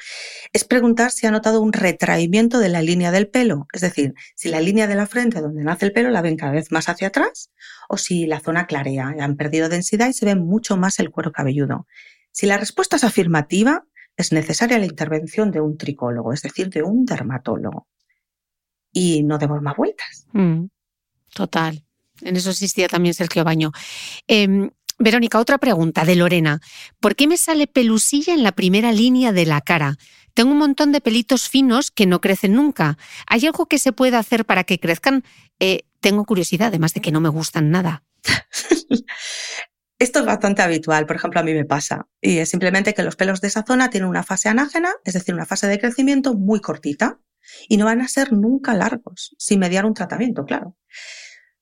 es 0.54 0.64
preguntar 0.64 1.12
si 1.12 1.28
ha 1.28 1.32
notado 1.32 1.62
un 1.62 1.74
retraimiento 1.74 2.60
de 2.60 2.70
la 2.70 2.82
línea 2.82 3.12
del 3.12 3.28
pelo, 3.28 3.68
es 3.74 3.82
decir, 3.82 4.14
si 4.36 4.50
la 4.50 4.62
línea 4.62 4.88
de 4.88 4.96
la 4.96 5.08
frente 5.08 5.42
donde 5.42 5.64
nace 5.64 5.86
el 5.86 5.92
pelo 5.92 6.10
la 6.10 6.22
ven 6.22 6.38
cada 6.38 6.54
vez 6.54 6.72
más 6.72 6.88
hacia 6.88 7.10
atrás 7.10 7.52
o 7.90 7.98
si 7.98 8.26
la 8.26 8.40
zona 8.40 8.66
clarea, 8.66 9.14
han 9.20 9.36
perdido 9.36 9.70
densidad 9.70 10.08
y 10.08 10.14
se 10.14 10.26
ve 10.26 10.36
mucho 10.36 10.78
más 10.78 11.00
el 11.00 11.10
cuero 11.10 11.32
cabelludo. 11.32 11.86
Si 12.32 12.46
la 12.46 12.58
respuesta 12.58 12.96
es 12.96 13.04
afirmativa, 13.04 13.84
es 14.16 14.32
necesaria 14.32 14.80
la 14.80 14.86
intervención 14.86 15.52
de 15.52 15.62
un 15.62 15.78
tricólogo, 15.78 16.34
es 16.34 16.42
decir, 16.42 16.70
de 16.70 16.84
un 16.84 17.06
dermatólogo. 17.06 17.88
Y 18.92 19.24
no 19.24 19.38
demos 19.38 19.62
más 19.62 19.76
vueltas. 19.76 20.28
Mm, 20.34 20.66
total. 21.34 21.86
En 22.22 22.36
eso 22.36 22.50
existía 22.50 22.88
también 22.88 23.14
Sergio 23.14 23.44
Baño. 23.44 23.72
Em, 24.26 24.72
Verónica, 25.00 25.40
otra 25.40 25.60
pregunta 25.60 26.06
de 26.06 26.16
Lorena. 26.16 26.60
¿Por 27.00 27.16
qué 27.16 27.28
me 27.28 27.38
sale 27.38 27.68
pelusilla 27.68 28.34
en 28.34 28.42
la 28.42 28.52
primera 28.52 28.92
línea 28.92 29.32
de 29.32 29.46
la 29.46 29.62
cara? 29.62 29.98
Tengo 30.34 30.52
un 30.52 30.58
montón 30.58 30.92
de 30.92 31.02
pelitos 31.02 31.50
finos 31.50 31.92
que 31.92 32.08
no 32.08 32.20
crecen 32.20 32.54
nunca. 32.54 32.98
¿Hay 33.28 33.46
algo 33.46 33.68
que 33.68 33.78
se 33.78 33.92
pueda 33.92 34.18
hacer 34.18 34.46
para 34.46 34.64
que 34.64 34.80
crezcan? 34.80 35.24
Eh, 35.60 35.82
tengo 36.00 36.26
curiosidad, 36.26 36.70
además 36.70 36.96
de 36.96 37.02
que 37.02 37.12
no 37.12 37.22
me 37.22 37.30
gustan 37.30 37.70
nada. 37.70 38.04
Esto 40.00 40.20
es 40.20 40.26
bastante 40.26 40.62
habitual, 40.64 41.06
por 41.06 41.16
ejemplo, 41.16 41.40
a 41.40 41.44
mí 41.44 41.54
me 41.54 41.66
pasa. 41.66 42.08
Y 42.22 42.40
es 42.40 42.50
simplemente 42.50 42.94
que 42.94 43.04
los 43.04 43.16
pelos 43.16 43.42
de 43.42 43.48
esa 43.48 43.64
zona 43.66 43.90
tienen 43.90 44.10
una 44.10 44.24
fase 44.24 44.50
anágena, 44.50 44.92
es 45.04 45.14
decir, 45.14 45.34
una 45.34 45.46
fase 45.46 45.68
de 45.68 45.80
crecimiento 45.80 46.36
muy 46.36 46.60
cortita, 46.60 47.20
y 47.68 47.78
no 47.78 47.86
van 47.86 48.02
a 48.02 48.08
ser 48.08 48.34
nunca 48.34 48.74
largos, 48.74 49.36
sin 49.38 49.60
mediar 49.60 49.86
un 49.86 49.94
tratamiento, 49.94 50.46
claro. 50.46 50.76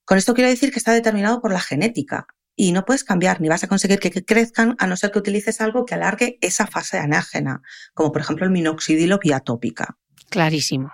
Con 0.04 0.18
esto 0.18 0.34
quiero 0.34 0.50
decir 0.50 0.72
que 0.72 0.80
está 0.80 0.92
determinado 0.92 1.42
por 1.42 1.54
la 1.54 1.62
genética 1.62 2.28
y 2.56 2.72
no 2.72 2.86
puedes 2.86 3.04
cambiar 3.04 3.42
ni 3.42 3.50
vas 3.50 3.64
a 3.64 3.68
conseguir 3.68 4.00
que 4.00 4.12
crezcan 4.12 4.76
a 4.80 4.88
no 4.88 4.96
ser 4.96 5.12
que 5.12 5.20
utilices 5.20 5.62
algo 5.62 5.86
que 5.86 5.96
alargue 5.96 6.38
esa 6.42 6.68
fase 6.68 6.98
anágena, 6.98 7.62
como 7.94 8.12
por 8.12 8.22
ejemplo 8.22 8.46
el 8.46 8.52
minoxidilo 8.52 9.20
biatópica. 9.20 9.98
Clarísimo. 10.30 10.92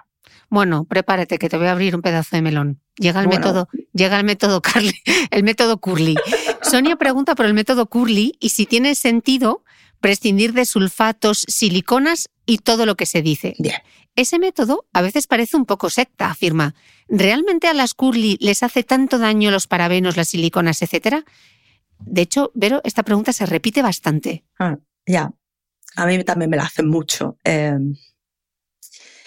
Bueno, 0.50 0.84
prepárate 0.84 1.40
que 1.40 1.48
te 1.48 1.58
voy 1.58 1.68
a 1.68 1.72
abrir 1.72 1.96
un 1.96 2.02
pedazo 2.02 2.36
de 2.36 2.42
melón. 2.42 2.82
Llega 2.98 3.22
el 3.22 3.30
método, 3.30 3.70
llega 3.94 4.18
el 4.18 4.26
método 4.26 4.62
Carly, 4.62 5.02
el 5.32 5.44
método 5.44 5.78
Curly. 5.78 6.18
Sonia 6.62 6.98
pregunta 6.98 7.36
por 7.36 7.46
el 7.46 7.54
método 7.54 7.86
Curly 7.86 8.38
y 8.40 8.50
si 8.50 8.66
tiene 8.66 8.96
sentido 8.96 9.64
prescindir 10.02 10.54
de 10.54 10.66
sulfatos, 10.66 11.46
siliconas 11.48 12.30
y 12.46 12.58
todo 12.58 12.86
lo 12.86 12.96
que 12.96 13.06
se 13.06 13.22
dice. 13.22 13.56
Ese 14.16 14.40
método 14.40 14.86
a 14.92 15.02
veces 15.02 15.28
parece 15.28 15.56
un 15.56 15.66
poco 15.66 15.90
secta, 15.90 16.30
afirma. 16.30 16.76
¿Realmente 17.08 17.68
a 17.68 17.74
las 17.74 17.94
curly 17.94 18.38
les 18.42 18.64
hace 18.64 18.84
tanto 18.84 19.20
daño 19.20 19.52
los 19.52 19.68
parabenos, 19.68 20.18
las 20.18 20.30
siliconas, 20.30 20.82
etcétera? 20.82 21.24
De 22.00 22.22
hecho, 22.22 22.52
Vero, 22.54 22.82
esta 22.84 23.04
pregunta 23.04 23.32
se 23.32 23.46
repite 23.46 23.82
bastante. 23.82 24.44
Ah, 24.60 24.78
ya. 25.06 25.32
A 25.96 26.06
mí 26.06 26.24
también 26.24 26.50
me 26.50 26.58
la 26.58 26.64
hacen 26.64 26.88
mucho. 26.88 27.38
Em, 27.44 27.96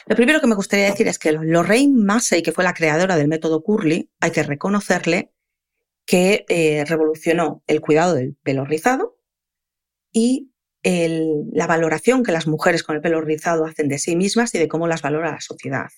lo 0.07 0.17
primero 0.17 0.41
que 0.41 0.47
me 0.47 0.55
gustaría 0.55 0.87
decir 0.87 1.09
es 1.09 1.19
que 1.19 1.33
Lorraine 1.33 2.05
Massey, 2.05 2.43
que 2.43 2.53
fue 2.53 2.65
la 2.65 2.75
creadora 2.75 3.17
del 3.17 3.29
método 3.29 3.63
Curly, 3.63 4.11
hay 4.21 4.31
que 4.31 4.43
reconocerle 4.43 5.33
que 6.07 6.45
eh, 6.49 6.85
revolucionó 6.87 7.63
el 7.67 7.81
cuidado 7.81 8.15
del 8.15 8.37
pelo 8.43 8.65
rizado 8.65 9.19
y 10.13 10.51
la 10.85 11.67
valoración 11.67 12.23
que 12.23 12.33
las 12.33 12.47
mujeres 12.47 12.83
con 12.83 12.97
el 12.97 13.03
pelo 13.03 13.21
rizado 13.23 13.65
hacen 13.65 13.89
de 13.89 13.99
sí 13.99 14.17
mismas 14.17 14.55
y 14.55 14.59
de 14.59 14.69
cómo 14.69 14.87
las 14.87 15.03
valora 15.03 15.33
la 15.33 15.41
sociedad. 15.41 15.89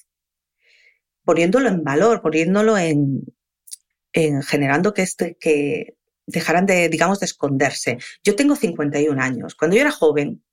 Poniéndolo 1.25 1.69
en 1.69 1.83
valor, 1.83 2.23
poniéndolo 2.23 2.79
en, 2.79 3.23
en 4.13 4.43
generando 4.43 4.95
que, 4.95 5.03
este, 5.03 5.37
que 5.41 5.97
dejaran 6.27 6.67
de, 6.67 6.89
digamos, 6.89 7.19
de 7.19 7.27
esconderse. 7.27 7.99
Yo 8.23 8.37
tengo 8.37 8.55
51 8.55 9.21
años. 9.21 9.57
Cuando 9.57 9.75
yo 9.75 9.83
era 9.83 9.91
joven, 9.91 10.45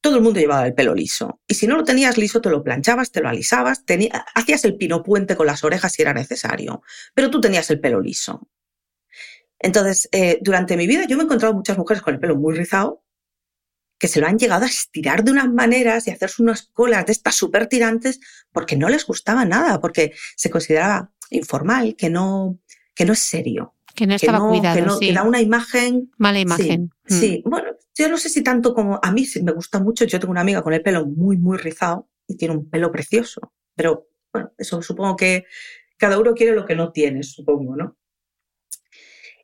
todo 0.00 0.16
el 0.16 0.22
mundo 0.22 0.40
llevaba 0.40 0.66
el 0.66 0.74
pelo 0.74 0.94
liso. 0.94 1.40
Y 1.46 1.54
si 1.54 1.68
no 1.68 1.76
lo 1.76 1.84
tenías 1.84 2.18
liso, 2.18 2.40
te 2.40 2.50
lo 2.50 2.64
planchabas, 2.64 3.12
te 3.12 3.20
lo 3.20 3.28
alisabas, 3.28 3.84
hacías 4.34 4.64
el 4.64 4.76
pino 4.76 5.04
puente 5.04 5.36
con 5.36 5.46
las 5.46 5.62
orejas 5.62 5.92
si 5.92 6.02
era 6.02 6.14
necesario. 6.14 6.82
Pero 7.14 7.30
tú 7.30 7.40
tenías 7.40 7.70
el 7.70 7.78
pelo 7.78 8.00
liso. 8.00 8.48
Entonces, 9.60 10.08
eh, 10.10 10.38
durante 10.40 10.76
mi 10.76 10.88
vida 10.88 11.04
yo 11.08 11.16
me 11.16 11.22
he 11.22 11.26
encontrado 11.26 11.54
muchas 11.54 11.78
mujeres 11.78 12.02
con 12.02 12.14
el 12.14 12.20
pelo 12.20 12.36
muy 12.36 12.56
rizado 12.56 13.04
que 13.98 14.08
se 14.08 14.20
lo 14.20 14.26
han 14.26 14.38
llegado 14.38 14.64
a 14.64 14.68
estirar 14.68 15.24
de 15.24 15.32
unas 15.32 15.52
maneras 15.52 16.06
y 16.06 16.10
hacerse 16.10 16.42
unas 16.42 16.62
colas 16.72 17.06
de 17.06 17.12
estas 17.12 17.34
súper 17.34 17.66
tirantes 17.66 18.20
porque 18.52 18.76
no 18.76 18.88
les 18.88 19.06
gustaba 19.06 19.44
nada, 19.44 19.80
porque 19.80 20.12
se 20.36 20.50
consideraba 20.50 21.12
informal, 21.30 21.96
que 21.96 22.08
no, 22.08 22.58
que 22.94 23.04
no 23.04 23.12
es 23.12 23.18
serio. 23.18 23.74
Que 23.94 24.06
no 24.06 24.14
estaba 24.14 24.46
cuidado, 24.48 24.98
que, 25.00 25.12
da 25.12 25.24
una 25.24 25.40
imagen... 25.40 26.10
Mala 26.18 26.38
imagen. 26.38 26.90
Sí, 27.06 27.42
mm. 27.44 27.50
bueno, 27.50 27.72
yo 27.96 28.08
no 28.08 28.16
sé 28.16 28.28
si 28.28 28.42
tanto 28.42 28.72
como... 28.72 29.00
A 29.02 29.10
mí 29.10 29.26
me 29.42 29.52
gusta 29.52 29.80
mucho, 29.80 30.04
yo 30.04 30.20
tengo 30.20 30.30
una 30.30 30.42
amiga 30.42 30.62
con 30.62 30.72
el 30.72 30.82
pelo 30.82 31.04
muy, 31.04 31.36
muy 31.36 31.58
rizado 31.58 32.08
y 32.28 32.36
tiene 32.36 32.54
un 32.54 32.70
pelo 32.70 32.92
precioso, 32.92 33.52
pero 33.74 34.08
bueno, 34.32 34.52
eso 34.56 34.80
supongo 34.82 35.16
que 35.16 35.46
cada 35.96 36.18
uno 36.18 36.34
quiere 36.34 36.54
lo 36.54 36.64
que 36.64 36.76
no 36.76 36.92
tiene, 36.92 37.24
supongo, 37.24 37.74
¿no? 37.74 37.96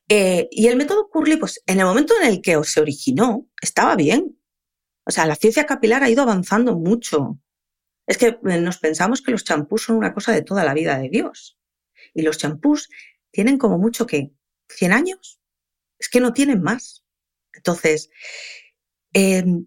Eh, 0.08 0.48
y 0.50 0.66
el 0.66 0.76
método 0.76 1.08
Curly, 1.08 1.36
pues 1.36 1.62
en 1.66 1.80
el 1.80 1.86
momento 1.86 2.14
en 2.20 2.28
el 2.28 2.42
que 2.42 2.62
se 2.64 2.80
originó, 2.80 3.48
estaba 3.60 3.96
bien. 3.96 4.38
O 5.06 5.10
sea, 5.10 5.26
la 5.26 5.36
ciencia 5.36 5.66
capilar 5.66 6.02
ha 6.02 6.10
ido 6.10 6.22
avanzando 6.22 6.76
mucho. 6.76 7.38
Es 8.06 8.18
que 8.18 8.26
eh, 8.26 8.60
nos 8.60 8.78
pensamos 8.78 9.22
que 9.22 9.32
los 9.32 9.44
champús 9.44 9.84
son 9.84 9.96
una 9.96 10.14
cosa 10.14 10.32
de 10.32 10.42
toda 10.42 10.64
la 10.64 10.74
vida 10.74 10.98
de 10.98 11.08
Dios. 11.08 11.58
Y 12.12 12.22
los 12.22 12.38
champús 12.38 12.88
tienen 13.30 13.58
como 13.58 13.78
mucho 13.78 14.06
que 14.06 14.32
100 14.68 14.92
años. 14.92 15.40
Es 15.98 16.08
que 16.08 16.20
no 16.20 16.32
tienen 16.32 16.62
más. 16.62 17.04
Entonces, 17.52 18.10
em, 19.12 19.66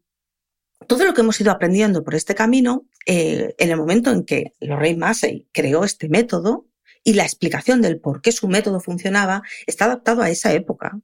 todo 0.87 1.05
lo 1.05 1.13
que 1.13 1.21
hemos 1.21 1.39
ido 1.41 1.51
aprendiendo 1.51 2.03
por 2.03 2.15
este 2.15 2.35
camino, 2.35 2.87
eh, 3.05 3.55
en 3.57 3.69
el 3.69 3.77
momento 3.77 4.11
en 4.11 4.25
que 4.25 4.53
Lorraine 4.59 4.99
Massey 4.99 5.47
creó 5.51 5.83
este 5.83 6.09
método 6.09 6.67
y 7.03 7.13
la 7.13 7.23
explicación 7.23 7.81
del 7.81 7.99
por 7.99 8.21
qué 8.21 8.31
su 8.31 8.47
método 8.47 8.79
funcionaba, 8.79 9.41
está 9.65 9.85
adaptado 9.85 10.21
a 10.21 10.29
esa 10.29 10.53
época. 10.53 10.99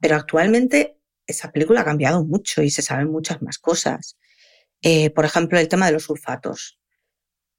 Pero 0.00 0.16
actualmente 0.16 0.99
esa 1.26 1.52
película 1.52 1.82
ha 1.82 1.84
cambiado 1.84 2.24
mucho 2.24 2.62
y 2.62 2.70
se 2.70 2.82
saben 2.82 3.10
muchas 3.10 3.42
más 3.42 3.58
cosas. 3.58 4.16
Eh, 4.82 5.10
por 5.10 5.24
ejemplo, 5.24 5.58
el 5.58 5.68
tema 5.68 5.86
de 5.86 5.92
los 5.92 6.04
sulfatos. 6.04 6.78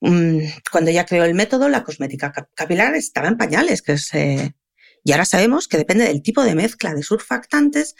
Mm, 0.01 0.39
cuando 0.71 0.89
ella 0.91 1.05
creó 1.05 1.23
el 1.23 1.35
método, 1.35 1.69
la 1.69 1.83
cosmética 1.83 2.33
capilar 2.55 2.95
estaba 2.95 3.27
en 3.27 3.37
pañales, 3.37 3.81
que 3.81 3.95
y 5.03 5.11
ahora 5.11 5.25
sabemos 5.25 5.67
que 5.67 5.77
depende 5.77 6.05
del 6.05 6.21
tipo 6.21 6.43
de 6.43 6.55
mezcla 6.55 6.93
de 6.93 7.03
surfactantes 7.03 7.95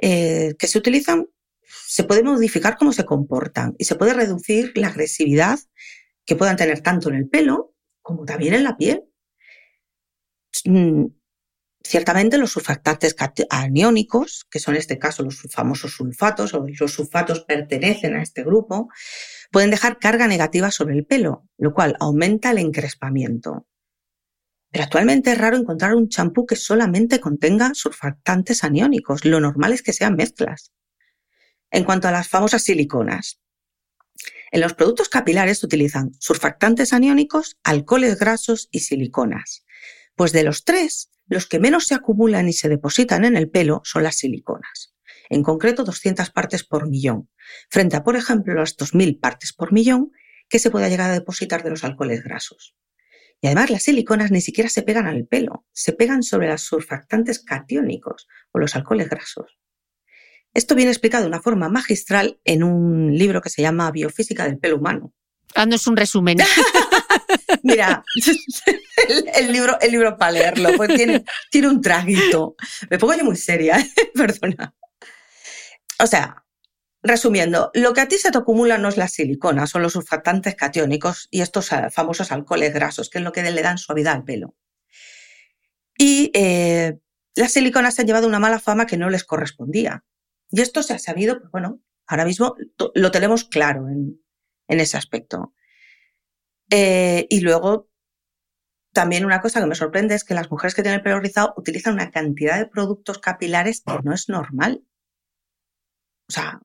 eh, 0.00 0.54
que 0.58 0.66
se 0.66 0.78
utilizan, 0.78 1.26
se 1.86 2.04
puede 2.04 2.22
modificar 2.22 2.76
cómo 2.78 2.92
se 2.92 3.04
comportan 3.04 3.74
y 3.78 3.84
se 3.84 3.96
puede 3.96 4.14
reducir 4.14 4.72
la 4.76 4.88
agresividad 4.88 5.58
que 6.24 6.36
puedan 6.36 6.56
tener 6.56 6.80
tanto 6.80 7.08
en 7.10 7.16
el 7.16 7.28
pelo 7.28 7.74
como 8.02 8.24
también 8.24 8.54
en 8.54 8.64
la 8.64 8.76
piel. 8.76 9.04
Mm, 10.64 11.06
ciertamente 11.82 12.38
los 12.38 12.52
surfactantes 12.52 13.14
aniónicos, 13.50 14.46
que 14.50 14.58
son 14.58 14.74
en 14.74 14.80
este 14.80 14.98
caso 14.98 15.22
los 15.22 15.40
famosos 15.50 15.92
sulfatos, 15.92 16.54
o 16.54 16.64
los 16.66 16.92
sulfatos 16.92 17.44
pertenecen 17.44 18.16
a 18.16 18.22
este 18.22 18.44
grupo, 18.44 18.88
pueden 19.50 19.70
dejar 19.70 19.98
carga 19.98 20.26
negativa 20.26 20.70
sobre 20.70 20.94
el 20.94 21.06
pelo, 21.06 21.46
lo 21.56 21.72
cual 21.72 21.96
aumenta 22.00 22.50
el 22.50 22.58
encrespamiento. 22.58 23.66
Pero 24.70 24.84
actualmente 24.84 25.32
es 25.32 25.38
raro 25.38 25.56
encontrar 25.56 25.94
un 25.94 26.08
champú 26.08 26.44
que 26.44 26.56
solamente 26.56 27.20
contenga 27.20 27.72
surfactantes 27.74 28.64
aniónicos. 28.64 29.24
Lo 29.24 29.40
normal 29.40 29.72
es 29.72 29.82
que 29.82 29.94
sean 29.94 30.14
mezclas. 30.14 30.72
En 31.70 31.84
cuanto 31.84 32.08
a 32.08 32.12
las 32.12 32.28
famosas 32.28 32.62
siliconas, 32.62 33.40
en 34.50 34.60
los 34.60 34.74
productos 34.74 35.08
capilares 35.08 35.58
se 35.58 35.66
utilizan 35.66 36.12
surfactantes 36.18 36.92
aniónicos, 36.92 37.58
alcoholes 37.62 38.18
grasos 38.18 38.68
y 38.70 38.80
siliconas. 38.80 39.64
Pues 40.16 40.32
de 40.32 40.42
los 40.42 40.64
tres, 40.64 41.10
los 41.28 41.46
que 41.46 41.60
menos 41.60 41.86
se 41.86 41.94
acumulan 41.94 42.48
y 42.48 42.52
se 42.52 42.68
depositan 42.68 43.24
en 43.24 43.36
el 43.36 43.50
pelo 43.50 43.80
son 43.84 44.02
las 44.02 44.16
siliconas. 44.16 44.94
En 45.30 45.42
concreto, 45.42 45.84
200 45.84 46.30
partes 46.30 46.64
por 46.64 46.88
millón, 46.88 47.30
frente 47.68 47.96
a, 47.96 48.02
por 48.02 48.16
ejemplo, 48.16 48.54
las 48.54 48.76
2.000 48.76 49.20
partes 49.20 49.52
por 49.52 49.72
millón 49.72 50.10
que 50.48 50.58
se 50.58 50.70
pueda 50.70 50.88
llegar 50.88 51.10
a 51.10 51.14
depositar 51.14 51.62
de 51.62 51.70
los 51.70 51.84
alcoholes 51.84 52.24
grasos. 52.24 52.74
Y 53.40 53.46
además 53.46 53.70
las 53.70 53.84
siliconas 53.84 54.30
ni 54.30 54.40
siquiera 54.40 54.68
se 54.68 54.82
pegan 54.82 55.06
al 55.06 55.26
pelo, 55.26 55.66
se 55.72 55.92
pegan 55.92 56.22
sobre 56.22 56.48
los 56.48 56.62
surfactantes 56.62 57.38
catiónicos 57.38 58.26
o 58.52 58.58
los 58.58 58.74
alcoholes 58.74 59.08
grasos. 59.08 59.58
Esto 60.54 60.74
viene 60.74 60.90
explicado 60.90 61.24
de 61.24 61.28
una 61.28 61.42
forma 61.42 61.68
magistral 61.68 62.40
en 62.44 62.62
un 62.62 63.16
libro 63.16 63.40
que 63.40 63.50
se 63.50 63.62
llama 63.62 63.90
Biofísica 63.90 64.44
del 64.44 64.58
pelo 64.58 64.76
humano. 64.76 65.12
Dándonos 65.54 65.86
un 65.86 65.96
resumen. 65.96 66.38
Mira, 67.62 68.02
el, 69.34 69.52
libro, 69.52 69.78
el 69.80 69.92
libro 69.92 70.16
para 70.16 70.32
leerlo, 70.32 70.70
pues 70.76 70.94
tiene, 70.94 71.24
tiene 71.50 71.68
un 71.68 71.80
traguito. 71.80 72.56
Me 72.90 72.98
pongo 72.98 73.14
yo 73.14 73.24
muy 73.24 73.36
seria, 73.36 73.78
perdona. 74.14 74.74
O 76.00 76.06
sea, 76.06 76.44
resumiendo, 77.02 77.70
lo 77.74 77.92
que 77.92 78.00
a 78.00 78.08
ti 78.08 78.18
se 78.18 78.30
te 78.30 78.38
acumula 78.38 78.78
no 78.78 78.88
es 78.88 78.96
la 78.96 79.08
silicona, 79.08 79.66
son 79.66 79.82
los 79.82 79.92
surfactantes 79.92 80.54
catiónicos 80.54 81.28
y 81.30 81.40
estos 81.40 81.72
eh, 81.72 81.90
famosos 81.90 82.32
alcoholes 82.32 82.72
grasos, 82.72 83.10
que 83.10 83.18
es 83.18 83.24
lo 83.24 83.32
que 83.32 83.42
le 83.42 83.62
dan 83.62 83.78
suavidad 83.78 84.14
al 84.14 84.24
pelo. 84.24 84.54
Y 85.96 86.30
eh, 86.34 86.98
las 87.34 87.52
siliconas 87.52 87.94
se 87.94 88.02
han 88.02 88.06
llevado 88.06 88.26
una 88.26 88.38
mala 88.38 88.60
fama 88.60 88.86
que 88.86 88.96
no 88.96 89.10
les 89.10 89.24
correspondía. 89.24 90.04
Y 90.50 90.60
esto 90.60 90.82
se 90.82 90.94
ha 90.94 90.98
sabido, 90.98 91.40
pues 91.40 91.50
bueno, 91.50 91.80
ahora 92.06 92.24
mismo 92.24 92.56
lo 92.94 93.10
tenemos 93.10 93.44
claro 93.44 93.88
en, 93.88 94.20
ese 94.68 94.96
aspecto. 94.96 95.54
Eh, 96.70 97.26
y 97.28 97.40
luego, 97.40 97.87
también 98.92 99.24
una 99.24 99.40
cosa 99.40 99.60
que 99.60 99.66
me 99.66 99.74
sorprende 99.74 100.14
es 100.14 100.24
que 100.24 100.34
las 100.34 100.50
mujeres 100.50 100.74
que 100.74 100.82
tienen 100.82 100.98
el 100.98 101.04
pelo 101.04 101.20
rizado 101.20 101.54
utilizan 101.56 101.94
una 101.94 102.10
cantidad 102.10 102.58
de 102.58 102.66
productos 102.66 103.18
capilares 103.18 103.82
que 103.84 103.98
no 104.02 104.12
es 104.12 104.28
normal. 104.28 104.84
O 106.28 106.32
sea, 106.32 106.60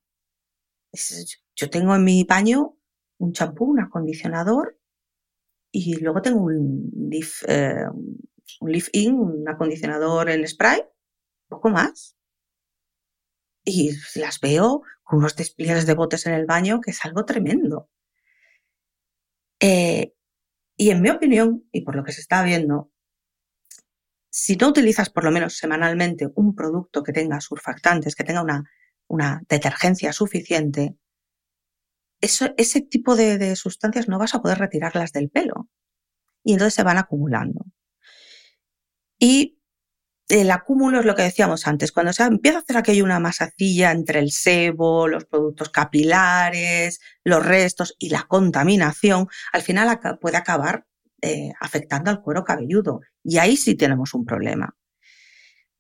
yo 1.56 1.70
tengo 1.70 1.96
en 1.96 2.04
mi 2.04 2.24
baño 2.24 2.78
un 3.18 3.34
champú, 3.34 3.66
un 3.66 3.80
acondicionador 3.80 4.80
y 5.72 5.96
luego 6.00 6.22
tengo 6.22 6.42
un 6.42 6.92
leaf, 7.10 7.44
eh, 7.48 7.86
un 8.62 9.46
acondicionador 9.48 10.30
en 10.30 10.48
spray, 10.48 10.84
poco 11.48 11.70
más 11.70 12.16
y 13.66 13.92
las 14.16 14.40
veo 14.40 14.84
con 15.04 15.20
unos 15.20 15.36
despliegues 15.36 15.86
de 15.86 15.94
botes 15.94 16.26
en 16.26 16.34
el 16.34 16.46
baño 16.46 16.82
que 16.82 16.92
es 16.92 17.04
algo 17.06 17.26
tremendo. 17.26 17.90
Eh, 19.60 20.14
y 20.84 20.90
en 20.90 21.02
mi 21.02 21.10
opinión, 21.10 21.64
y 21.72 21.80
por 21.80 21.96
lo 21.96 22.04
que 22.04 22.12
se 22.12 22.20
está 22.20 22.44
viendo, 22.44 22.92
si 24.30 24.58
no 24.58 24.68
utilizas 24.68 25.10
por 25.10 25.24
lo 25.24 25.32
menos 25.32 25.56
semanalmente 25.56 26.28
un 26.36 26.56
producto 26.56 27.04
que 27.04 27.14
tenga 27.14 27.40
surfactantes, 27.40 28.16
que 28.16 28.26
tenga 28.26 28.42
una, 28.42 28.70
una 29.08 29.42
detergencia 29.48 30.12
suficiente, 30.12 30.98
ese 32.20 32.82
tipo 32.82 33.16
de, 33.16 33.38
de 33.38 33.56
sustancias 33.56 34.10
no 34.10 34.20
vas 34.20 34.36
a 34.36 34.42
poder 34.42 34.58
retirarlas 34.58 35.14
del 35.14 35.30
pelo. 35.30 35.70
Y 36.44 36.52
entonces 36.52 36.74
se 36.74 36.84
van 36.84 36.98
acumulando. 36.98 37.66
Y 39.18 39.62
el 40.30 40.52
acúmulo 40.52 41.00
es 41.00 41.06
lo 41.06 41.16
que 41.16 41.24
decíamos 41.24 41.68
antes, 41.68 41.92
cuando 41.92 42.14
se 42.14 42.24
empieza 42.24 42.58
a 42.58 42.62
hacer 42.62 42.78
aquello 42.78 43.04
una 43.04 43.20
masacilla 43.20 43.92
entre 43.92 44.20
el 44.20 44.32
sebo, 44.32 45.08
los 45.08 45.26
productos 45.26 45.70
capilares, 45.70 47.00
los 47.24 47.46
restos 47.46 47.96
y 48.00 48.10
la 48.10 48.24
contaminación, 48.24 49.28
al 49.52 49.62
final 49.62 50.00
puede 50.22 50.38
acabar 50.38 50.86
eh, 51.22 51.52
afectando 51.60 52.10
al 52.10 52.22
cuero 52.22 52.44
cabelludo. 52.44 53.02
Y 53.24 53.38
ahí 53.38 53.58
sí 53.58 53.76
tenemos 53.76 54.14
un 54.14 54.26
problema. 54.26 54.76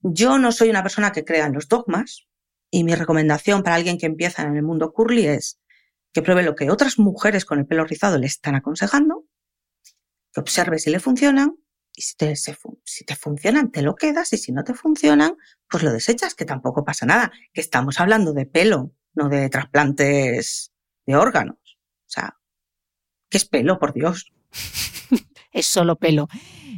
Yo 0.01 0.37
no 0.37 0.51
soy 0.51 0.69
una 0.69 0.83
persona 0.83 1.11
que 1.11 1.23
crea 1.23 1.45
en 1.45 1.53
los 1.53 1.67
dogmas 1.69 2.27
y 2.69 2.83
mi 2.83 2.95
recomendación 2.95 3.63
para 3.63 3.77
alguien 3.77 3.97
que 3.97 4.05
empieza 4.05 4.43
en 4.43 4.55
el 4.55 4.63
mundo 4.63 4.91
curly 4.91 5.27
es 5.27 5.59
que 6.11 6.21
pruebe 6.21 6.43
lo 6.43 6.55
que 6.55 6.69
otras 6.69 6.99
mujeres 6.99 7.45
con 7.45 7.59
el 7.59 7.65
pelo 7.65 7.85
rizado 7.85 8.17
le 8.17 8.27
están 8.27 8.55
aconsejando, 8.55 9.25
que 10.33 10.41
observe 10.41 10.79
si 10.79 10.89
le 10.89 10.99
funcionan 10.99 11.57
y 11.95 12.01
si 12.01 12.15
te, 12.15 12.35
si 12.35 13.05
te 13.05 13.15
funcionan, 13.15 13.71
te 13.71 13.81
lo 13.81 13.95
quedas 13.95 14.33
y 14.33 14.37
si 14.37 14.51
no 14.51 14.63
te 14.63 14.73
funcionan, 14.73 15.37
pues 15.69 15.83
lo 15.83 15.91
desechas, 15.91 16.35
que 16.35 16.45
tampoco 16.45 16.83
pasa 16.83 17.05
nada. 17.05 17.31
Que 17.53 17.61
estamos 17.61 17.99
hablando 17.99 18.33
de 18.33 18.45
pelo, 18.45 18.91
no 19.13 19.29
de 19.29 19.49
trasplantes 19.49 20.71
de 21.05 21.15
órganos. 21.15 21.57
O 21.57 22.09
sea, 22.09 22.37
¿qué 23.29 23.37
es 23.37 23.45
pelo, 23.45 23.79
por 23.79 23.93
Dios? 23.93 24.31
es 25.53 25.65
solo 25.65 25.95
pelo. 25.95 26.27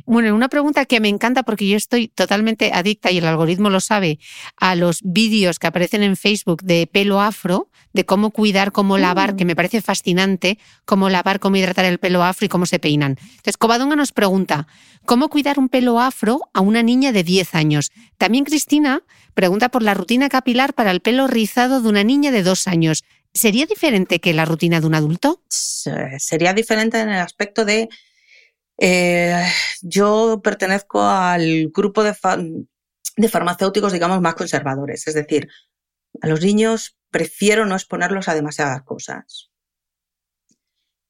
Bueno, 0.07 0.35
una 0.35 0.49
pregunta 0.49 0.85
que 0.85 0.99
me 0.99 1.09
encanta 1.09 1.41
porque 1.41 1.67
yo 1.67 1.77
estoy 1.77 2.07
totalmente 2.09 2.71
adicta 2.73 3.09
y 3.09 3.17
el 3.17 3.25
algoritmo 3.25 3.71
lo 3.71 3.79
sabe 3.79 4.19
a 4.55 4.75
los 4.75 4.99
vídeos 5.03 5.57
que 5.57 5.65
aparecen 5.65 6.03
en 6.03 6.15
Facebook 6.15 6.61
de 6.61 6.85
pelo 6.85 7.21
afro, 7.21 7.69
de 7.91 8.05
cómo 8.05 8.29
cuidar, 8.29 8.71
cómo 8.71 8.99
lavar, 8.99 9.33
mm. 9.33 9.37
que 9.37 9.45
me 9.45 9.55
parece 9.55 9.81
fascinante, 9.81 10.59
cómo 10.85 11.09
lavar, 11.09 11.39
cómo 11.39 11.55
hidratar 11.55 11.85
el 11.85 11.97
pelo 11.97 12.23
afro 12.23 12.45
y 12.45 12.49
cómo 12.49 12.67
se 12.67 12.77
peinan. 12.77 13.17
Entonces, 13.19 13.57
Covadonga 13.57 13.95
nos 13.95 14.11
pregunta, 14.11 14.67
¿cómo 15.05 15.29
cuidar 15.29 15.57
un 15.57 15.69
pelo 15.69 15.99
afro 15.99 16.41
a 16.53 16.61
una 16.61 16.83
niña 16.83 17.11
de 17.11 17.23
10 17.23 17.55
años? 17.55 17.91
También 18.19 18.43
Cristina 18.43 19.01
pregunta 19.33 19.69
por 19.69 19.81
la 19.81 19.95
rutina 19.95 20.29
capilar 20.29 20.75
para 20.75 20.91
el 20.91 20.99
pelo 20.99 21.25
rizado 21.25 21.81
de 21.81 21.89
una 21.89 22.03
niña 22.03 22.29
de 22.29 22.43
2 22.43 22.67
años. 22.67 23.03
¿Sería 23.33 23.65
diferente 23.65 24.19
que 24.19 24.33
la 24.33 24.45
rutina 24.45 24.79
de 24.79 24.87
un 24.87 24.95
adulto? 24.95 25.41
Sería 25.49 26.53
diferente 26.53 27.01
en 27.01 27.09
el 27.09 27.19
aspecto 27.19 27.65
de 27.65 27.89
eh, 28.77 29.43
yo 29.81 30.41
pertenezco 30.43 31.01
al 31.01 31.69
grupo 31.73 32.03
de, 32.03 32.13
farmacéuticos, 33.29 33.93
digamos, 33.93 34.21
más 34.21 34.35
conservadores. 34.35 35.07
Es 35.07 35.13
decir, 35.13 35.47
a 36.21 36.27
los 36.27 36.41
niños 36.41 36.97
prefiero 37.09 37.65
no 37.65 37.75
exponerlos 37.75 38.27
a 38.27 38.35
demasiadas 38.35 38.83
cosas. 38.83 39.51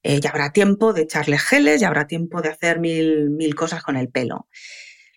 Eh, 0.02 0.20
ya 0.20 0.30
habrá 0.30 0.52
tiempo 0.52 0.92
de 0.92 1.02
echarles 1.02 1.42
geles, 1.42 1.80
ya 1.80 1.88
habrá 1.88 2.06
tiempo 2.06 2.40
de 2.40 2.50
hacer 2.50 2.78
mil, 2.78 3.30
mil 3.30 3.54
cosas 3.56 3.82
con 3.82 3.96
el 3.96 4.08
pelo. 4.08 4.48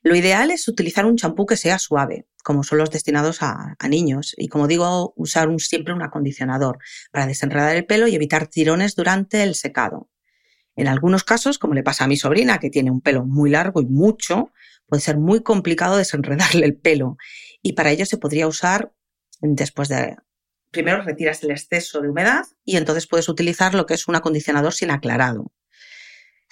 Lo 0.02 0.16
ideal 0.16 0.50
es 0.50 0.68
utilizar 0.68 1.06
un 1.06 1.18
champú 1.18 1.46
que 1.46 1.58
sea 1.58 1.78
suave, 1.78 2.26
como 2.44 2.64
son 2.64 2.80
los 2.80 2.90
destinados 2.90 3.44
a, 3.44 3.76
a 3.78 3.88
niños. 3.88 4.34
Y 4.38 4.48
como 4.48 4.68
digo, 4.68 5.14
usar 5.16 5.50
un, 5.50 5.60
siempre 5.60 5.94
un 5.94 6.02
acondicionador 6.02 6.80
para 7.12 7.28
desenredar 7.28 7.76
el 7.76 7.86
pelo 7.86 8.08
y 8.08 8.16
evitar 8.16 8.48
tirones 8.48 8.96
durante 8.96 9.44
el 9.44 9.56
secado. 9.56 10.10
En 10.80 10.88
algunos 10.88 11.26
casos, 11.26 11.60
como 11.60 11.74
le 11.74 11.84
pasa 11.84 12.06
a 12.06 12.08
mi 12.08 12.16
sobrina, 12.16 12.58
que 12.58 12.70
tiene 12.70 12.90
un 12.90 13.02
pelo 13.02 13.26
muy 13.26 13.50
largo 13.50 13.82
y 13.82 13.86
mucho, 13.86 14.54
puede 14.88 15.02
ser 15.02 15.18
muy 15.18 15.44
complicado 15.44 15.98
desenredarle 15.98 16.66
el 16.66 16.78
pelo. 16.78 17.18
Y 17.62 17.74
para 17.74 17.92
ello 17.92 18.06
se 18.06 18.16
podría 18.16 18.48
usar 18.48 18.94
después 19.42 19.90
de... 19.90 20.16
Primero 20.72 21.02
retiras 21.02 21.44
el 21.44 21.52
exceso 21.52 22.00
de 22.00 22.08
humedad 22.08 22.46
y 22.64 22.78
entonces 22.78 23.08
puedes 23.08 23.28
utilizar 23.28 23.74
lo 23.74 23.86
que 23.86 23.94
es 23.96 24.08
un 24.08 24.16
acondicionador 24.16 24.74
sin 24.74 24.90
aclarado. 24.90 25.52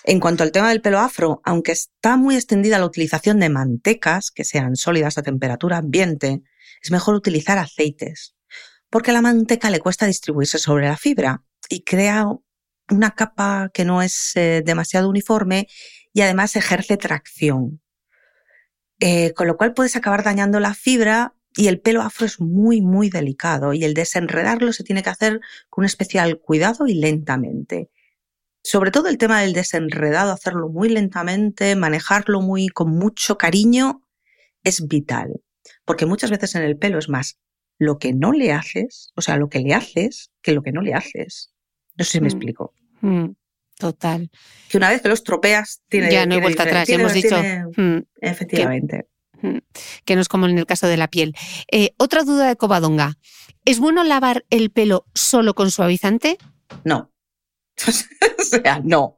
En 0.03 0.19
cuanto 0.19 0.43
al 0.43 0.51
tema 0.51 0.71
del 0.71 0.81
pelo 0.81 0.99
afro, 0.99 1.39
aunque 1.45 1.71
está 1.71 2.17
muy 2.17 2.35
extendida 2.35 2.79
la 2.79 2.85
utilización 2.85 3.39
de 3.39 3.47
mantecas 3.47 4.29
que 4.29 4.43
sean 4.43 4.75
sólidas 4.75 5.17
a 5.17 5.23
temperatura 5.23 5.77
ambiente, 5.77 6.41
es 6.81 6.91
mejor 6.91 7.15
utilizar 7.15 7.57
aceites, 7.59 8.35
porque 8.89 9.11
a 9.11 9.13
la 9.13 9.21
manteca 9.21 9.69
le 9.69 9.79
cuesta 9.79 10.05
distribuirse 10.05 10.59
sobre 10.59 10.87
la 10.87 10.97
fibra 10.97 11.45
y 11.69 11.85
crea 11.85 12.25
una 12.89 13.11
capa 13.11 13.69
que 13.73 13.85
no 13.85 14.01
es 14.01 14.31
eh, 14.35 14.61
demasiado 14.65 15.09
uniforme 15.09 15.67
y 16.13 16.21
además 16.21 16.55
ejerce 16.55 16.97
tracción. 16.97 17.81
Eh, 18.99 19.33
con 19.33 19.47
lo 19.47 19.57
cual 19.57 19.73
puedes 19.73 19.95
acabar 19.95 20.23
dañando 20.23 20.59
la 20.59 20.73
fibra 20.73 21.35
y 21.55 21.67
el 21.67 21.79
pelo 21.79 22.01
afro 22.01 22.25
es 22.25 22.39
muy, 22.39 22.81
muy 22.81 23.09
delicado 23.09 23.73
y 23.73 23.83
el 23.83 23.93
desenredarlo 23.93 24.73
se 24.73 24.83
tiene 24.83 25.03
que 25.03 25.09
hacer 25.09 25.39
con 25.69 25.83
un 25.83 25.85
especial 25.85 26.39
cuidado 26.39 26.87
y 26.87 26.95
lentamente. 26.95 27.89
Sobre 28.63 28.91
todo 28.91 29.07
el 29.07 29.17
tema 29.17 29.41
del 29.41 29.53
desenredado, 29.53 30.31
hacerlo 30.31 30.69
muy 30.69 30.89
lentamente, 30.89 31.75
manejarlo 31.75 32.41
muy 32.41 32.67
con 32.67 32.91
mucho 32.91 33.37
cariño, 33.37 34.03
es 34.63 34.87
vital. 34.87 35.41
Porque 35.85 36.05
muchas 36.05 36.31
veces 36.31 36.55
en 36.55 36.63
el 36.63 36.77
pelo 36.77 36.99
es 36.99 37.09
más 37.09 37.39
lo 37.79 37.97
que 37.97 38.13
no 38.13 38.31
le 38.31 38.51
haces, 38.51 39.11
o 39.15 39.21
sea, 39.21 39.37
lo 39.37 39.49
que 39.49 39.59
le 39.59 39.73
haces, 39.73 40.31
que 40.41 40.51
lo 40.51 40.63
que 40.63 40.71
no 40.71 40.81
le 40.81 40.93
haces. 40.93 41.53
No 41.97 42.05
sé 42.05 42.11
si 42.11 42.19
me 42.19 42.25
mm. 42.25 42.27
explico. 42.27 42.73
Mm. 43.01 43.25
Total. 43.77 44.31
Que 44.69 44.77
una 44.77 44.89
vez 44.89 45.01
que 45.01 45.09
los 45.09 45.23
tropeas, 45.23 45.81
tiene. 45.87 46.11
Ya 46.11 46.25
no 46.25 46.35
hay 46.35 46.41
vuelta 46.41 46.63
atrás, 46.63 46.87
ya 46.87 46.95
hemos 46.95 47.13
dicho. 47.13 47.37
Mm, 47.75 47.99
efectivamente. 48.21 49.07
Que, 50.03 50.15
no 50.15 50.21
es 50.21 50.27
como 50.27 50.47
en 50.47 50.57
el 50.57 50.65
caso 50.65 50.87
de 50.87 50.97
la 50.97 51.07
piel. 51.07 51.35
Eh, 51.71 51.93
otra 51.97 52.23
duda 52.23 52.47
de 52.47 52.55
Covadonga. 52.55 53.17
¿Es 53.65 53.79
bueno 53.79 54.03
lavar 54.03 54.45
el 54.49 54.71
pelo 54.71 55.05
solo 55.13 55.53
con 55.53 55.69
suavizante? 55.69 56.37
No. 56.83 57.11
o 57.87 58.43
sea, 58.43 58.81
no. 58.83 59.15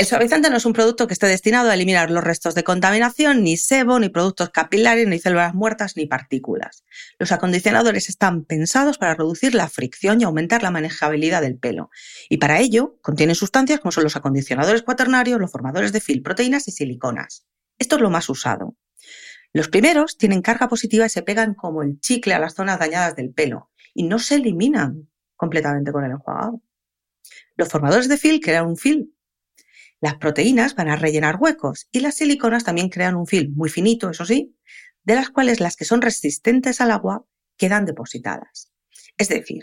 El 0.00 0.06
suavizante 0.06 0.48
no 0.48 0.56
es 0.56 0.64
un 0.64 0.72
producto 0.72 1.06
que 1.06 1.12
esté 1.12 1.26
destinado 1.26 1.68
a 1.68 1.74
eliminar 1.74 2.10
los 2.10 2.24
restos 2.24 2.54
de 2.54 2.64
contaminación, 2.64 3.42
ni 3.42 3.58
sebo, 3.58 4.00
ni 4.00 4.08
productos 4.08 4.48
capilares, 4.48 5.06
ni 5.06 5.18
células 5.18 5.52
muertas, 5.52 5.94
ni 5.94 6.06
partículas. 6.06 6.86
Los 7.18 7.32
acondicionadores 7.32 8.08
están 8.08 8.46
pensados 8.46 8.96
para 8.96 9.14
reducir 9.14 9.54
la 9.54 9.68
fricción 9.68 10.18
y 10.18 10.24
aumentar 10.24 10.62
la 10.62 10.70
manejabilidad 10.70 11.42
del 11.42 11.58
pelo. 11.58 11.90
Y 12.30 12.38
para 12.38 12.60
ello 12.60 12.98
contienen 13.02 13.34
sustancias 13.34 13.80
como 13.80 13.92
son 13.92 14.04
los 14.04 14.16
acondicionadores 14.16 14.84
cuaternarios, 14.84 15.38
los 15.38 15.52
formadores 15.52 15.92
de 15.92 16.00
fil, 16.00 16.22
proteínas 16.22 16.66
y 16.66 16.70
siliconas. 16.70 17.44
Esto 17.78 17.96
es 17.96 18.00
lo 18.00 18.08
más 18.08 18.26
usado. 18.30 18.78
Los 19.52 19.68
primeros 19.68 20.16
tienen 20.16 20.40
carga 20.40 20.66
positiva 20.68 21.04
y 21.04 21.10
se 21.10 21.20
pegan 21.20 21.52
como 21.52 21.82
el 21.82 22.00
chicle 22.00 22.32
a 22.32 22.38
las 22.38 22.54
zonas 22.54 22.78
dañadas 22.78 23.16
del 23.16 23.34
pelo 23.34 23.70
y 23.92 24.04
no 24.04 24.18
se 24.18 24.36
eliminan 24.36 25.10
completamente 25.36 25.92
con 25.92 26.04
el 26.04 26.12
enjuagado. 26.12 26.62
Los 27.54 27.68
formadores 27.68 28.08
de 28.08 28.16
fil 28.16 28.40
crean 28.40 28.66
un 28.66 28.78
fil 28.78 29.14
las 30.00 30.16
proteínas 30.16 30.74
van 30.74 30.88
a 30.88 30.96
rellenar 30.96 31.36
huecos 31.36 31.88
y 31.92 32.00
las 32.00 32.16
siliconas 32.16 32.64
también 32.64 32.88
crean 32.88 33.16
un 33.16 33.26
film 33.26 33.52
muy 33.54 33.68
finito, 33.68 34.10
eso 34.10 34.24
sí, 34.24 34.56
de 35.04 35.14
las 35.14 35.30
cuales 35.30 35.60
las 35.60 35.76
que 35.76 35.84
son 35.84 36.02
resistentes 36.02 36.80
al 36.80 36.90
agua 36.90 37.24
quedan 37.56 37.84
depositadas. 37.84 38.72
Es 39.18 39.28
decir, 39.28 39.62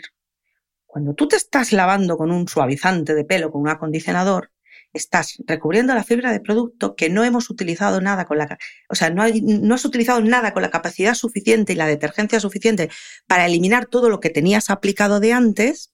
cuando 0.86 1.14
tú 1.14 1.28
te 1.28 1.36
estás 1.36 1.72
lavando 1.72 2.16
con 2.16 2.30
un 2.30 2.46
suavizante 2.48 3.14
de 3.14 3.24
pelo, 3.24 3.50
con 3.50 3.62
un 3.62 3.68
acondicionador, 3.68 4.52
estás 4.92 5.36
recubriendo 5.46 5.94
la 5.94 6.04
fibra 6.04 6.32
de 6.32 6.40
producto 6.40 6.94
que 6.94 7.10
no 7.10 7.24
hemos 7.24 7.50
utilizado 7.50 8.00
nada 8.00 8.24
con 8.24 8.38
la, 8.38 8.58
o 8.88 8.94
sea, 8.94 9.10
no, 9.10 9.24
no 9.42 9.74
has 9.74 9.84
utilizado 9.84 10.20
nada 10.20 10.54
con 10.54 10.62
la 10.62 10.70
capacidad 10.70 11.14
suficiente 11.14 11.72
y 11.72 11.76
la 11.76 11.86
detergencia 11.86 12.40
suficiente 12.40 12.88
para 13.26 13.44
eliminar 13.46 13.86
todo 13.86 14.08
lo 14.08 14.20
que 14.20 14.30
tenías 14.30 14.70
aplicado 14.70 15.20
de 15.20 15.32
antes 15.32 15.92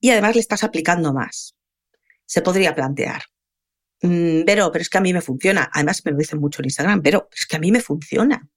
y 0.00 0.10
además 0.10 0.36
le 0.36 0.40
estás 0.40 0.64
aplicando 0.64 1.12
más 1.12 1.57
se 2.28 2.42
podría 2.42 2.74
plantear. 2.74 3.22
Mm, 4.02 4.42
pero, 4.44 4.70
pero 4.70 4.82
es 4.82 4.90
que 4.90 4.98
a 4.98 5.00
mí 5.00 5.12
me 5.12 5.22
funciona. 5.22 5.70
Además, 5.72 6.02
me 6.04 6.12
lo 6.12 6.18
dicen 6.18 6.38
mucho 6.38 6.60
en 6.60 6.66
Instagram, 6.66 7.02
pero 7.02 7.28
es 7.34 7.46
que 7.46 7.56
a 7.56 7.58
mí 7.58 7.72
me 7.72 7.80
funciona. 7.80 8.48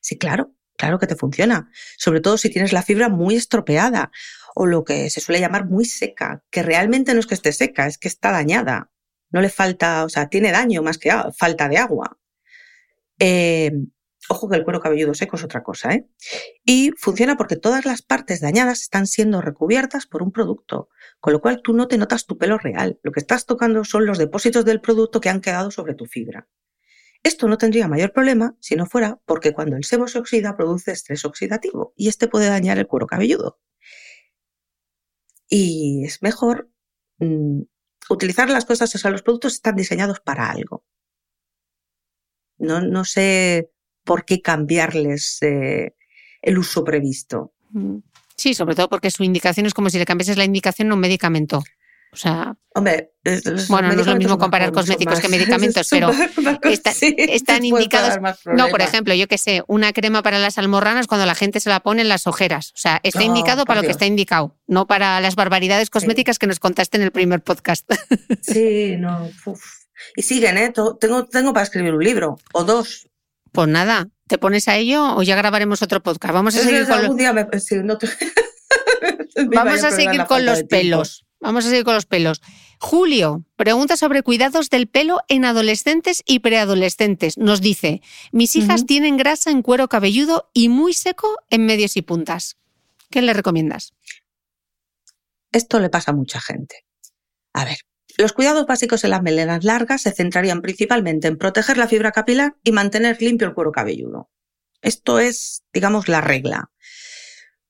Sí, 0.00 0.18
claro, 0.18 0.54
claro 0.76 0.98
que 0.98 1.06
te 1.06 1.16
funciona. 1.16 1.70
Sobre 1.96 2.20
todo 2.20 2.36
si 2.36 2.50
tienes 2.50 2.72
la 2.72 2.82
fibra 2.82 3.08
muy 3.08 3.34
estropeada 3.34 4.12
o 4.54 4.66
lo 4.66 4.84
que 4.84 5.10
se 5.10 5.20
suele 5.20 5.40
llamar 5.40 5.66
muy 5.66 5.86
seca, 5.86 6.44
que 6.50 6.62
realmente 6.62 7.14
no 7.14 7.20
es 7.20 7.26
que 7.26 7.34
esté 7.34 7.52
seca, 7.52 7.86
es 7.86 7.98
que 7.98 8.08
está 8.08 8.30
dañada. 8.30 8.90
No 9.30 9.40
le 9.40 9.48
falta, 9.48 10.04
o 10.04 10.08
sea, 10.08 10.28
tiene 10.28 10.52
daño 10.52 10.82
más 10.82 10.98
que 10.98 11.10
falta 11.36 11.68
de 11.68 11.78
agua. 11.78 12.18
Eh, 13.18 13.72
Ojo 14.28 14.48
que 14.48 14.56
el 14.56 14.64
cuero 14.64 14.80
cabelludo 14.80 15.12
seco 15.12 15.36
es 15.36 15.44
otra 15.44 15.62
cosa, 15.62 15.92
¿eh? 15.92 16.08
Y 16.64 16.92
funciona 16.96 17.36
porque 17.36 17.56
todas 17.56 17.84
las 17.84 18.00
partes 18.00 18.40
dañadas 18.40 18.80
están 18.80 19.06
siendo 19.06 19.42
recubiertas 19.42 20.06
por 20.06 20.22
un 20.22 20.32
producto, 20.32 20.88
con 21.20 21.34
lo 21.34 21.40
cual 21.40 21.60
tú 21.62 21.74
no 21.74 21.88
te 21.88 21.98
notas 21.98 22.24
tu 22.24 22.38
pelo 22.38 22.56
real. 22.56 22.98
Lo 23.02 23.12
que 23.12 23.20
estás 23.20 23.44
tocando 23.44 23.84
son 23.84 24.06
los 24.06 24.16
depósitos 24.16 24.64
del 24.64 24.80
producto 24.80 25.20
que 25.20 25.28
han 25.28 25.42
quedado 25.42 25.70
sobre 25.70 25.94
tu 25.94 26.06
fibra. 26.06 26.48
Esto 27.22 27.48
no 27.48 27.58
tendría 27.58 27.88
mayor 27.88 28.12
problema 28.12 28.56
si 28.60 28.76
no 28.76 28.86
fuera 28.86 29.20
porque 29.26 29.52
cuando 29.52 29.76
el 29.76 29.84
sebo 29.84 30.08
se 30.08 30.18
oxida 30.18 30.56
produce 30.56 30.92
estrés 30.92 31.24
oxidativo 31.24 31.92
y 31.96 32.08
este 32.08 32.28
puede 32.28 32.48
dañar 32.48 32.78
el 32.78 32.86
cuero 32.86 33.06
cabelludo. 33.06 33.58
Y 35.48 36.04
es 36.04 36.22
mejor 36.22 36.70
mm, 37.18 37.62
utilizar 38.08 38.48
las 38.48 38.64
cosas, 38.64 38.94
o 38.94 38.98
sea, 38.98 39.10
los 39.10 39.22
productos 39.22 39.54
están 39.54 39.76
diseñados 39.76 40.20
para 40.20 40.50
algo. 40.50 40.84
No, 42.56 42.80
no 42.80 43.04
sé 43.04 43.73
por 44.04 44.24
qué 44.24 44.40
cambiarles 44.40 45.38
eh, 45.42 45.94
el 46.42 46.58
uso 46.58 46.84
previsto. 46.84 47.52
Mm. 47.70 47.98
Sí, 48.36 48.54
sobre 48.54 48.74
todo 48.74 48.88
porque 48.88 49.10
su 49.10 49.24
indicación 49.24 49.66
es 49.66 49.74
como 49.74 49.90
si 49.90 49.98
le 49.98 50.06
cambiases 50.06 50.36
la 50.36 50.44
indicación 50.44 50.90
a 50.90 50.94
un 50.94 51.00
medicamento. 51.00 51.62
O 52.12 52.16
sea, 52.16 52.56
Hombre, 52.76 53.10
bueno, 53.68 53.92
no 53.92 54.00
es 54.00 54.06
lo 54.06 54.14
mismo 54.14 54.38
comparar 54.38 54.70
cosméticos 54.70 55.18
que 55.18 55.28
medicamentos, 55.30 55.88
pero 55.90 56.10
están 56.62 57.64
indicados. 57.64 58.18
No, 58.46 58.68
por 58.68 58.82
ejemplo, 58.82 59.14
yo 59.14 59.26
que 59.26 59.36
sé, 59.36 59.64
una 59.66 59.92
crema 59.92 60.22
para 60.22 60.38
las 60.38 60.56
almorranas 60.56 61.08
cuando 61.08 61.26
la 61.26 61.34
gente 61.34 61.58
se 61.58 61.70
la 61.70 61.80
pone 61.80 62.02
en 62.02 62.08
las 62.08 62.28
ojeras. 62.28 62.70
O 62.70 62.78
sea, 62.78 63.00
está 63.02 63.24
indicado 63.24 63.64
para 63.64 63.80
lo 63.80 63.86
que 63.86 63.92
está 63.92 64.06
indicado, 64.06 64.56
no 64.68 64.86
para 64.86 65.20
las 65.20 65.34
barbaridades 65.34 65.90
cosméticas 65.90 66.38
que 66.38 66.46
nos 66.46 66.60
contaste 66.60 66.98
en 66.98 67.02
el 67.02 67.10
primer 67.10 67.42
podcast. 67.42 67.90
Sí, 68.42 68.94
no. 68.96 69.28
Y 70.14 70.22
siguen, 70.22 70.56
¿eh? 70.56 70.72
Tengo, 71.00 71.26
tengo 71.26 71.52
para 71.52 71.64
escribir 71.64 71.94
un 71.94 72.04
libro 72.04 72.38
o 72.52 72.62
dos. 72.62 73.08
Pues 73.54 73.68
nada, 73.68 74.08
¿te 74.26 74.36
pones 74.36 74.66
a 74.66 74.76
ello 74.76 75.14
o 75.16 75.22
ya 75.22 75.36
grabaremos 75.36 75.80
otro 75.80 76.02
podcast? 76.02 76.34
Vamos 76.34 76.56
a 76.56 76.58
seguir 76.58 76.88
con 76.88 77.04
los... 77.04 77.16
Vamos 79.46 79.84
a 79.84 79.92
seguir 79.92 80.24
con 80.24 80.44
los 80.44 80.64
pelos. 80.64 81.24
Vamos 81.38 81.64
a 81.64 81.68
seguir 81.68 81.84
con 81.84 81.94
los 81.94 82.04
pelos. 82.04 82.42
Julio 82.80 83.44
pregunta 83.54 83.96
sobre 83.96 84.24
cuidados 84.24 84.70
del 84.70 84.88
pelo 84.88 85.20
en 85.28 85.44
adolescentes 85.44 86.24
y 86.26 86.40
preadolescentes. 86.40 87.38
Nos 87.38 87.60
dice, 87.60 88.02
mis 88.32 88.56
hijas 88.56 88.86
tienen 88.86 89.16
grasa 89.16 89.52
en 89.52 89.62
cuero 89.62 89.88
cabelludo 89.88 90.50
y 90.52 90.68
muy 90.68 90.92
seco 90.92 91.36
en 91.48 91.64
medios 91.64 91.96
y 91.96 92.02
puntas. 92.02 92.56
¿Qué 93.08 93.22
le 93.22 93.34
recomiendas? 93.34 93.92
Esto 95.52 95.78
le 95.78 95.90
pasa 95.90 96.10
a 96.10 96.14
mucha 96.14 96.40
gente. 96.40 96.84
A 97.52 97.64
ver, 97.64 97.78
los 98.16 98.32
cuidados 98.32 98.66
básicos 98.66 99.04
en 99.04 99.10
las 99.10 99.22
melenas 99.22 99.64
largas 99.64 100.02
se 100.02 100.12
centrarían 100.12 100.62
principalmente 100.62 101.28
en 101.28 101.36
proteger 101.36 101.76
la 101.76 101.88
fibra 101.88 102.12
capilar 102.12 102.56
y 102.62 102.72
mantener 102.72 103.20
limpio 103.20 103.48
el 103.48 103.54
cuero 103.54 103.72
cabelludo. 103.72 104.30
Esto 104.82 105.18
es, 105.18 105.64
digamos, 105.72 106.08
la 106.08 106.20
regla. 106.20 106.70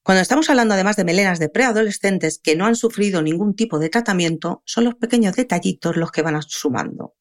Cuando 0.02 0.20
estamos 0.20 0.50
hablando 0.50 0.74
además 0.74 0.96
de 0.96 1.04
melenas 1.04 1.38
de 1.38 1.48
preadolescentes 1.48 2.38
que 2.38 2.56
no 2.56 2.66
han 2.66 2.76
sufrido 2.76 3.22
ningún 3.22 3.54
tipo 3.54 3.78
de 3.78 3.88
tratamiento, 3.88 4.62
son 4.66 4.84
los 4.84 4.96
pequeños 4.96 5.34
detallitos 5.34 5.96
los 5.96 6.12
que 6.12 6.20
van 6.20 6.42
sumando. 6.42 7.14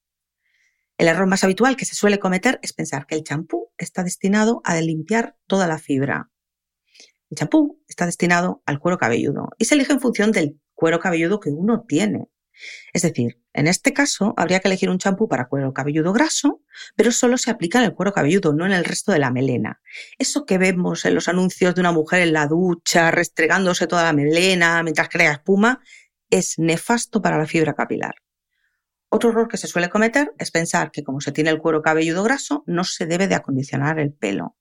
El 0.97 1.07
error 1.07 1.25
más 1.25 1.45
habitual 1.45 1.77
que 1.77 1.86
se 1.86 1.95
suele 1.95 2.19
cometer 2.19 2.59
es 2.62 2.73
pensar 2.73 3.05
que 3.05 3.15
el 3.15 3.23
champú 3.23 3.71
está 3.77 4.03
destinado 4.03 4.62
a 4.65 4.79
limpiar 4.81 5.38
toda 5.47 5.65
la 5.67 5.79
fibra. 5.79 6.29
El 7.29 7.38
champú 7.38 7.81
está 7.88 8.05
destinado 8.05 8.62
al 8.65 8.79
cuero 8.79 8.97
cabelludo 8.97 9.49
y 9.57 9.65
se 9.65 9.75
elige 9.75 9.93
en 9.93 10.01
función 10.01 10.31
del 10.31 10.59
cuero 10.73 10.99
cabelludo 10.99 11.39
que 11.39 11.51
uno 11.51 11.86
tiene. 11.88 12.27
Es 12.93 13.01
decir, 13.01 13.39
en 13.53 13.67
este 13.67 13.93
caso 13.93 14.33
habría 14.37 14.59
que 14.59 14.67
elegir 14.67 14.89
un 14.89 14.97
champú 14.97 15.27
para 15.27 15.47
cuero 15.47 15.73
cabelludo 15.73 16.13
graso, 16.13 16.61
pero 16.95 17.11
solo 17.11 17.37
se 17.37 17.51
aplica 17.51 17.79
en 17.79 17.85
el 17.85 17.93
cuero 17.93 18.13
cabelludo, 18.13 18.53
no 18.53 18.65
en 18.65 18.71
el 18.71 18.85
resto 18.85 19.11
de 19.11 19.19
la 19.19 19.31
melena. 19.31 19.81
Eso 20.17 20.45
que 20.45 20.57
vemos 20.57 21.05
en 21.05 21.15
los 21.15 21.27
anuncios 21.27 21.75
de 21.75 21.81
una 21.81 21.91
mujer 21.91 22.21
en 22.21 22.33
la 22.33 22.47
ducha, 22.47 23.11
restregándose 23.11 23.87
toda 23.87 24.03
la 24.03 24.13
melena 24.13 24.81
mientras 24.83 25.09
crea 25.09 25.33
espuma, 25.33 25.81
es 26.29 26.57
nefasto 26.57 27.21
para 27.21 27.37
la 27.37 27.45
fibra 27.45 27.73
capilar. 27.73 28.15
Otro 29.09 29.29
error 29.29 29.47
que 29.47 29.57
se 29.57 29.67
suele 29.67 29.89
cometer 29.89 30.33
es 30.39 30.49
pensar 30.49 30.89
que 30.89 31.03
como 31.03 31.21
se 31.21 31.31
tiene 31.31 31.51
el 31.51 31.59
cuero 31.59 31.83
cabelludo 31.83 32.23
graso, 32.23 32.63
no 32.65 32.83
se 32.83 33.06
debe 33.06 33.27
de 33.27 33.35
acondicionar 33.35 33.99
el 33.99 34.12
pelo. 34.12 34.56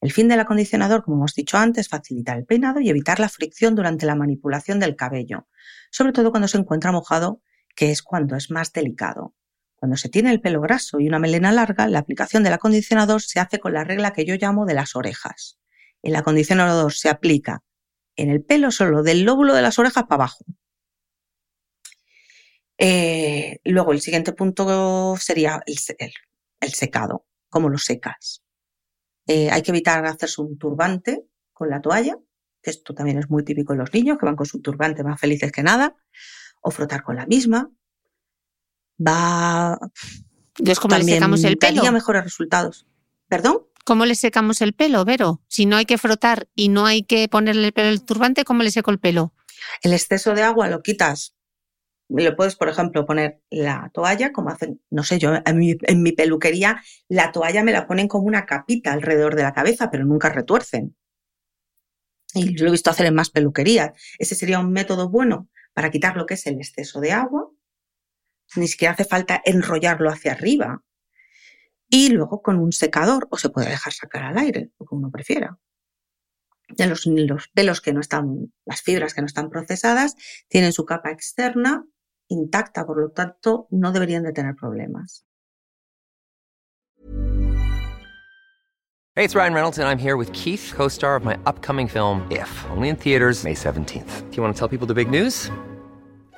El 0.00 0.12
fin 0.12 0.28
del 0.28 0.40
acondicionador, 0.40 1.02
como 1.02 1.16
hemos 1.16 1.34
dicho 1.34 1.56
antes, 1.56 1.86
es 1.86 1.88
facilitar 1.88 2.38
el 2.38 2.44
peinado 2.44 2.80
y 2.80 2.88
evitar 2.88 3.18
la 3.18 3.28
fricción 3.28 3.74
durante 3.74 4.06
la 4.06 4.14
manipulación 4.14 4.78
del 4.78 4.94
cabello, 4.94 5.48
sobre 5.90 6.12
todo 6.12 6.30
cuando 6.30 6.48
se 6.48 6.58
encuentra 6.58 6.92
mojado, 6.92 7.42
que 7.74 7.90
es 7.90 8.02
cuando 8.02 8.36
es 8.36 8.50
más 8.50 8.72
delicado. 8.72 9.34
Cuando 9.74 9.96
se 9.96 10.08
tiene 10.08 10.30
el 10.32 10.40
pelo 10.40 10.60
graso 10.60 10.98
y 10.98 11.08
una 11.08 11.18
melena 11.18 11.52
larga, 11.52 11.86
la 11.86 12.00
aplicación 12.00 12.42
del 12.42 12.52
acondicionador 12.52 13.22
se 13.22 13.38
hace 13.38 13.60
con 13.60 13.72
la 13.72 13.84
regla 13.84 14.12
que 14.12 14.24
yo 14.24 14.34
llamo 14.34 14.66
de 14.66 14.74
las 14.74 14.96
orejas. 14.96 15.58
El 16.02 16.16
acondicionador 16.16 16.92
se 16.92 17.08
aplica 17.08 17.62
en 18.16 18.30
el 18.30 18.42
pelo 18.42 18.70
solo 18.72 19.02
del 19.02 19.22
lóbulo 19.22 19.54
de 19.54 19.62
las 19.62 19.78
orejas 19.78 20.04
para 20.04 20.24
abajo. 20.24 20.44
Eh, 22.78 23.60
luego, 23.64 23.92
el 23.92 24.00
siguiente 24.00 24.32
punto 24.32 25.16
sería 25.18 25.62
el, 25.66 26.74
secado, 26.74 27.26
cómo 27.48 27.68
lo 27.68 27.78
secas. 27.78 28.42
Eh, 29.28 29.50
hay 29.50 29.62
que 29.62 29.70
evitar 29.70 30.04
hacerse 30.06 30.40
un 30.40 30.56
turbante 30.56 31.26
con 31.52 31.68
la 31.68 31.82
toalla, 31.82 32.18
que 32.62 32.70
esto 32.70 32.94
también 32.94 33.18
es 33.18 33.28
muy 33.28 33.44
típico 33.44 33.74
en 33.74 33.78
los 33.78 33.92
niños, 33.92 34.18
que 34.18 34.24
van 34.24 34.36
con 34.36 34.46
su 34.46 34.60
turbante 34.60 35.04
más 35.04 35.20
felices 35.20 35.52
que 35.52 35.62
nada, 35.62 35.94
o 36.62 36.70
frotar 36.70 37.02
con 37.02 37.14
la 37.16 37.26
misma. 37.26 37.70
Va. 39.06 39.78
Entonces, 40.58 40.80
¿cómo 40.80 40.96
le 40.96 41.04
secamos 41.04 41.44
el 41.44 41.58
pelo? 41.58 41.76
Daría 41.76 41.92
mejores 41.92 42.24
resultados. 42.24 42.86
¿Perdón? 43.28 43.66
¿Cómo 43.84 44.06
le 44.06 44.14
secamos 44.14 44.62
el 44.62 44.72
pelo, 44.72 45.04
Vero? 45.04 45.42
Si 45.46 45.66
no 45.66 45.76
hay 45.76 45.84
que 45.84 45.98
frotar 45.98 46.48
y 46.54 46.68
no 46.68 46.86
hay 46.86 47.02
que 47.02 47.28
ponerle 47.28 47.66
el 47.66 47.72
pelo 47.72 47.88
el 47.90 48.02
turbante, 48.02 48.44
¿cómo 48.44 48.62
le 48.62 48.70
seco 48.70 48.90
el 48.90 48.98
pelo? 48.98 49.34
El 49.82 49.92
exceso 49.92 50.34
de 50.34 50.42
agua 50.42 50.68
lo 50.68 50.82
quitas. 50.82 51.34
Le 52.08 52.32
puedes, 52.32 52.56
por 52.56 52.68
ejemplo, 52.68 53.04
poner 53.04 53.40
la 53.50 53.90
toalla, 53.92 54.32
como 54.32 54.50
hacen, 54.50 54.80
no 54.90 55.02
sé, 55.02 55.18
yo 55.18 55.34
en 55.44 55.58
mi, 56.02 56.12
peluquería, 56.12 56.82
la 57.08 57.32
toalla 57.32 57.62
me 57.62 57.72
la 57.72 57.86
ponen 57.86 58.08
como 58.08 58.26
una 58.26 58.46
capita 58.46 58.92
alrededor 58.92 59.36
de 59.36 59.42
la 59.42 59.52
cabeza, 59.52 59.90
pero 59.90 60.04
nunca 60.04 60.30
retuercen. 60.30 60.96
Y 62.34 62.56
lo 62.56 62.68
he 62.68 62.70
visto 62.70 62.90
hacer 62.90 63.06
en 63.06 63.14
más 63.14 63.30
peluquerías. 63.30 63.92
Ese 64.18 64.34
sería 64.34 64.58
un 64.58 64.72
método 64.72 65.08
bueno 65.08 65.48
para 65.74 65.90
quitar 65.90 66.16
lo 66.16 66.26
que 66.26 66.34
es 66.34 66.46
el 66.46 66.56
exceso 66.56 67.00
de 67.00 67.12
agua. 67.12 67.50
Ni 68.56 68.68
siquiera 68.68 68.94
hace 68.94 69.04
falta 69.04 69.42
enrollarlo 69.44 70.10
hacia 70.10 70.32
arriba. 70.32 70.82
Y 71.90 72.10
luego 72.10 72.42
con 72.42 72.58
un 72.58 72.72
secador, 72.72 73.28
o 73.30 73.38
se 73.38 73.50
puede 73.50 73.68
dejar 73.70 73.92
sacar 73.92 74.22
al 74.22 74.38
aire, 74.38 74.70
lo 74.78 74.86
que 74.86 74.94
uno 74.94 75.10
prefiera 75.10 75.58
los, 76.76 77.06
los 77.06 77.48
pelos 77.48 77.80
que 77.80 77.92
no 77.92 78.00
están, 78.00 78.52
las 78.64 78.82
fibras 78.82 79.14
que 79.14 79.22
no 79.22 79.26
están 79.26 79.50
procesadas, 79.50 80.16
tienen 80.48 80.72
su 80.72 80.84
capa 80.84 81.10
externa 81.10 81.86
intacta, 82.28 82.86
por 82.86 83.00
lo 83.00 83.10
tanto, 83.10 83.66
no 83.70 83.92
deberían 83.92 84.22
de 84.22 84.32
tener 84.32 84.54
problemas. 84.54 85.24
Hey, 89.14 89.24
it's 89.24 89.34
Ryan 89.34 89.54
Reynolds, 89.54 89.78
and 89.78 89.88
I'm 89.88 89.98
here 89.98 90.16
with 90.16 90.32
Keith, 90.32 90.72
co 90.76 90.86
star 90.86 91.16
of 91.16 91.24
my 91.24 91.36
upcoming 91.44 91.88
film, 91.88 92.22
If, 92.30 92.48
only 92.70 92.88
in 92.88 92.94
theaters, 92.94 93.42
May 93.42 93.54
17th. 93.54 94.30
Do 94.30 94.36
you 94.36 94.42
want 94.44 94.54
to 94.54 94.58
tell 94.58 94.68
people 94.68 94.86
the 94.86 94.94
big 94.94 95.10
news? 95.10 95.50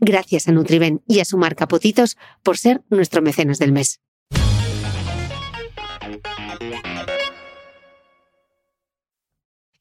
Gracias 0.00 0.48
a 0.48 0.52
Nutriben 0.52 1.02
y 1.06 1.20
a 1.20 1.24
su 1.24 1.38
marca 1.38 1.68
Potitos 1.68 2.16
por 2.42 2.56
ser 2.58 2.82
nuestro 2.88 3.22
mecenas 3.22 3.58
del 3.58 3.72
mes. 3.72 4.00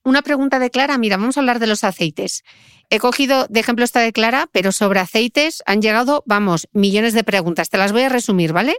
Una 0.04 0.22
pregunta 0.22 0.60
de 0.60 0.72
Clara, 0.72 0.98
mira, 0.98 1.18
vamos 1.18 1.36
a 1.36 1.42
hablar 1.42 1.60
de 1.60 1.68
los 1.68 1.84
aceites. 1.84 2.46
He 2.90 2.98
cogido 2.98 3.46
de 3.50 3.60
ejemplo 3.60 3.84
esta 3.84 4.00
de 4.00 4.14
Clara, 4.14 4.48
pero 4.54 4.72
sobre 4.72 5.02
aceites 5.02 5.62
han 5.66 5.82
llegado, 5.82 6.24
vamos, 6.26 6.70
millones 6.72 7.14
de 7.14 7.26
preguntas. 7.26 7.70
Te 7.70 7.78
las 7.78 7.92
voy 7.92 8.04
a 8.04 8.10
resumir, 8.10 8.54
¿vale? 8.54 8.78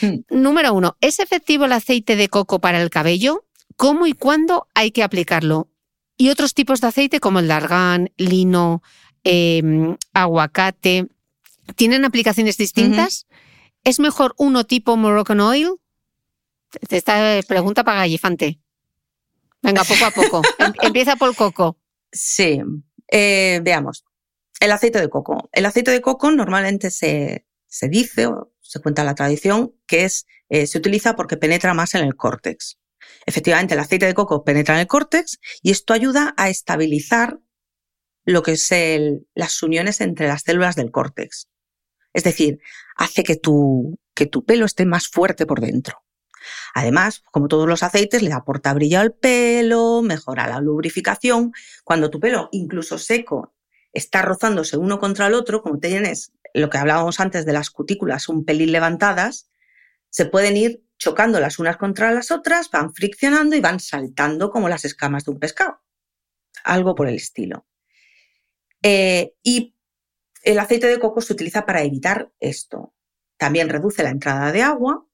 Hmm. 0.00 0.20
Número 0.30 0.72
uno, 0.72 0.96
¿es 1.00 1.18
efectivo 1.18 1.64
el 1.64 1.72
aceite 1.72 2.14
de 2.14 2.28
coco 2.28 2.60
para 2.60 2.80
el 2.80 2.90
cabello? 2.90 3.44
¿Cómo 3.76 4.06
y 4.06 4.12
cuándo 4.12 4.68
hay 4.72 4.92
que 4.92 5.02
aplicarlo? 5.02 5.68
Y 6.16 6.28
otros 6.28 6.54
tipos 6.54 6.80
de 6.80 6.86
aceite 6.86 7.18
como 7.18 7.40
el 7.40 7.48
de 7.48 7.54
argán, 7.54 8.12
lino, 8.16 8.82
Em, 9.24 9.96
aguacate, 10.12 11.06
¿tienen 11.76 12.04
aplicaciones 12.04 12.56
distintas? 12.56 13.26
¿Es 13.84 14.00
mejor 14.00 14.34
uno 14.36 14.64
tipo 14.64 14.96
Moroccan 14.96 15.40
Oil? 15.40 15.70
Esta 16.88 17.40
pregunta 17.46 17.84
para 17.84 17.98
Gallifante. 17.98 18.60
Venga, 19.62 19.84
poco 19.84 20.04
a 20.04 20.10
poco. 20.10 20.42
Em, 20.58 20.72
empieza 20.82 21.16
por 21.16 21.28
el 21.28 21.36
coco. 21.36 21.78
Sí, 22.10 22.60
eh, 23.08 23.60
veamos. 23.62 24.04
El 24.60 24.72
aceite 24.72 25.00
de 25.00 25.08
coco. 25.08 25.48
El 25.52 25.66
aceite 25.66 25.90
de 25.90 26.00
coco 26.00 26.30
normalmente 26.30 26.90
se, 26.90 27.46
se 27.66 27.88
dice, 27.88 28.26
o 28.26 28.52
se 28.60 28.80
cuenta 28.80 29.04
la 29.04 29.14
tradición, 29.14 29.74
que 29.86 30.04
es, 30.04 30.26
eh, 30.48 30.66
se 30.66 30.78
utiliza 30.78 31.14
porque 31.14 31.36
penetra 31.36 31.74
más 31.74 31.94
en 31.94 32.04
el 32.04 32.16
córtex. 32.16 32.78
Efectivamente, 33.26 33.74
el 33.74 33.80
aceite 33.80 34.06
de 34.06 34.14
coco 34.14 34.44
penetra 34.44 34.74
en 34.74 34.80
el 34.80 34.86
córtex 34.86 35.38
y 35.62 35.70
esto 35.70 35.92
ayuda 35.94 36.34
a 36.36 36.48
estabilizar 36.48 37.38
lo 38.24 38.42
que 38.42 38.52
es 38.52 38.70
las 39.34 39.62
uniones 39.62 40.00
entre 40.00 40.28
las 40.28 40.42
células 40.42 40.76
del 40.76 40.90
córtex. 40.90 41.48
Es 42.12 42.24
decir, 42.24 42.60
hace 42.96 43.22
que 43.22 43.36
tu, 43.36 43.98
que 44.14 44.26
tu 44.26 44.44
pelo 44.44 44.66
esté 44.66 44.84
más 44.84 45.08
fuerte 45.08 45.46
por 45.46 45.60
dentro. 45.60 46.02
Además, 46.74 47.22
como 47.30 47.48
todos 47.48 47.68
los 47.68 47.82
aceites, 47.82 48.22
le 48.22 48.32
aporta 48.32 48.74
brillo 48.74 49.00
al 49.00 49.14
pelo, 49.14 50.02
mejora 50.02 50.48
la 50.48 50.60
lubrificación. 50.60 51.52
Cuando 51.84 52.10
tu 52.10 52.20
pelo, 52.20 52.48
incluso 52.52 52.98
seco, 52.98 53.54
está 53.92 54.22
rozándose 54.22 54.76
uno 54.76 54.98
contra 54.98 55.26
el 55.26 55.34
otro, 55.34 55.62
como 55.62 55.78
tienes 55.78 56.32
lo 56.54 56.68
que 56.68 56.78
hablábamos 56.78 57.20
antes 57.20 57.46
de 57.46 57.52
las 57.52 57.70
cutículas 57.70 58.28
un 58.28 58.44
pelín 58.44 58.72
levantadas, 58.72 59.50
se 60.10 60.26
pueden 60.26 60.56
ir 60.56 60.84
chocando 60.98 61.40
las 61.40 61.58
unas 61.58 61.78
contra 61.78 62.12
las 62.12 62.30
otras, 62.30 62.70
van 62.70 62.92
friccionando 62.92 63.56
y 63.56 63.60
van 63.60 63.80
saltando 63.80 64.50
como 64.50 64.68
las 64.68 64.84
escamas 64.84 65.24
de 65.24 65.32
un 65.32 65.38
pescado. 65.38 65.80
Algo 66.64 66.94
por 66.94 67.08
el 67.08 67.14
estilo. 67.14 67.66
Eh, 68.82 69.34
y 69.42 69.74
el 70.42 70.58
aceite 70.58 70.88
de 70.88 70.98
coco 70.98 71.20
se 71.20 71.32
utiliza 71.32 71.64
para 71.66 71.82
evitar 71.82 72.32
esto. 72.40 72.94
También 73.36 73.68
reduce 73.68 74.02
la 74.02 74.10
entrada 74.10 74.52
de 74.52 74.62
agua, 74.62 75.06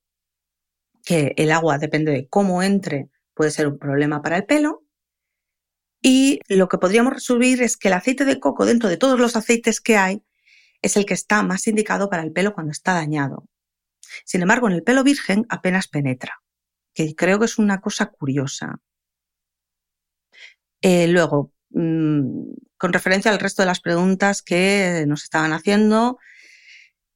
que 1.05 1.35
el 1.37 1.53
agua 1.53 1.79
depende 1.79 2.13
de 2.13 2.29
cómo 2.29 2.63
entre, 2.63 3.11
puede 3.35 3.51
ser 3.51 3.69
un 3.69 3.79
problema 3.79 4.23
para 4.23 4.37
el 4.37 4.45
pelo. 4.45 4.85
Y 6.01 6.41
lo 6.49 6.69
que 6.69 6.79
podríamos 6.79 7.13
resumir 7.13 7.63
es 7.63 7.77
que 7.77 7.89
el 7.89 7.95
aceite 7.95 8.25
de 8.25 8.41
coco, 8.41 8.65
dentro 8.65 8.89
de 8.89 8.97
todos 8.97 9.19
los 9.19 9.37
aceites 9.37 9.81
que 9.81 9.97
hay, 9.97 10.23
es 10.81 10.97
el 10.97 11.07
que 11.07 11.15
está 11.15 11.43
más 11.43 11.67
indicado 11.67 12.09
para 12.09 12.23
el 12.23 12.33
pelo 12.33 12.55
cuando 12.55 12.71
está 12.71 12.95
dañado. 12.95 13.47
Sin 14.25 14.43
embargo, 14.43 14.69
en 14.69 14.75
el 14.75 14.85
pelo 14.85 15.03
virgen 15.03 15.45
apenas 15.49 15.89
penetra, 15.89 16.41
que 16.95 17.15
creo 17.15 17.39
que 17.39 17.47
es 17.47 17.59
una 17.59 17.81
cosa 17.81 18.07
curiosa. 18.07 18.81
Eh, 20.81 21.09
luego, 21.09 21.53
Mm, 21.71 22.53
con 22.79 22.93
referencia 22.93 23.31
al 23.31 23.41
resto 23.41 23.63
de 23.63 23.67
las 23.67 23.81
preguntas 23.81 24.43
que 24.43 25.05
nos 25.07 25.25
estaban 25.25 25.53
haciendo, 25.53 26.19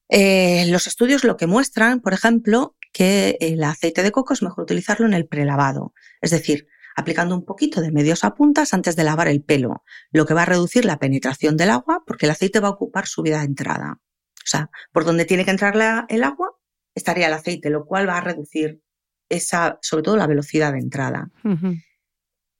eh, 0.09 0.67
los 0.69 0.87
estudios 0.87 1.25
lo 1.25 1.37
que 1.37 1.47
muestran, 1.47 2.01
por 2.01 2.13
ejemplo, 2.13 2.77
que 2.93 3.39
el 3.41 3.63
aceite 3.65 4.03
de 4.03 4.13
coco 4.13 4.35
es 4.35 4.43
mejor 4.43 4.65
utilizarlo 4.65 5.07
en 5.07 5.15
el 5.15 5.27
prelavado, 5.27 5.95
es 6.21 6.31
decir, 6.31 6.67
aplicando 6.95 7.35
un 7.35 7.45
poquito 7.45 7.81
de 7.81 7.91
medios 7.91 8.25
a 8.25 8.35
puntas 8.35 8.75
antes 8.75 8.97
de 8.97 9.05
lavar 9.05 9.29
el 9.29 9.43
pelo, 9.43 9.83
lo 10.11 10.27
que 10.27 10.35
va 10.35 10.43
a 10.43 10.47
reducir 10.47 10.85
la 10.85 10.99
penetración 10.99 11.57
del 11.57 11.71
agua 11.71 12.03
porque 12.07 12.27
el 12.27 12.33
aceite 12.33 12.61
va 12.61 12.69
a 12.69 12.73
ocupar 12.73 13.07
su 13.07 13.23
vida 13.23 13.39
de 13.39 13.47
entrada. 13.47 13.99
O 13.99 14.47
sea, 14.47 14.71
por 14.93 15.05
donde 15.05 15.25
tiene 15.25 15.45
que 15.45 15.53
entrar 15.53 16.07
el 16.09 16.25
agua 16.25 16.51
estaría 16.95 17.29
el 17.29 17.33
aceite, 17.33 17.71
lo 17.71 17.87
cual 17.87 18.09
va 18.09 18.19
a 18.19 18.21
reducir 18.21 18.83
esa, 19.29 19.79
sobre 19.81 20.03
todo 20.03 20.17
la 20.17 20.27
velocidad 20.27 20.73
de 20.73 20.79
entrada. 20.79 21.31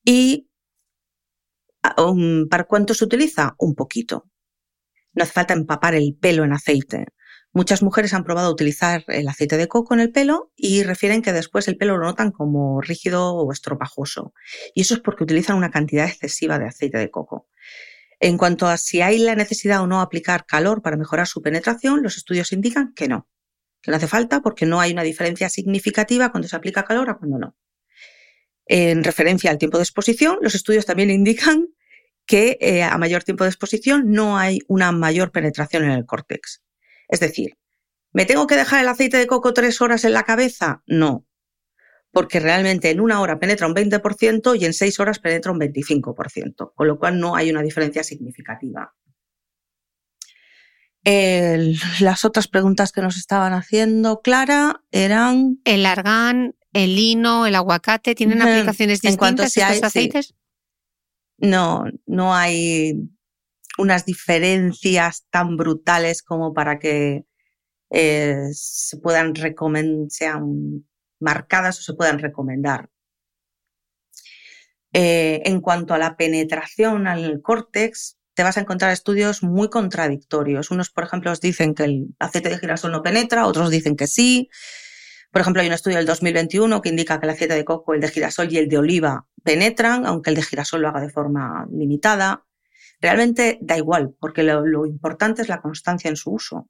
Y 0.05 0.49
¿Para 1.83 2.65
cuánto 2.65 2.95
se 2.95 3.05
utiliza? 3.05 3.55
Un 3.59 3.75
poquito. 3.75 4.29
No 5.15 5.25
hace 5.25 5.33
falta 5.33 5.55
empapar 5.55 5.95
el 5.95 6.17
pelo 6.19 6.45
en 6.45 6.53
aceite. 6.53 7.07
Muchas 7.55 7.83
mujeres 7.83 8.15
han 8.15 8.25
probado 8.25 8.51
utilizar 8.51 9.05
el 9.09 9.29
aceite 9.29 9.59
de 9.59 9.69
coco 9.69 9.93
en 9.93 10.01
el 10.01 10.11
pelo 10.11 10.53
y 10.57 10.85
refieren 10.85 11.21
que 11.21 11.35
después 11.35 11.69
el 11.69 11.77
pelo 11.77 11.99
lo 11.99 12.07
notan 12.07 12.31
como 12.31 12.81
rígido 12.81 13.35
o 13.35 13.53
estropajoso. 13.53 14.33
Y 14.75 14.83
eso 14.83 14.95
es 14.95 15.01
porque 15.01 15.25
utilizan 15.25 15.59
una 15.59 15.71
cantidad 15.71 16.07
excesiva 16.07 16.59
de 16.59 16.69
aceite 16.69 16.97
de 16.97 17.11
coco. 17.11 17.49
En 18.21 18.39
cuanto 18.39 18.69
a 18.69 18.79
si 18.79 19.03
hay 19.03 19.19
la 19.19 19.35
necesidad 19.35 19.83
o 19.83 19.87
no 19.87 20.01
aplicar 20.01 20.47
calor 20.47 20.81
para 20.81 20.97
mejorar 20.97 21.27
su 21.27 21.43
penetración, 21.43 22.03
los 22.03 22.17
estudios 22.17 22.53
indican 22.53 22.95
que 22.95 23.09
no, 23.09 23.29
que 23.83 23.91
no 23.91 23.99
hace 23.99 24.09
falta 24.09 24.41
porque 24.41 24.65
no 24.65 24.81
hay 24.81 24.93
una 24.93 25.03
diferencia 25.03 25.51
significativa 25.51 26.31
cuando 26.31 26.49
se 26.49 26.57
aplica 26.57 26.85
calor 26.85 27.11
a 27.11 27.19
cuando 27.19 27.39
no. 27.39 27.57
En 28.67 29.05
referencia 29.05 29.51
al 29.51 29.59
tiempo 29.59 29.79
de 29.79 29.85
exposición, 29.85 30.39
los 30.41 30.55
estudios 30.55 30.87
también 30.87 31.11
indican 31.11 31.69
que 32.27 32.59
eh, 32.61 32.83
a 32.83 32.97
mayor 32.99 33.25
tiempo 33.25 33.45
de 33.45 33.51
exposición 33.51 34.11
no 34.11 34.39
hay 34.39 34.61
una 34.69 34.93
mayor 34.93 35.33
penetración 35.33 35.85
en 35.85 35.91
el 35.91 36.07
córtex. 36.07 36.63
Es 37.09 37.21
decir, 37.21 37.59
¿me 38.13 38.25
tengo 38.25 38.47
que 38.47 38.57
dejar 38.57 38.81
el 38.81 38.89
aceite 38.89 39.17
de 39.17 39.27
coco 39.27 39.53
tres 39.53 39.81
horas 39.81 40.05
en 40.05 40.13
la 40.13 40.23
cabeza? 40.23 40.83
No, 40.87 41.27
porque 42.13 42.41
realmente 42.41 42.91
en 42.91 43.01
una 43.01 43.21
hora 43.21 43.39
penetra 43.39 43.67
un 43.67 43.75
20% 43.75 44.59
y 44.61 44.65
en 44.67 44.75
seis 44.75 45.01
horas 45.01 45.19
penetra 45.19 45.51
un 45.51 45.59
25%, 45.59 46.73
con 46.75 46.87
lo 46.87 46.99
cual 46.99 47.19
no 47.19 47.35
hay 47.35 47.51
una 47.51 47.63
diferencia 47.63 48.05
significativa. 48.05 48.95
las 51.05 52.25
otras 52.25 52.47
preguntas 52.49 52.93
que 52.93 53.01
nos 53.01 53.17
estaban 53.17 53.55
haciendo, 53.55 54.21
Clara, 54.21 54.85
eran... 54.93 55.59
El 55.65 55.87
argán, 55.87 56.55
el 56.73 56.95
lino, 56.95 57.47
el 57.47 57.55
aguacate, 57.55 58.15
¿tienen 58.15 58.43
aplicaciones 58.43 59.01
distintas 59.01 59.57
en 59.57 59.65
estos 59.65 59.83
aceites? 59.83 60.35
No, 61.39 61.85
no 62.07 62.35
hay 62.35 62.95
unas 63.79 64.05
diferencias 64.05 65.27
tan 65.31 65.57
brutales 65.57 66.23
como 66.23 66.53
para 66.55 66.79
que 66.79 67.25
eh, 67.91 68.47
se 68.53 68.97
puedan 68.99 69.35
sean 70.09 70.87
marcadas 71.21 71.79
o 71.79 71.83
se 71.83 71.95
puedan 71.95 72.19
recomendar. 72.19 72.91
Eh, 74.95 75.43
en 75.47 75.61
cuanto 75.61 75.95
a 75.95 75.99
la 75.99 76.17
penetración 76.17 77.07
al 77.07 77.41
córtex, 77.41 78.19
te 78.35 78.43
vas 78.43 78.57
a 78.57 78.61
encontrar 78.61 78.93
estudios 78.93 79.43
muy 79.43 79.69
contradictorios. 79.69 80.71
Unos, 80.71 80.91
por 80.91 81.05
ejemplo, 81.05 81.33
dicen 81.41 81.75
que 81.75 81.85
el 81.85 82.07
aceite 82.19 82.51
de 82.51 82.59
girasol 82.59 82.93
no 82.93 83.03
penetra, 83.03 83.47
otros 83.47 83.71
dicen 83.71 83.97
que 83.97 84.07
sí. 84.07 84.49
Por 85.33 85.41
ejemplo, 85.41 85.63
hay 85.63 85.69
un 85.69 85.75
estudio 85.75 85.97
del 85.97 86.07
2021 86.07 86.83
que 86.83 86.91
indica 86.91 87.19
que 87.19 87.25
el 87.25 87.31
aceite 87.31 87.55
de 87.55 87.65
coco, 87.65 87.95
el 87.95 88.03
de 88.03 88.09
girasol 88.09 88.53
y 88.53 88.59
el 88.59 88.69
de 88.69 88.77
oliva 88.77 89.27
penetran, 89.43 90.05
aunque 90.05 90.29
el 90.29 90.37
de 90.37 90.43
girasol 90.43 90.83
lo 90.83 90.89
haga 90.89 91.01
de 91.01 91.09
forma 91.09 91.67
limitada. 91.73 92.45
Realmente 93.01 93.59
da 93.63 93.79
igual, 93.79 94.15
porque 94.21 94.43
lo, 94.43 94.85
importante 94.85 95.41
es 95.41 95.49
la 95.49 95.63
constancia 95.63 96.11
en 96.11 96.17
su 96.17 96.33
uso 96.33 96.69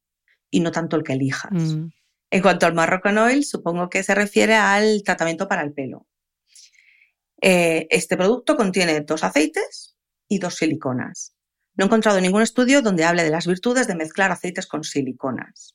y 0.49 0.61
no 0.61 0.71
tanto 0.71 0.97
el 0.97 1.03
que 1.03 1.15
elijas. 1.15 1.51
Mm. 1.51 1.89
En 2.31 2.41
cuanto 2.41 2.67
al 2.67 2.75
Moroccan 2.75 3.19
Oil, 3.19 3.45
supongo 3.45 3.91
que 3.91 4.05
se 4.05 4.15
refiere 4.15 4.55
al 4.55 5.03
tratamiento 5.03 5.49
para 5.49 5.63
el 5.63 5.73
pelo. 5.73 6.07
Eh, 7.41 7.89
este 7.91 8.17
producto 8.17 8.57
contiene 8.57 9.01
dos 9.01 9.25
aceites 9.25 9.97
y 10.29 10.39
dos 10.39 10.55
siliconas. 10.55 11.35
No 11.75 11.85
he 11.85 11.87
encontrado 11.87 12.21
ningún 12.21 12.43
estudio 12.43 12.81
donde 12.81 13.05
hable 13.05 13.25
de 13.25 13.31
las 13.31 13.49
virtudes 13.49 13.89
de 13.89 13.97
mezclar 13.97 14.31
aceites 14.31 14.69
con 14.69 14.85
siliconas. 14.85 15.75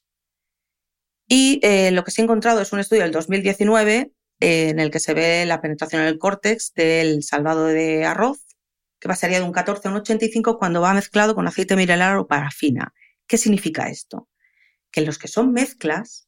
Y 1.27 1.59
eh, 1.61 1.91
lo 1.91 2.03
que 2.03 2.11
sí 2.11 2.21
he 2.21 2.23
encontrado 2.23 2.61
es 2.61 2.71
un 2.71 2.79
estudio 2.79 3.03
del 3.03 3.11
2019 3.11 4.11
eh, 4.39 4.69
en 4.69 4.79
el 4.79 4.91
que 4.91 4.99
se 4.99 5.13
ve 5.13 5.45
la 5.45 5.61
penetración 5.61 6.01
en 6.01 6.07
el 6.07 6.17
córtex 6.17 6.73
del 6.73 7.23
salvado 7.23 7.65
de 7.65 8.05
arroz 8.05 8.47
que 8.99 9.07
pasaría 9.07 9.39
de 9.39 9.45
un 9.45 9.51
14 9.51 9.87
a 9.87 9.91
un 9.91 9.97
85 9.97 10.57
cuando 10.57 10.81
va 10.81 10.93
mezclado 10.93 11.35
con 11.35 11.47
aceite 11.47 11.75
mineral 11.75 12.17
o 12.17 12.27
parafina. 12.27 12.93
¿Qué 13.27 13.37
significa 13.37 13.89
esto? 13.89 14.29
Que 14.91 15.01
los 15.01 15.17
que 15.19 15.27
son 15.27 15.51
mezclas 15.51 16.27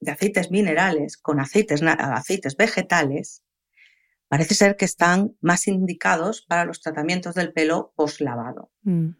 de 0.00 0.12
aceites 0.12 0.50
minerales 0.50 1.16
con 1.16 1.40
aceites, 1.40 1.82
aceites 1.82 2.56
vegetales, 2.56 3.42
parece 4.28 4.54
ser 4.54 4.76
que 4.76 4.84
están 4.84 5.36
más 5.40 5.66
indicados 5.66 6.42
para 6.42 6.64
los 6.64 6.80
tratamientos 6.80 7.34
del 7.34 7.52
pelo 7.52 7.92
post-lavado. 7.96 8.70
Mm. 8.82 9.10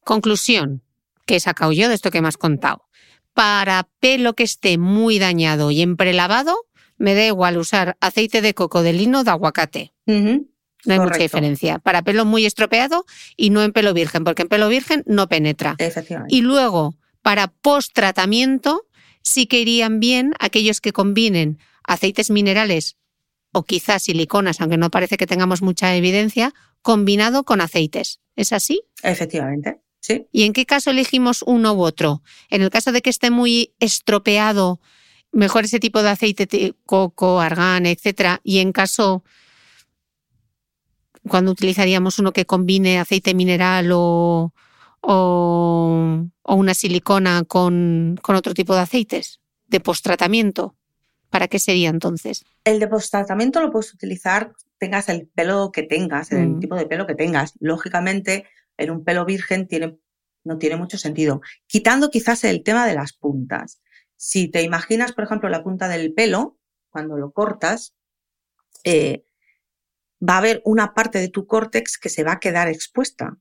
Conclusión 0.00 0.82
que 1.26 1.36
he 1.36 1.40
sacado 1.40 1.72
yo 1.72 1.88
de 1.88 1.94
esto 1.94 2.10
que 2.10 2.20
me 2.20 2.28
has 2.28 2.36
contado. 2.36 2.88
Para 3.34 3.88
pelo 4.00 4.34
que 4.34 4.44
esté 4.44 4.78
muy 4.78 5.18
dañado 5.18 5.70
y 5.70 5.82
en 5.82 5.96
prelavado, 5.96 6.56
me 6.98 7.14
da 7.14 7.26
igual 7.26 7.56
usar 7.58 7.96
aceite 8.00 8.42
de 8.42 8.54
coco 8.54 8.82
de 8.82 8.92
lino 8.92 9.24
de 9.24 9.30
aguacate. 9.30 9.92
No 10.84 10.94
hay 10.94 10.98
mucha 11.00 11.18
diferencia. 11.18 11.78
Para 11.78 12.02
pelo 12.02 12.24
muy 12.24 12.44
estropeado 12.44 13.04
y 13.36 13.50
no 13.50 13.62
en 13.62 13.72
pelo 13.72 13.94
virgen, 13.94 14.24
porque 14.24 14.42
en 14.42 14.48
pelo 14.48 14.68
virgen 14.68 15.02
no 15.06 15.28
penetra. 15.28 15.76
Efectivamente. 15.78 16.34
Y 16.34 16.42
luego, 16.42 16.94
para 17.22 17.48
post-tratamiento, 17.48 18.86
sí 19.22 19.46
que 19.46 19.60
irían 19.60 20.00
bien 20.00 20.34
aquellos 20.38 20.80
que 20.80 20.92
combinen 20.92 21.58
aceites 21.84 22.30
minerales 22.30 22.96
o 23.52 23.64
quizás 23.64 24.04
siliconas, 24.04 24.60
aunque 24.60 24.76
no 24.76 24.90
parece 24.90 25.16
que 25.16 25.26
tengamos 25.26 25.62
mucha 25.62 25.94
evidencia, 25.94 26.52
combinado 26.80 27.44
con 27.44 27.60
aceites. 27.60 28.20
¿Es 28.34 28.52
así? 28.52 28.82
Efectivamente. 29.02 29.80
Sí. 30.02 30.26
¿Y 30.32 30.42
en 30.42 30.52
qué 30.52 30.66
caso 30.66 30.90
elegimos 30.90 31.42
uno 31.46 31.72
u 31.72 31.82
otro? 31.82 32.22
En 32.50 32.60
el 32.60 32.68
caso 32.68 32.92
de 32.92 33.00
que 33.00 33.10
esté 33.10 33.30
muy 33.30 33.72
estropeado, 33.78 34.80
mejor 35.30 35.64
ese 35.64 35.80
tipo 35.80 36.02
de 36.02 36.10
aceite 36.10 36.46
de 36.46 36.74
coco, 36.84 37.40
argán, 37.40 37.86
etcétera. 37.86 38.40
Y 38.44 38.58
en 38.58 38.72
caso 38.72 39.24
cuando 41.28 41.52
utilizaríamos 41.52 42.18
uno 42.18 42.32
que 42.32 42.46
combine 42.46 42.98
aceite 42.98 43.34
mineral 43.34 43.90
o, 43.92 44.52
o, 45.00 46.26
una 46.44 46.74
silicona 46.74 47.44
con, 47.44 48.18
otro 48.22 48.54
tipo 48.54 48.74
de 48.74 48.80
aceites 48.80 49.40
de 49.66 49.80
post-tratamiento. 49.80 50.76
¿Para 51.30 51.48
qué 51.48 51.58
sería 51.58 51.88
entonces? 51.88 52.44
El 52.64 52.78
de 52.78 52.88
post-tratamiento 52.88 53.60
lo 53.60 53.70
puedes 53.70 53.94
utilizar, 53.94 54.52
tengas 54.78 55.08
el 55.08 55.28
pelo 55.28 55.70
que 55.72 55.82
tengas, 55.82 56.30
el 56.32 56.48
mm. 56.48 56.60
tipo 56.60 56.76
de 56.76 56.86
pelo 56.86 57.06
que 57.06 57.14
tengas. 57.14 57.54
Lógicamente, 57.58 58.44
en 58.76 58.90
un 58.90 59.04
pelo 59.04 59.24
virgen 59.24 59.68
tiene, 59.68 59.98
no 60.44 60.58
tiene 60.58 60.76
mucho 60.76 60.98
sentido. 60.98 61.40
Quitando 61.66 62.10
quizás 62.10 62.44
el 62.44 62.62
tema 62.62 62.86
de 62.86 62.94
las 62.94 63.12
puntas. 63.12 63.80
Si 64.16 64.48
te 64.48 64.62
imaginas, 64.62 65.12
por 65.12 65.24
ejemplo, 65.24 65.48
la 65.48 65.64
punta 65.64 65.88
del 65.88 66.14
pelo, 66.14 66.58
cuando 66.90 67.16
lo 67.16 67.32
cortas, 67.32 67.96
eh, 68.84 69.24
va 70.26 70.34
a 70.34 70.38
haber 70.38 70.62
una 70.64 70.94
parte 70.94 71.18
de 71.18 71.28
tu 71.28 71.46
córtex 71.46 71.98
que 71.98 72.08
se 72.08 72.24
va 72.24 72.32
a 72.32 72.40
quedar 72.40 72.68
expuesta. 72.68 73.38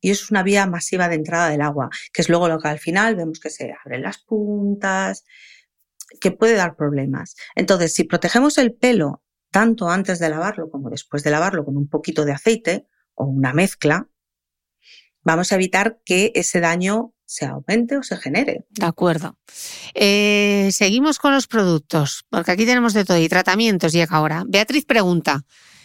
Y 0.00 0.10
es 0.10 0.30
una 0.30 0.42
vía 0.42 0.66
masiva 0.66 1.08
de 1.08 1.14
entrada 1.14 1.48
del 1.48 1.62
agua, 1.62 1.88
que 2.12 2.22
es 2.22 2.28
luego 2.28 2.48
lo 2.48 2.58
que 2.58 2.68
al 2.68 2.78
final 2.78 3.16
vemos 3.16 3.40
que 3.40 3.50
se 3.50 3.74
abren 3.84 4.02
las 4.02 4.18
puntas, 4.18 5.24
que 6.20 6.30
puede 6.30 6.54
dar 6.54 6.76
problemas. 6.76 7.36
Entonces, 7.54 7.94
si 7.94 8.04
protegemos 8.04 8.58
el 8.58 8.74
pelo 8.74 9.22
tanto 9.50 9.88
antes 9.88 10.18
de 10.18 10.28
lavarlo 10.28 10.68
como 10.68 10.90
después 10.90 11.22
de 11.22 11.30
lavarlo 11.30 11.64
con 11.64 11.76
un 11.76 11.88
poquito 11.88 12.24
de 12.24 12.32
aceite 12.32 12.88
o 13.14 13.24
una 13.24 13.52
mezcla, 13.52 14.08
vamos 15.24 15.52
a 15.52 15.56
evitar 15.56 15.98
que 16.04 16.32
ese 16.34 16.60
daño 16.60 17.12
se 17.26 17.46
aumente 17.46 17.96
o 17.96 18.02
se 18.02 18.16
genere. 18.16 18.64
De 18.70 18.86
acuerdo. 18.86 19.36
Eh, 19.94 20.68
seguimos 20.72 21.18
con 21.18 21.32
los 21.32 21.46
productos, 21.46 22.24
porque 22.30 22.52
aquí 22.52 22.66
tenemos 22.66 22.92
de 22.92 23.04
todo 23.04 23.18
y 23.18 23.28
tratamientos 23.28 23.92
llega 23.92 24.16
ahora. 24.16 24.44
Beatriz 24.46 24.84
pregunta, 24.84 25.44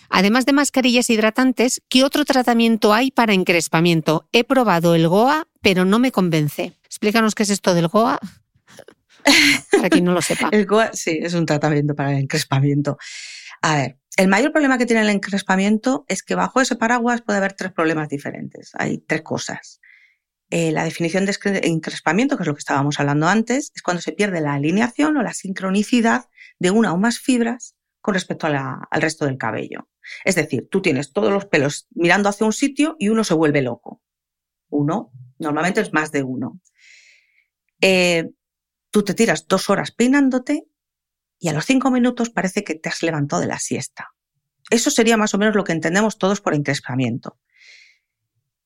Además 0.09 0.45
de 0.45 0.53
mascarillas 0.53 1.09
hidratantes, 1.09 1.81
¿qué 1.87 2.03
otro 2.03 2.25
tratamiento 2.25 2.93
hay 2.93 3.11
para 3.11 3.33
encrespamiento? 3.33 4.27
He 4.31 4.43
probado 4.43 4.95
el 4.95 5.07
GOA, 5.07 5.47
pero 5.61 5.85
no 5.85 5.99
me 5.99 6.11
convence. 6.11 6.73
Explícanos 6.83 7.35
qué 7.35 7.43
es 7.43 7.51
esto 7.51 7.75
del 7.75 7.87
GOA. 7.87 8.19
Para 9.71 9.89
quien 9.89 10.05
no 10.05 10.13
lo 10.13 10.21
sepa. 10.21 10.49
el 10.51 10.65
GOA, 10.65 10.91
sí, 10.93 11.19
es 11.21 11.35
un 11.35 11.45
tratamiento 11.45 11.93
para 11.93 12.13
el 12.13 12.21
encrespamiento. 12.21 12.97
A 13.61 13.75
ver, 13.75 13.97
el 14.19 14.27
mayor 14.27 14.51
problema 14.51 14.77
que 14.77 14.85
tiene 14.85 15.01
el 15.03 15.09
encrespamiento 15.09 16.03
es 16.09 16.23
que 16.23 16.35
bajo 16.35 16.59
ese 16.59 16.75
paraguas 16.75 17.21
puede 17.21 17.37
haber 17.37 17.53
tres 17.53 17.71
problemas 17.71 18.09
diferentes. 18.09 18.71
Hay 18.73 18.97
tres 18.97 19.21
cosas. 19.21 19.79
Eh, 20.49 20.73
la 20.73 20.83
definición 20.83 21.25
de 21.25 21.37
encrespamiento, 21.63 22.35
que 22.35 22.43
es 22.43 22.47
lo 22.47 22.53
que 22.53 22.59
estábamos 22.59 22.99
hablando 22.99 23.29
antes, 23.29 23.71
es 23.73 23.81
cuando 23.81 24.01
se 24.01 24.11
pierde 24.11 24.41
la 24.41 24.55
alineación 24.55 25.15
o 25.15 25.23
la 25.23 25.33
sincronicidad 25.33 26.25
de 26.59 26.69
una 26.69 26.91
o 26.91 26.97
más 26.97 27.19
fibras 27.19 27.77
con 28.01 28.13
respecto 28.13 28.47
al 28.47 28.83
resto 28.91 29.23
del 29.23 29.37
cabello. 29.37 29.87
Es 30.25 30.35
decir, 30.35 30.67
tú 30.69 30.81
tienes 30.81 31.13
todos 31.13 31.31
los 31.31 31.45
pelos 31.45 31.87
mirando 31.91 32.27
hacia 32.27 32.45
un 32.45 32.51
sitio 32.51 32.97
y 32.99 33.07
uno 33.07 33.23
se 33.23 33.35
vuelve 33.35 33.61
loco. 33.61 34.01
Uno, 34.67 35.13
normalmente 35.37 35.79
es 35.79 35.93
más 35.93 36.11
de 36.11 36.23
uno. 36.23 36.59
Eh, 37.79 38.31
tú 38.91 39.01
te 39.01 39.13
tiras 39.13 39.47
dos 39.47 39.69
horas 39.69 39.91
peinándote 39.91 40.65
y 41.39 41.47
a 41.47 41.53
los 41.53 41.65
cinco 41.65 41.89
minutos 41.91 42.29
parece 42.29 42.63
que 42.63 42.75
te 42.75 42.89
has 42.89 43.01
levantado 43.01 43.41
de 43.41 43.47
la 43.47 43.59
siesta. 43.59 44.09
Eso 44.69 44.91
sería 44.91 45.17
más 45.17 45.33
o 45.33 45.37
menos 45.37 45.55
lo 45.55 45.63
que 45.63 45.71
entendemos 45.71 46.17
todos 46.17 46.41
por 46.41 46.53
encrespamiento. 46.53 47.39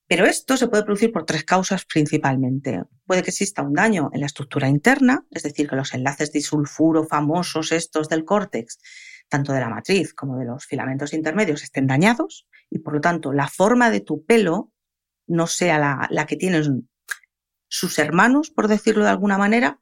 Pero 0.08 0.26
esto 0.26 0.58
se 0.58 0.68
puede 0.68 0.84
producir 0.84 1.12
por 1.12 1.26
tres 1.26 1.46
causas 1.46 1.86
principalmente. 1.86 2.84
Puede 3.06 3.24
que 3.24 3.30
exista 3.30 3.62
un 3.62 3.74
daño 3.74 4.10
en 4.14 4.20
la 4.20 4.26
estructura 4.26 4.68
interna, 4.68 5.26
es 5.32 5.44
decir, 5.44 5.70
que 5.70 5.78
los 5.78 5.94
enlaces 5.94 6.32
disulfuro 6.32 7.06
famosos 7.06 7.72
estos 7.72 8.10
del 8.10 8.26
córtex 8.26 8.80
tanto 9.34 9.52
de 9.52 9.62
la 9.62 9.70
matriz 9.70 10.14
como 10.14 10.38
de 10.38 10.46
los 10.46 10.66
filamentos 10.66 11.12
intermedios 11.12 11.64
estén 11.64 11.88
dañados 11.88 12.48
y 12.70 12.80
por 12.80 12.94
lo 12.94 13.02
tanto 13.02 13.34
la 13.34 13.48
forma 13.48 13.90
de 13.90 14.00
tu 14.00 14.24
pelo 14.26 14.72
no 15.26 15.48
sea 15.48 16.08
la, 16.10 16.26
que 16.28 16.36
tienes 16.36 16.70
sus 17.68 17.98
hermanos, 17.98 18.52
por 18.52 18.68
decirlo 18.68 19.04
de 19.06 19.10
alguna 19.10 19.40
manera. 19.40 19.80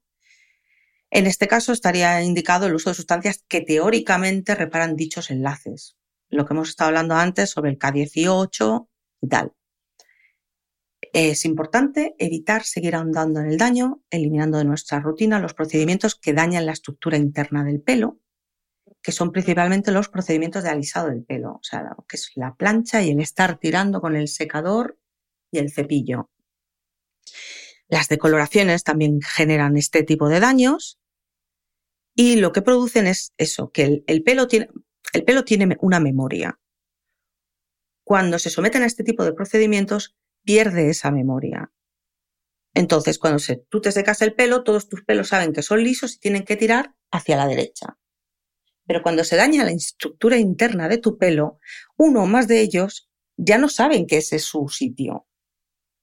En 1.13 1.27
este 1.27 1.49
caso 1.49 1.73
estaría 1.73 2.23
indicado 2.23 2.67
el 2.67 2.73
uso 2.73 2.89
de 2.89 2.95
sustancias 2.95 3.43
que 3.49 3.59
teóricamente 3.59 4.55
reparan 4.55 4.95
dichos 4.95 5.29
enlaces. 5.29 5.97
Lo 6.29 6.45
que 6.45 6.53
hemos 6.53 6.69
estado 6.69 6.87
hablando 6.87 7.15
antes 7.15 7.49
sobre 7.49 7.69
el 7.69 7.77
K18 7.77 8.87
y 9.21 9.27
tal. 9.27 9.51
Es 11.11 11.43
importante 11.43 12.15
evitar 12.17 12.63
seguir 12.63 12.95
ahondando 12.95 13.41
en 13.41 13.47
el 13.47 13.57
daño, 13.57 14.01
eliminando 14.09 14.57
de 14.57 14.63
nuestra 14.63 15.01
rutina 15.01 15.39
los 15.39 15.53
procedimientos 15.53 16.15
que 16.15 16.31
dañan 16.31 16.65
la 16.65 16.71
estructura 16.71 17.17
interna 17.17 17.65
del 17.65 17.81
pelo, 17.81 18.21
que 19.01 19.11
son 19.11 19.33
principalmente 19.33 19.91
los 19.91 20.07
procedimientos 20.07 20.63
de 20.63 20.69
alisado 20.69 21.09
del 21.09 21.25
pelo, 21.25 21.55
o 21.55 21.63
sea, 21.63 21.93
que 22.07 22.15
es 22.15 22.31
la 22.35 22.55
plancha 22.55 23.01
y 23.01 23.09
el 23.09 23.19
estar 23.19 23.57
tirando 23.57 23.99
con 23.99 24.15
el 24.15 24.29
secador 24.29 24.97
y 25.51 25.57
el 25.57 25.73
cepillo. 25.73 26.29
Las 27.89 28.07
decoloraciones 28.07 28.85
también 28.85 29.19
generan 29.21 29.75
este 29.75 30.03
tipo 30.03 30.29
de 30.29 30.39
daños 30.39 31.00
y 32.15 32.37
lo 32.37 32.51
que 32.51 32.61
producen 32.61 33.07
es 33.07 33.33
eso, 33.37 33.71
que 33.71 34.03
el, 34.05 34.23
pelo, 34.23 34.47
tiene, 34.47 34.69
el 35.13 35.23
pelo 35.23 35.45
tiene 35.45 35.77
una 35.81 35.99
memoria. 35.99 36.59
Cuando 38.03 38.39
se 38.39 38.49
someten 38.49 38.83
a 38.83 38.87
este 38.87 39.03
tipo 39.03 39.23
de 39.23 39.33
procedimientos, 39.33 40.15
pierde 40.43 40.89
esa 40.89 41.11
memoria. 41.11 41.71
Entonces, 42.73 43.19
cuando 43.19 43.39
se, 43.39 43.57
tú 43.69 43.81
te 43.81 43.91
secas 43.91 44.21
el 44.21 44.33
pelo, 44.33 44.63
todos 44.63 44.89
tus 44.89 45.03
pelos 45.03 45.29
saben 45.29 45.53
que 45.53 45.61
son 45.61 45.83
lisos 45.83 46.15
y 46.15 46.19
tienen 46.19 46.43
que 46.43 46.55
tirar 46.55 46.95
hacia 47.11 47.37
la 47.37 47.47
derecha. 47.47 47.97
Pero 48.87 49.03
cuando 49.03 49.23
se 49.23 49.35
daña 49.35 49.63
la 49.63 49.71
estructura 49.71 50.37
interna 50.37 50.87
de 50.87 50.97
tu 50.97 51.17
pelo, 51.17 51.59
uno 51.97 52.23
o 52.23 52.25
más 52.25 52.47
de 52.47 52.61
ellos 52.61 53.09
ya 53.37 53.57
no 53.57 53.69
saben 53.69 54.07
que 54.07 54.17
ese 54.17 54.37
es 54.37 54.43
su 54.43 54.67
sitio. 54.69 55.27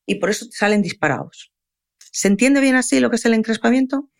Y 0.06 0.16
por 0.16 0.30
eso 0.30 0.46
salen 0.50 0.82
disparados. 0.82 1.52
¿Se 1.98 2.28
entiende 2.28 2.60
bien 2.60 2.76
así 2.76 3.00
lo 3.00 3.10
que 3.10 3.16
es 3.16 3.24
el 3.26 3.34
encrespamiento? 3.34 4.10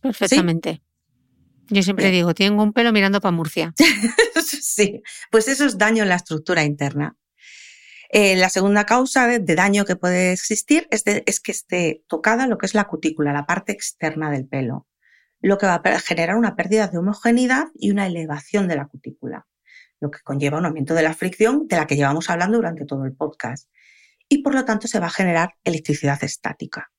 perfectamente. 0.00 0.82
Yo 1.72 1.82
siempre 1.82 2.10
digo, 2.10 2.34
tengo 2.34 2.62
un 2.62 2.74
pelo 2.74 2.92
mirando 2.92 3.22
para 3.22 3.34
Murcia. 3.34 3.72
sí, 4.60 5.02
pues 5.30 5.48
eso 5.48 5.64
es 5.64 5.78
daño 5.78 6.02
en 6.02 6.10
la 6.10 6.16
estructura 6.16 6.64
interna. 6.64 7.16
Eh, 8.10 8.36
la 8.36 8.50
segunda 8.50 8.84
causa 8.84 9.26
de, 9.26 9.54
daño 9.54 9.86
que 9.86 9.96
puede 9.96 10.32
existir 10.32 10.86
es, 10.90 11.02
es, 11.06 11.40
que 11.40 11.50
esté 11.50 12.04
tocada 12.08 12.46
lo 12.46 12.58
que 12.58 12.66
es 12.66 12.74
la 12.74 12.84
cutícula, 12.84 13.32
la 13.32 13.46
parte 13.46 13.72
externa 13.72 14.30
del 14.30 14.46
pelo, 14.46 14.86
lo 15.40 15.56
que 15.56 15.64
va 15.64 15.80
a 15.82 16.00
generar 16.00 16.36
una 16.36 16.56
pérdida 16.56 16.88
de 16.88 16.98
homogeneidad 16.98 17.68
y 17.74 17.90
una 17.90 18.06
elevación 18.06 18.68
de 18.68 18.76
la 18.76 18.86
cutícula, 18.86 19.46
lo 19.98 20.10
que 20.10 20.20
conlleva 20.22 20.58
un 20.58 20.66
aumento 20.66 20.92
de 20.92 21.04
la 21.04 21.14
fricción 21.14 21.68
de 21.68 21.76
la 21.76 21.86
que 21.86 21.96
llevamos 21.96 22.28
hablando 22.28 22.58
durante 22.58 22.84
todo 22.84 23.06
el 23.06 23.14
podcast. 23.14 23.70
Y 24.28 24.42
por 24.42 24.54
lo 24.54 24.66
tanto 24.66 24.88
se 24.88 25.00
va 25.00 25.06
a 25.06 25.10
generar 25.10 25.54
electricidad 25.64 26.22
estática. 26.22 26.92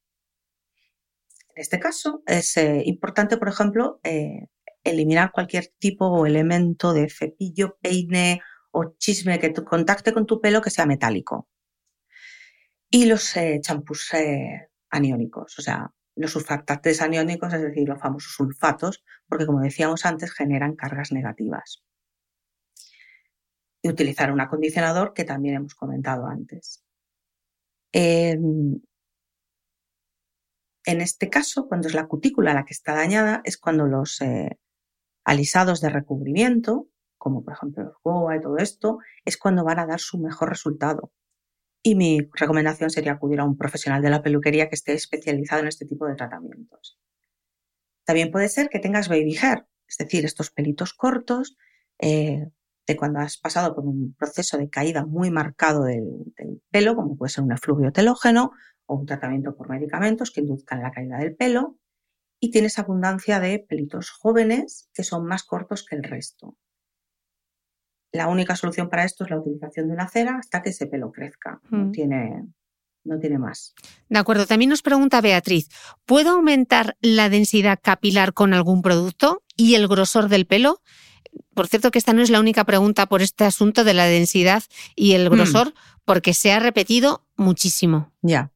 En 1.56 1.62
este 1.62 1.80
caso 1.80 2.24
es 2.26 2.58
eh, 2.58 2.82
importante, 2.86 3.38
por 3.38 3.50
ejemplo, 3.50 4.00
eh, 4.04 4.48
eliminar 4.84 5.32
cualquier 5.32 5.68
tipo 5.80 6.08
o 6.08 6.26
elemento 6.26 6.94
de 6.94 7.10
cepillo, 7.10 7.78
peine 7.82 8.42
o 8.72 8.96
chisme 8.98 9.40
que 9.40 9.54
contacte 9.54 10.14
con 10.14 10.26
tu 10.26 10.42
pelo 10.42 10.62
que 10.62 10.70
sea 10.70 10.86
metálico. 10.86 11.48
Y 12.90 13.06
los 13.06 13.36
eh, 13.38 13.60
champús 13.62 14.12
aniónicos, 14.90 15.58
o 15.58 15.62
sea, 15.62 15.92
los 16.16 16.32
sulfatantes 16.32 17.02
aniónicos, 17.02 17.54
es 17.54 17.62
decir, 17.62 17.88
los 17.88 18.00
famosos 18.00 18.34
sulfatos, 18.34 19.04
porque 19.28 19.46
como 19.46 19.62
decíamos 19.62 20.06
antes, 20.06 20.32
generan 20.34 20.76
cargas 20.76 21.12
negativas. 21.12 21.84
Y 23.82 23.90
utilizar 23.90 24.32
un 24.32 24.42
acondicionador 24.42 25.14
que 25.14 25.26
también 25.26 25.56
hemos 25.56 25.76
comentado 25.76 26.26
antes. 26.26 26.84
Em, 27.92 28.80
en 30.86 31.02
este 31.02 31.30
caso, 31.30 31.68
cuando 31.68 31.88
es 31.88 31.94
la 31.94 32.08
cutícula 32.08 32.54
la 32.54 32.66
que 32.66 32.74
está 32.74 32.94
dañada, 32.94 33.42
es 33.46 33.58
cuando 33.58 33.86
los 33.86 34.22
eh, 34.22 34.58
alisados 35.24 35.82
de 35.82 35.90
recubrimiento, 35.90 36.88
como 37.18 37.44
por 37.44 37.54
ejemplo 37.54 37.84
el 37.84 37.92
GOA 38.04 38.38
y 38.38 38.42
todo 38.42 38.58
esto, 38.58 39.00
es 39.26 39.38
cuando 39.38 39.64
van 39.64 39.80
a 39.80 39.86
dar 39.86 40.00
su 40.00 40.18
mejor 40.18 40.50
resultado. 40.50 41.12
Y 41.82 41.96
mi 41.96 42.30
recomendación 42.34 42.90
sería 42.90 43.14
acudir 43.14 43.40
a 43.40 43.46
un 43.46 43.58
profesional 43.58 44.02
de 44.02 44.10
la 44.10 44.22
peluquería 44.22 44.70
que 44.70 44.76
esté 44.76 44.94
especializado 44.94 45.62
en 45.62 45.68
este 45.68 45.86
tipo 45.86 46.06
de 46.06 46.16
tratamientos. 46.16 47.00
También 48.06 48.32
puede 48.32 48.50
ser 48.50 48.70
que 48.70 48.80
tengas 48.80 49.10
baby 49.10 49.38
hair, 49.38 49.66
es 49.88 49.98
decir, 49.98 50.26
estos 50.26 50.52
pelitos 50.52 50.94
cortos 50.94 51.58
eh, 52.00 52.50
de 52.86 52.98
cuando 52.98 53.20
has 53.20 53.38
pasado 53.38 53.76
por 53.76 53.86
un 53.86 54.14
proceso 54.18 54.58
de 54.58 54.70
caída 54.70 55.06
muy 55.06 55.32
marcado 55.32 55.84
del, 55.84 56.34
del 56.38 56.62
pelo, 56.70 56.96
como 56.96 57.16
puede 57.16 57.32
ser 57.32 57.44
un 57.44 57.54
efluvio 57.54 57.92
telógeno 57.92 58.52
o 58.86 58.96
un 58.96 59.06
tratamiento 59.06 59.56
por 59.56 59.70
medicamentos 59.70 60.32
que 60.32 60.42
induzcan 60.42 60.82
la 60.82 60.92
caída 60.92 61.18
del 61.18 61.36
pelo 61.36 61.78
y 62.44 62.52
tienes 62.52 62.78
abundancia 62.78 63.40
de 63.40 63.58
pelitos 63.58 64.10
jóvenes 64.10 64.90
que 64.94 65.06
son 65.06 65.26
más 65.26 65.44
cortos 65.44 65.86
que 65.86 65.96
el 65.96 66.04
resto. 66.04 66.58
La 68.12 68.28
única 68.28 68.58
solución 68.58 68.90
para 68.90 69.06
esto 69.06 69.24
es 69.24 69.30
la 69.30 69.40
utilización 69.40 69.88
de 69.88 69.94
una 69.94 70.10
cera 70.10 70.40
hasta 70.40 70.62
que 70.62 70.72
ese 70.72 70.88
pelo 70.88 71.10
crezca. 71.14 71.62
No, 71.70 71.86
mm. 71.86 71.92
tiene, 71.94 72.44
no 73.06 73.18
tiene 73.18 73.40
más. 73.40 73.74
De 74.10 74.20
acuerdo. 74.20 74.46
También 74.46 74.72
nos 74.72 74.82
pregunta 74.82 75.22
Beatriz, 75.22 75.70
¿puedo 76.06 76.32
aumentar 76.32 76.98
la 77.00 77.30
densidad 77.30 77.80
capilar 77.82 78.34
con 78.34 78.54
algún 78.54 78.82
producto 78.82 79.42
y 79.56 79.76
el 79.76 79.88
grosor 79.88 80.28
del 80.28 80.46
pelo? 80.46 80.82
Por 81.54 81.70
cierto 81.70 81.92
que 81.92 81.98
esta 81.98 82.12
no 82.12 82.22
es 82.22 82.30
la 82.30 82.42
única 82.42 82.66
pregunta 82.66 83.06
por 83.06 83.22
este 83.22 83.46
asunto 83.46 83.86
de 83.86 83.94
la 83.94 84.04
densidad 84.04 84.64
y 84.98 85.14
el 85.14 85.30
mm. 85.30 85.34
grosor, 85.34 85.74
porque 86.04 86.34
se 86.34 86.52
ha 86.52 86.60
repetido 86.60 87.26
muchísimo. 87.38 88.12
Ya. 88.22 88.53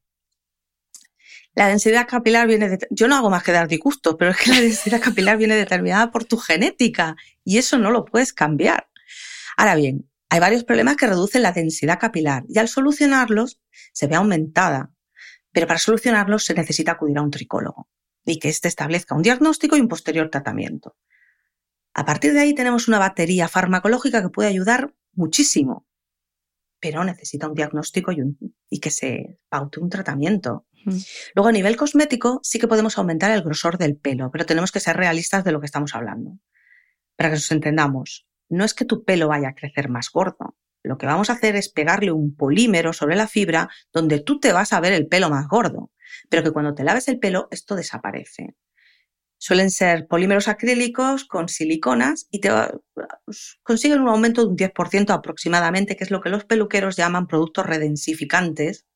La 1.58 1.66
densidad 1.66 2.06
capilar 2.06 2.46
viene 2.46 2.68
de... 2.68 2.78
Yo 2.88 3.08
no 3.08 3.16
hago 3.16 3.30
más 3.30 3.42
que 3.42 3.50
dar 3.50 3.66
disgustos, 3.66 4.14
pero 4.16 4.30
es 4.30 4.36
que 4.36 4.50
la 4.50 4.60
densidad 4.60 5.00
capilar 5.00 5.36
viene 5.36 5.56
determinada 5.56 6.12
por 6.12 6.24
tu 6.24 6.36
genética 6.36 7.16
y 7.42 7.58
eso 7.58 7.78
no 7.78 7.90
lo 7.90 8.04
puedes 8.04 8.32
cambiar. 8.32 8.88
Ahora 9.56 9.74
bien, 9.74 10.08
hay 10.28 10.38
varios 10.38 10.62
problemas 10.62 10.94
que 10.94 11.08
reducen 11.08 11.42
la 11.42 11.50
densidad 11.50 11.98
capilar 11.98 12.44
y 12.48 12.60
al 12.60 12.68
solucionarlos 12.68 13.60
se 13.92 14.06
ve 14.06 14.14
aumentada, 14.14 14.92
pero 15.50 15.66
para 15.66 15.80
solucionarlos 15.80 16.44
se 16.44 16.54
necesita 16.54 16.92
acudir 16.92 17.18
a 17.18 17.22
un 17.22 17.32
tricólogo 17.32 17.88
y 18.24 18.38
que 18.38 18.50
éste 18.50 18.68
establezca 18.68 19.16
un 19.16 19.22
diagnóstico 19.22 19.76
y 19.76 19.80
un 19.80 19.88
posterior 19.88 20.30
tratamiento. 20.30 20.96
A 21.92 22.04
partir 22.04 22.34
de 22.34 22.38
ahí 22.38 22.54
tenemos 22.54 22.86
una 22.86 23.00
batería 23.00 23.48
farmacológica 23.48 24.22
que 24.22 24.28
puede 24.28 24.48
ayudar 24.48 24.94
muchísimo, 25.12 25.88
pero 26.78 27.02
necesita 27.02 27.48
un 27.48 27.54
diagnóstico 27.54 28.12
y, 28.12 28.78
que 28.78 28.90
se 28.90 29.40
paute 29.48 29.80
un 29.80 29.90
tratamiento. 29.90 30.67
Luego, 31.34 31.48
a 31.48 31.52
nivel 31.52 31.76
cosmético, 31.76 32.40
sí 32.42 32.58
que 32.58 32.68
podemos 32.68 32.98
aumentar 32.98 33.30
el 33.30 33.42
grosor 33.42 33.78
del 33.78 33.96
pelo, 33.96 34.30
pero 34.30 34.46
tenemos 34.46 34.72
que 34.72 34.80
ser 34.80 34.96
realistas 34.96 35.44
de 35.44 35.52
lo 35.52 35.60
que 35.60 35.66
estamos 35.66 35.94
hablando. 35.94 36.38
Para 37.16 37.30
que 37.30 37.36
nos 37.36 37.50
entendamos, 37.50 38.26
no 38.48 38.64
es 38.64 38.74
que 38.74 38.84
tu 38.84 39.04
pelo 39.04 39.28
vaya 39.28 39.48
a 39.48 39.54
crecer 39.54 39.88
más 39.88 40.10
gordo. 40.10 40.56
Lo 40.82 40.96
que 40.96 41.06
vamos 41.06 41.28
a 41.28 41.34
hacer 41.34 41.56
es 41.56 41.68
pegarle 41.68 42.12
un 42.12 42.34
polímero 42.34 42.92
sobre 42.92 43.16
la 43.16 43.28
fibra 43.28 43.68
donde 43.92 44.20
tú 44.20 44.38
te 44.38 44.52
vas 44.52 44.72
a 44.72 44.80
ver 44.80 44.92
el 44.92 45.06
pelo 45.06 45.28
más 45.28 45.46
gordo, 45.48 45.90
pero 46.28 46.42
que 46.42 46.52
cuando 46.52 46.74
te 46.74 46.84
laves 46.84 47.08
el 47.08 47.18
pelo 47.18 47.48
esto 47.50 47.74
desaparece. 47.74 48.54
Suelen 49.40 49.70
ser 49.70 50.08
polímeros 50.08 50.48
acrílicos 50.48 51.24
con 51.24 51.48
siliconas 51.48 52.26
y 52.30 52.40
te 52.40 52.50
consiguen 53.62 54.00
un 54.00 54.08
aumento 54.08 54.42
de 54.42 54.48
un 54.48 54.56
10% 54.56 55.10
aproximadamente, 55.10 55.96
que 55.96 56.02
es 56.04 56.10
lo 56.10 56.20
que 56.20 56.28
los 56.28 56.44
peluqueros 56.44 56.96
llaman 56.96 57.28
productos 57.28 57.66
redensificantes. 57.66 58.86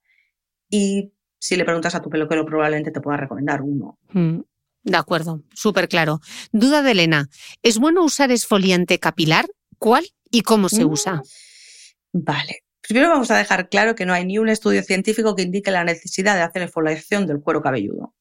Y 0.68 1.12
si 1.42 1.56
le 1.56 1.64
preguntas 1.64 1.92
a 1.96 2.00
tu 2.00 2.08
peluquero, 2.08 2.46
probablemente 2.46 2.92
te 2.92 3.00
pueda 3.00 3.16
recomendar 3.16 3.62
uno. 3.62 3.98
Mm. 4.12 4.42
De 4.84 4.96
acuerdo, 4.96 5.42
súper 5.52 5.88
claro. 5.88 6.20
Duda 6.52 6.82
de 6.82 6.92
Elena, 6.92 7.30
¿es 7.64 7.80
bueno 7.80 8.04
usar 8.04 8.30
esfoliante 8.30 9.00
capilar? 9.00 9.46
¿Cuál 9.76 10.06
y 10.30 10.42
cómo 10.42 10.68
se 10.68 10.84
usa? 10.84 11.16
Mm, 12.12 12.22
vale. 12.22 12.58
Primero 12.80 13.08
vamos 13.08 13.32
a 13.32 13.36
dejar 13.38 13.68
claro 13.68 13.96
que 13.96 14.06
no 14.06 14.12
hay 14.12 14.24
ni 14.24 14.38
un 14.38 14.48
estudio 14.48 14.84
científico 14.84 15.34
que 15.34 15.42
indique 15.42 15.72
la 15.72 15.82
necesidad 15.82 16.36
de 16.36 16.42
hacer 16.42 16.62
exfoliación 16.62 17.26
del 17.26 17.40
cuero 17.40 17.60
cabelludo. 17.60 18.14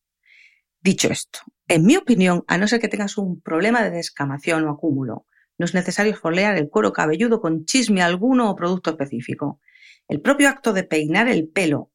Dicho 0.79 1.07
esto, 1.09 1.41
en 1.67 1.85
mi 1.85 1.97
opinión, 1.97 2.43
a 2.47 2.57
no 2.57 2.67
ser 2.67 2.79
que 2.79 2.87
tengas 2.87 3.19
un 3.19 3.39
problema 3.39 3.83
de 3.83 3.91
descamación 3.91 4.67
o 4.67 4.71
acúmulo, 4.71 5.27
no 5.59 5.65
es 5.65 5.75
necesario 5.75 6.11
exfoliar 6.11 6.57
el 6.57 6.69
cuero 6.69 6.91
cabelludo 6.91 7.39
con 7.39 7.65
chisme 7.65 8.01
alguno 8.01 8.49
o 8.49 8.55
producto 8.55 8.89
específico. 8.89 9.59
El 10.07 10.21
propio 10.21 10.49
acto 10.49 10.73
de 10.73 10.85
peinar 10.85 11.27
el 11.27 11.49
pelo 11.49 11.91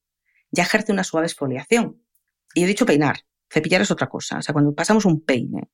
ya 0.51 0.65
ejerce 0.65 0.93
una 0.93 1.05
suave 1.05 1.27
exfoliación. 1.27 2.03
Y 2.55 2.65
he 2.65 2.67
dicho 2.67 2.87
peinar, 2.87 3.21
Cepillar 3.51 3.83
es 3.83 3.91
otra 3.91 4.09
cosa, 4.09 4.39
o 4.39 4.43
sea, 4.43 4.53
cuando 4.53 4.75
pasamos 4.75 5.05
un 5.05 5.21
peine. 5.21 5.71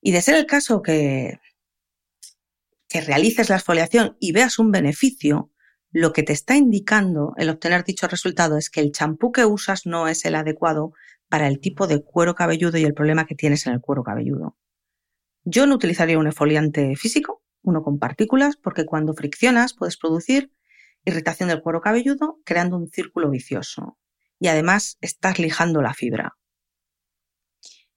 Y 0.00 0.12
de 0.12 0.22
ser 0.22 0.36
el 0.36 0.46
caso 0.46 0.82
que, 0.82 1.40
que 2.88 3.00
realices 3.00 3.48
la 3.48 3.56
exfoliación 3.56 4.16
y 4.20 4.32
veas 4.32 4.58
un 4.58 4.70
beneficio, 4.70 5.50
lo 5.90 6.12
que 6.12 6.22
te 6.22 6.32
está 6.32 6.56
indicando 6.56 7.32
el 7.36 7.50
obtener 7.50 7.84
dicho 7.84 8.06
resultado 8.06 8.56
es 8.56 8.70
que 8.70 8.80
el 8.80 8.92
champú 8.92 9.32
que 9.32 9.44
usas 9.44 9.86
no 9.86 10.08
es 10.08 10.24
el 10.24 10.34
adecuado 10.34 10.92
para 11.28 11.48
el 11.48 11.58
tipo 11.58 11.86
de 11.86 12.02
cuero 12.02 12.34
cabelludo 12.34 12.78
y 12.78 12.84
el 12.84 12.94
problema 12.94 13.26
que 13.26 13.34
tienes 13.34 13.66
en 13.66 13.72
el 13.72 13.80
cuero 13.80 14.04
cabelludo. 14.04 14.56
Yo 15.44 15.66
no 15.66 15.74
utilizaría 15.74 16.18
un 16.18 16.26
exfoliante 16.26 16.94
físico, 16.96 17.42
uno 17.62 17.82
con 17.82 17.98
partículas, 17.98 18.56
porque 18.56 18.84
cuando 18.84 19.14
friccionas 19.14 19.74
puedes 19.74 19.96
producir 19.96 20.52
irritación 21.06 21.48
del 21.48 21.62
cuero 21.62 21.80
cabelludo 21.80 22.40
creando 22.44 22.76
un 22.76 22.88
círculo 22.88 23.30
vicioso 23.30 23.96
y 24.38 24.48
además 24.48 24.98
estás 25.00 25.38
lijando 25.38 25.80
la 25.80 25.94
fibra. 25.94 26.36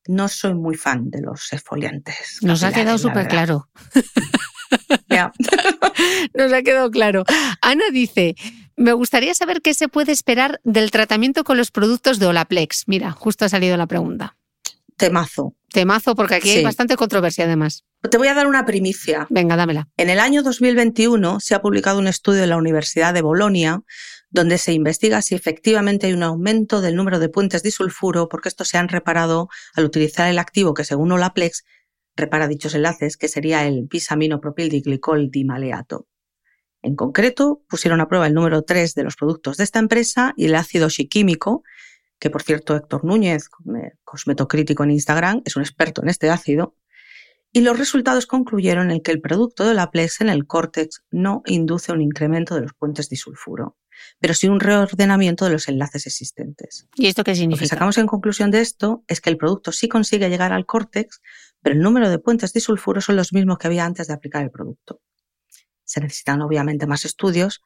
No 0.08 0.28
soy 0.30 0.54
muy 0.54 0.76
fan 0.76 1.10
de 1.10 1.22
los 1.22 1.52
exfoliantes. 1.52 2.40
Nos 2.42 2.64
ha 2.64 2.72
quedado 2.72 2.98
súper 2.98 3.28
claro. 3.28 3.68
Nos 6.34 6.54
ha 6.54 6.62
quedado 6.62 6.90
claro. 6.92 7.26
Ana 7.62 7.84
dice, 7.92 8.36
me 8.76 8.94
gustaría 8.94 9.34
saber 9.34 9.62
qué 9.62 9.74
se 9.74 9.88
puede 9.88 10.12
esperar 10.12 10.62
del 10.64 10.92
tratamiento 10.92 11.44
con 11.44 11.58
los 11.58 11.72
productos 11.72 12.20
de 12.20 12.28
Olaplex. 12.28 12.84
Mira, 12.88 13.12
justo 13.12 13.46
ha 13.46 13.50
salido 13.50 13.76
la 13.78 13.88
pregunta. 13.88 14.38
Temazo. 14.98 15.56
Temazo, 15.72 16.16
porque 16.16 16.36
aquí 16.36 16.50
hay 16.52 16.64
bastante 16.64 16.96
controversia 16.96 17.46
además. 17.46 17.86
Te 18.02 18.18
voy 18.18 18.30
a 18.30 18.34
dar 18.34 18.48
una 18.48 18.66
primicia. 18.66 19.28
Venga, 19.30 19.58
dámela. 19.58 19.90
En 19.98 20.10
el 20.10 20.20
año 20.20 20.42
2021 20.42 21.42
se 21.42 21.54
ha 21.54 21.62
publicado 21.62 22.00
un 22.00 22.08
estudio 22.08 22.44
en 22.44 22.50
la 22.50 22.58
Universidad 22.58 23.14
de 23.14 23.22
Bolonia 23.22 23.84
donde 24.30 24.58
se 24.58 24.74
investiga 24.74 25.22
si 25.22 25.36
efectivamente 25.36 26.08
hay 26.08 26.14
un 26.14 26.24
aumento 26.24 26.82
del 26.82 26.96
número 26.96 27.20
de 27.20 27.30
puentes 27.30 27.64
disulfuro 27.64 28.30
porque 28.30 28.48
estos 28.48 28.70
se 28.70 28.78
han 28.78 28.88
reparado 28.88 29.50
al 29.74 29.86
utilizar 29.86 30.30
el 30.30 30.40
activo 30.40 30.74
que 30.74 30.86
según 30.86 31.12
Olaplex 31.12 31.66
repara 32.16 32.48
dichos 32.48 32.76
enlaces, 32.76 33.18
que 33.18 33.28
sería 33.28 33.66
el 33.66 33.88
bisaminopropildiclicol 33.90 35.30
dimaleato. 35.32 36.08
En 36.82 36.96
concreto, 36.96 37.64
pusieron 37.68 38.02
a 38.02 38.08
prueba 38.08 38.28
el 38.28 38.34
número 38.34 38.62
3 38.62 38.94
de 38.94 39.04
los 39.04 39.16
productos 39.16 39.58
de 39.58 39.64
esta 39.64 39.80
empresa 39.80 40.34
y 40.38 40.46
el 40.46 40.56
ácido 40.56 40.90
shiquímico, 40.90 41.64
que 42.20 42.30
por 42.30 42.44
cierto 42.44 42.76
Héctor 42.76 43.04
Núñez, 43.04 43.50
cosmetocrítico 44.04 44.84
en 44.84 44.92
Instagram, 44.92 45.42
es 45.46 45.56
un 45.56 45.64
experto 45.64 46.02
en 46.04 46.10
este 46.10 46.30
ácido, 46.30 46.76
y 47.52 47.62
los 47.62 47.78
resultados 47.78 48.28
concluyeron 48.28 48.92
en 48.92 49.02
que 49.02 49.12
el 49.12 49.22
producto 49.22 49.64
de 49.64 49.72
Olaplex 49.72 50.22
en 50.22 50.30
el 50.30 50.46
córtex 50.46 51.04
no 51.12 51.42
induce 51.46 51.92
un 51.92 52.02
incremento 52.02 52.56
de 52.56 52.62
los 52.62 52.74
puentes 52.74 53.10
disulfuro, 53.10 53.78
pero 54.20 54.34
sí 54.34 54.48
un 54.48 54.60
reordenamiento 54.60 55.46
de 55.46 55.52
los 55.52 55.68
enlaces 55.68 56.06
existentes. 56.06 56.88
¿Y 56.96 57.08
esto 57.08 57.24
qué 57.24 57.32
Lo 57.32 57.34
que 57.34 57.40
significa? 57.40 57.68
sacamos 57.68 57.98
en 57.98 58.08
conclusión 58.08 58.52
de 58.52 58.62
esto 58.62 59.04
es 59.08 59.20
que 59.20 59.30
el 59.30 59.38
producto 59.38 59.72
sí 59.72 59.88
consigue 59.88 60.30
llegar 60.30 60.54
al 60.54 60.66
córtex, 60.66 61.22
pero 61.62 61.76
el 61.76 61.82
número 61.82 62.10
de 62.10 62.20
puentes 62.20 62.54
disulfuro 62.54 63.02
son 63.02 63.16
los 63.16 63.34
mismos 63.34 63.58
que 63.58 63.68
había 63.68 63.86
antes 63.86 64.08
de 64.08 64.14
aplicar 64.14 64.44
el 64.44 64.52
producto. 64.52 65.02
Se 65.84 66.00
necesitan 66.00 66.42
obviamente 66.42 66.86
más 66.86 67.04
estudios, 67.04 67.62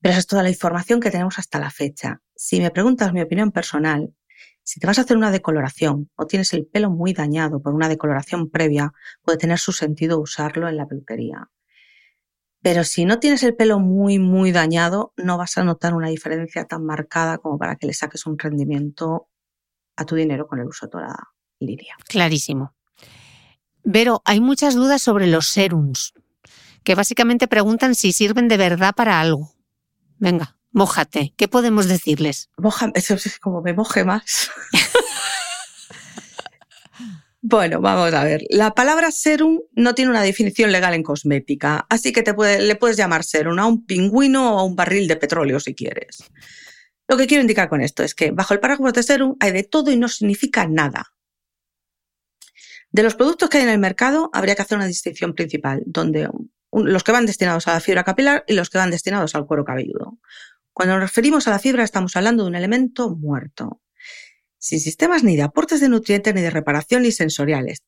pero 0.00 0.12
esa 0.12 0.20
es 0.20 0.26
toda 0.26 0.42
la 0.42 0.50
información 0.50 1.00
que 1.00 1.10
tenemos 1.10 1.38
hasta 1.38 1.60
la 1.60 1.70
fecha. 1.70 2.22
Si 2.34 2.60
me 2.60 2.70
preguntas 2.70 3.12
mi 3.12 3.20
opinión 3.20 3.52
personal, 3.52 4.14
si 4.62 4.80
te 4.80 4.86
vas 4.86 4.98
a 4.98 5.02
hacer 5.02 5.16
una 5.16 5.30
decoloración 5.30 6.10
o 6.14 6.26
tienes 6.26 6.52
el 6.52 6.66
pelo 6.66 6.90
muy 6.90 7.12
dañado 7.12 7.60
por 7.60 7.74
una 7.74 7.88
decoloración 7.88 8.50
previa, 8.50 8.92
puede 9.22 9.38
tener 9.38 9.58
su 9.58 9.72
sentido 9.72 10.20
usarlo 10.20 10.68
en 10.68 10.76
la 10.76 10.86
peluquería. 10.86 11.50
Pero 12.62 12.84
si 12.84 13.04
no 13.04 13.18
tienes 13.18 13.42
el 13.42 13.56
pelo 13.56 13.80
muy, 13.80 14.20
muy 14.20 14.52
dañado, 14.52 15.12
no 15.16 15.36
vas 15.36 15.58
a 15.58 15.64
notar 15.64 15.94
una 15.94 16.08
diferencia 16.08 16.64
tan 16.64 16.84
marcada 16.84 17.38
como 17.38 17.58
para 17.58 17.74
que 17.76 17.88
le 17.88 17.92
saques 17.92 18.24
un 18.24 18.38
rendimiento 18.38 19.28
a 19.96 20.04
tu 20.04 20.14
dinero 20.14 20.46
con 20.46 20.60
el 20.60 20.68
uso 20.68 20.86
de 20.86 21.00
la 21.00 21.16
liria. 21.58 21.96
Clarísimo. 22.06 22.74
Vero, 23.82 24.22
hay 24.24 24.40
muchas 24.40 24.76
dudas 24.76 25.02
sobre 25.02 25.26
los 25.26 25.48
serums, 25.48 26.14
que 26.84 26.94
básicamente 26.94 27.48
preguntan 27.48 27.96
si 27.96 28.12
sirven 28.12 28.46
de 28.46 28.56
verdad 28.56 28.94
para 28.94 29.20
algo. 29.20 29.52
Venga, 30.18 30.56
mójate. 30.72 31.34
¿Qué 31.36 31.48
podemos 31.48 31.86
decirles? 31.86 32.50
Moja, 32.58 32.90
eso 32.94 33.14
es 33.14 33.38
como 33.38 33.62
me 33.62 33.74
moje 33.74 34.04
más. 34.04 34.50
bueno, 37.40 37.80
vamos 37.80 38.12
a 38.12 38.24
ver. 38.24 38.42
La 38.50 38.74
palabra 38.74 39.10
serum 39.10 39.60
no 39.72 39.94
tiene 39.94 40.10
una 40.10 40.22
definición 40.22 40.72
legal 40.72 40.94
en 40.94 41.02
cosmética, 41.02 41.86
así 41.88 42.12
que 42.12 42.22
te 42.22 42.34
le 42.60 42.76
puedes 42.76 42.96
llamar 42.96 43.24
serum 43.24 43.58
a 43.58 43.66
un 43.66 43.84
pingüino 43.84 44.56
o 44.56 44.58
a 44.58 44.64
un 44.64 44.76
barril 44.76 45.06
de 45.06 45.16
petróleo 45.16 45.60
si 45.60 45.74
quieres. 45.74 46.24
Lo 47.08 47.16
que 47.16 47.26
quiero 47.26 47.42
indicar 47.42 47.68
con 47.68 47.80
esto 47.80 48.02
es 48.02 48.14
que 48.14 48.30
bajo 48.30 48.54
el 48.54 48.60
paraguas 48.60 48.94
de 48.94 49.02
serum 49.02 49.36
hay 49.40 49.52
de 49.52 49.64
todo 49.64 49.90
y 49.90 49.96
no 49.96 50.08
significa 50.08 50.66
nada. 50.66 51.12
De 52.90 53.02
los 53.02 53.14
productos 53.14 53.48
que 53.48 53.58
hay 53.58 53.64
en 53.64 53.70
el 53.70 53.78
mercado 53.78 54.30
habría 54.32 54.54
que 54.54 54.62
hacer 54.62 54.76
una 54.76 54.86
distinción 54.86 55.34
principal, 55.34 55.82
donde 55.86 56.28
los 56.72 57.04
que 57.04 57.12
van 57.12 57.26
destinados 57.26 57.68
a 57.68 57.74
la 57.74 57.80
fibra 57.80 58.04
capilar 58.04 58.44
y 58.46 58.54
los 58.54 58.70
que 58.70 58.78
van 58.78 58.90
destinados 58.90 59.34
al 59.34 59.46
cuero 59.46 59.64
cabelludo. 59.64 60.18
Cuando 60.72 60.94
nos 60.94 61.02
referimos 61.02 61.46
a 61.46 61.50
la 61.50 61.58
fibra 61.58 61.84
estamos 61.84 62.16
hablando 62.16 62.44
de 62.44 62.48
un 62.48 62.54
elemento 62.54 63.14
muerto, 63.14 63.82
sin 64.58 64.80
sistemas 64.80 65.22
ni 65.22 65.36
de 65.36 65.42
aportes 65.42 65.80
de 65.80 65.88
nutrientes, 65.88 66.34
ni 66.34 66.40
de 66.40 66.50
reparación, 66.50 67.02
ni 67.02 67.12
sensoriales. 67.12 67.82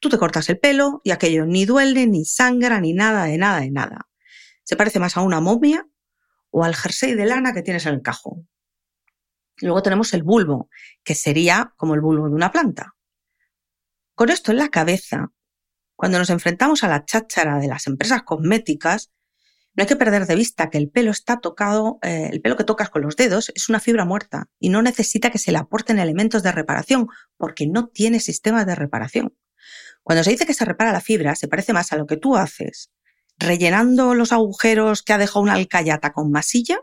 Tú 0.00 0.08
te 0.08 0.18
cortas 0.18 0.48
el 0.48 0.58
pelo 0.58 1.00
y 1.04 1.10
aquello 1.10 1.46
ni 1.46 1.64
duele, 1.64 2.06
ni 2.06 2.24
sangra, 2.24 2.80
ni 2.80 2.92
nada, 2.92 3.24
de 3.24 3.38
nada, 3.38 3.60
de 3.60 3.70
nada. 3.70 4.08
Se 4.62 4.76
parece 4.76 5.00
más 5.00 5.16
a 5.16 5.22
una 5.22 5.40
momia 5.40 5.88
o 6.50 6.64
al 6.64 6.74
jersey 6.74 7.14
de 7.14 7.24
lana 7.24 7.54
que 7.54 7.62
tienes 7.62 7.86
en 7.86 7.94
el 7.94 8.02
cajón. 8.02 8.48
Luego 9.60 9.82
tenemos 9.82 10.12
el 10.14 10.22
bulbo, 10.22 10.68
que 11.02 11.14
sería 11.14 11.72
como 11.76 11.94
el 11.94 12.00
bulbo 12.00 12.28
de 12.28 12.34
una 12.34 12.52
planta. 12.52 12.94
Con 14.14 14.30
esto 14.30 14.52
en 14.52 14.58
la 14.58 14.68
cabeza, 14.68 15.32
cuando 15.96 16.18
nos 16.18 16.30
enfrentamos 16.30 16.84
a 16.84 16.88
la 16.88 17.04
cháchara 17.04 17.58
de 17.58 17.68
las 17.68 17.86
empresas 17.86 18.22
cosméticas, 18.22 19.10
no 19.78 19.82
hay 19.82 19.86
que 19.86 19.94
perder 19.94 20.26
de 20.26 20.34
vista 20.34 20.70
que 20.70 20.78
el 20.78 20.90
pelo 20.90 21.12
está 21.12 21.38
tocado, 21.38 22.00
eh, 22.02 22.30
el 22.32 22.40
pelo 22.40 22.56
que 22.56 22.64
tocas 22.64 22.90
con 22.90 23.00
los 23.00 23.14
dedos 23.14 23.52
es 23.54 23.68
una 23.68 23.78
fibra 23.78 24.04
muerta 24.04 24.48
y 24.58 24.70
no 24.70 24.82
necesita 24.82 25.30
que 25.30 25.38
se 25.38 25.52
le 25.52 25.58
aporten 25.58 26.00
elementos 26.00 26.42
de 26.42 26.50
reparación 26.50 27.06
porque 27.36 27.68
no 27.68 27.86
tiene 27.86 28.18
sistemas 28.18 28.66
de 28.66 28.74
reparación. 28.74 29.36
Cuando 30.02 30.24
se 30.24 30.30
dice 30.30 30.46
que 30.46 30.54
se 30.54 30.64
repara 30.64 30.90
la 30.90 31.00
fibra, 31.00 31.36
se 31.36 31.46
parece 31.46 31.72
más 31.72 31.92
a 31.92 31.96
lo 31.96 32.06
que 32.06 32.16
tú 32.16 32.36
haces 32.36 32.90
rellenando 33.38 34.16
los 34.16 34.32
agujeros 34.32 35.04
que 35.04 35.12
ha 35.12 35.18
dejado 35.18 35.42
una 35.42 35.52
alcayata 35.52 36.12
con 36.12 36.32
masilla 36.32 36.80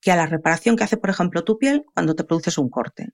que 0.00 0.12
a 0.12 0.16
la 0.16 0.26
reparación 0.26 0.76
que 0.76 0.84
hace, 0.84 0.98
por 0.98 1.10
ejemplo, 1.10 1.42
tu 1.42 1.58
piel 1.58 1.84
cuando 1.92 2.14
te 2.14 2.22
produces 2.22 2.56
un 2.56 2.70
corte. 2.70 3.08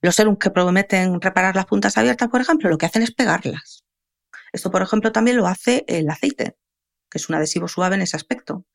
Los 0.00 0.14
serums 0.14 0.38
que 0.38 0.50
prometen 0.50 1.20
reparar 1.20 1.56
las 1.56 1.66
puntas 1.66 1.98
abiertas, 1.98 2.28
por 2.28 2.40
ejemplo, 2.40 2.70
lo 2.70 2.78
que 2.78 2.86
hacen 2.86 3.02
es 3.02 3.10
pegarlas. 3.10 3.84
Esto, 4.52 4.70
por 4.70 4.82
ejemplo, 4.82 5.10
también 5.10 5.38
lo 5.38 5.48
hace 5.48 5.84
el 5.88 6.08
aceite, 6.08 6.56
es 7.16 7.28
un 7.28 7.34
adhesivo 7.34 7.68
suave 7.68 7.96
en 7.96 8.02
ese 8.02 8.16
aspecto. 8.16 8.66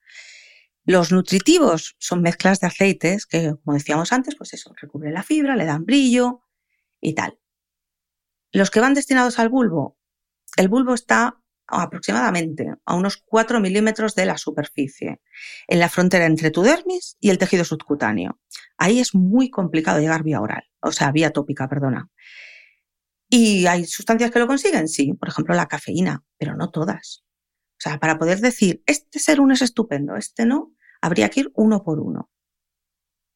Los 0.83 1.11
nutritivos 1.11 1.95
son 1.99 2.21
mezclas 2.21 2.59
de 2.59 2.67
aceites 2.67 3.25
que, 3.25 3.53
como 3.63 3.77
decíamos 3.77 4.11
antes, 4.11 4.35
pues 4.35 4.53
eso, 4.53 4.73
recubren 4.81 5.13
la 5.13 5.23
fibra, 5.23 5.55
le 5.55 5.65
dan 5.65 5.85
brillo 5.85 6.41
y 6.99 7.13
tal. 7.13 7.39
Los 8.51 8.71
que 8.71 8.79
van 8.79 8.93
destinados 8.93 9.39
al 9.39 9.49
bulbo, 9.49 9.97
el 10.57 10.67
bulbo 10.67 10.93
está 10.93 11.37
aproximadamente 11.67 12.73
a 12.85 12.95
unos 12.95 13.17
4 13.17 13.59
milímetros 13.61 14.15
de 14.15 14.25
la 14.25 14.37
superficie, 14.37 15.21
en 15.67 15.79
la 15.79 15.89
frontera 15.89 16.25
entre 16.25 16.51
tu 16.51 16.61
dermis 16.61 17.15
y 17.19 17.29
el 17.29 17.37
tejido 17.37 17.63
subcutáneo. 17.63 18.39
Ahí 18.77 18.99
es 18.99 19.15
muy 19.15 19.49
complicado 19.49 19.99
llegar 19.99 20.23
vía 20.23 20.41
oral, 20.41 20.63
o 20.81 20.91
sea, 20.91 21.11
vía 21.11 21.31
tópica, 21.31 21.69
perdona. 21.69 22.09
¿Y 23.29 23.65
hay 23.67 23.85
sustancias 23.85 24.31
que 24.31 24.39
lo 24.39 24.47
consiguen? 24.47 24.89
Sí, 24.89 25.13
por 25.13 25.29
ejemplo 25.29 25.55
la 25.55 25.67
cafeína, 25.67 26.23
pero 26.37 26.55
no 26.55 26.69
todas. 26.69 27.23
O 27.82 27.84
sea, 27.84 27.97
para 27.97 28.19
poder 28.19 28.41
decir, 28.41 28.84
este 28.86 29.17
serum 29.17 29.49
es 29.49 29.63
estupendo, 29.63 30.15
este 30.15 30.45
no, 30.45 30.71
habría 31.01 31.29
que 31.29 31.39
ir 31.39 31.51
uno 31.55 31.84
por 31.84 31.99
uno, 31.99 32.29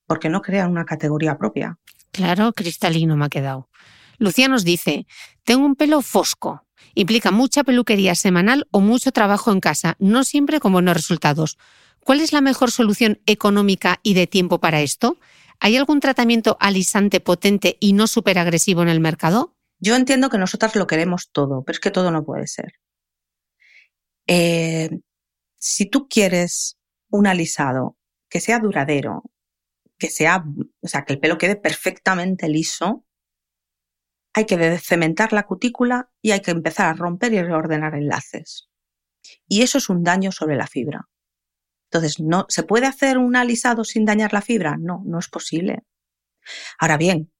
porque 0.05 0.29
no 0.29 0.43
crean 0.43 0.69
una 0.69 0.85
categoría 0.85 1.39
propia. 1.39 1.79
Claro, 2.11 2.53
cristalino 2.53 3.17
me 3.17 3.25
ha 3.25 3.29
quedado. 3.29 3.71
Lucía 4.19 4.47
nos 4.47 4.63
dice, 4.63 5.07
tengo 5.45 5.65
un 5.65 5.75
pelo 5.75 6.03
fosco. 6.03 6.63
Implica 6.93 7.31
mucha 7.31 7.63
peluquería 7.63 8.13
semanal 8.13 8.67
o 8.69 8.81
mucho 8.81 9.11
trabajo 9.11 9.51
en 9.51 9.61
casa, 9.61 9.95
no 9.97 10.23
siempre 10.23 10.59
con 10.59 10.73
buenos 10.73 10.95
resultados. 10.95 11.57
¿Cuál 12.01 12.21
es 12.21 12.31
la 12.31 12.41
mejor 12.41 12.69
solución 12.69 13.19
económica 13.25 13.99
y 14.03 14.13
de 14.13 14.27
tiempo 14.27 14.59
para 14.59 14.81
esto? 14.81 15.17
¿Hay 15.59 15.75
algún 15.75 16.01
tratamiento 16.01 16.55
alisante 16.59 17.19
potente 17.19 17.77
y 17.79 17.93
no 17.93 18.05
súper 18.05 18.37
agresivo 18.37 18.83
en 18.83 18.89
el 18.89 18.99
mercado? 18.99 19.55
Yo 19.79 19.95
entiendo 19.95 20.29
que 20.29 20.37
nosotras 20.37 20.75
lo 20.75 20.85
queremos 20.85 21.31
todo, 21.31 21.63
pero 21.63 21.75
es 21.75 21.79
que 21.79 21.89
todo 21.89 22.11
no 22.11 22.23
puede 22.23 22.45
ser. 22.45 22.73
Eh, 24.27 24.89
si 25.57 25.85
tú 25.85 26.07
quieres 26.07 26.77
un 27.09 27.27
alisado 27.27 27.97
que 28.29 28.39
sea 28.39 28.59
duradero, 28.59 29.23
que 29.97 30.09
sea, 30.09 30.43
o 30.81 30.87
sea, 30.87 31.05
que 31.05 31.13
el 31.13 31.19
pelo 31.19 31.37
quede 31.37 31.55
perfectamente 31.55 32.49
liso, 32.49 33.05
hay 34.33 34.45
que 34.45 34.77
cementar 34.79 35.31
la 35.31 35.43
cutícula 35.43 36.11
y 36.21 36.31
hay 36.31 36.41
que 36.41 36.51
empezar 36.51 36.87
a 36.87 36.93
romper 36.93 37.33
y 37.33 37.41
reordenar 37.41 37.95
enlaces. 37.95 38.69
Y 39.47 39.61
eso 39.61 39.77
es 39.77 39.87
un 39.87 40.03
daño 40.03 40.31
sobre 40.31 40.57
la 40.57 40.67
fibra. 40.67 41.07
Entonces, 41.89 42.19
no, 42.19 42.45
¿se 42.49 42.63
puede 42.63 42.87
hacer 42.87 43.17
un 43.17 43.37
alisado 43.37 43.85
sin 43.85 44.03
dañar 44.03 44.33
la 44.33 44.41
fibra? 44.41 44.75
No, 44.77 45.01
no 45.05 45.19
es 45.19 45.29
posible. 45.29 45.83
Ahora 46.77 46.97
bien, 46.97 47.31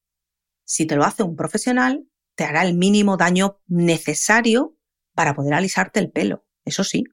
si 0.64 0.86
te 0.86 0.96
lo 0.96 1.04
hace 1.04 1.22
un 1.22 1.36
profesional, 1.36 2.08
te 2.34 2.44
hará 2.44 2.62
el 2.62 2.74
mínimo 2.74 3.18
daño 3.18 3.60
necesario 3.66 4.76
para 5.14 5.34
poder 5.34 5.52
alisarte 5.52 6.00
el 6.00 6.10
pelo. 6.10 6.45
Eso 6.66 6.84
sí. 6.84 7.04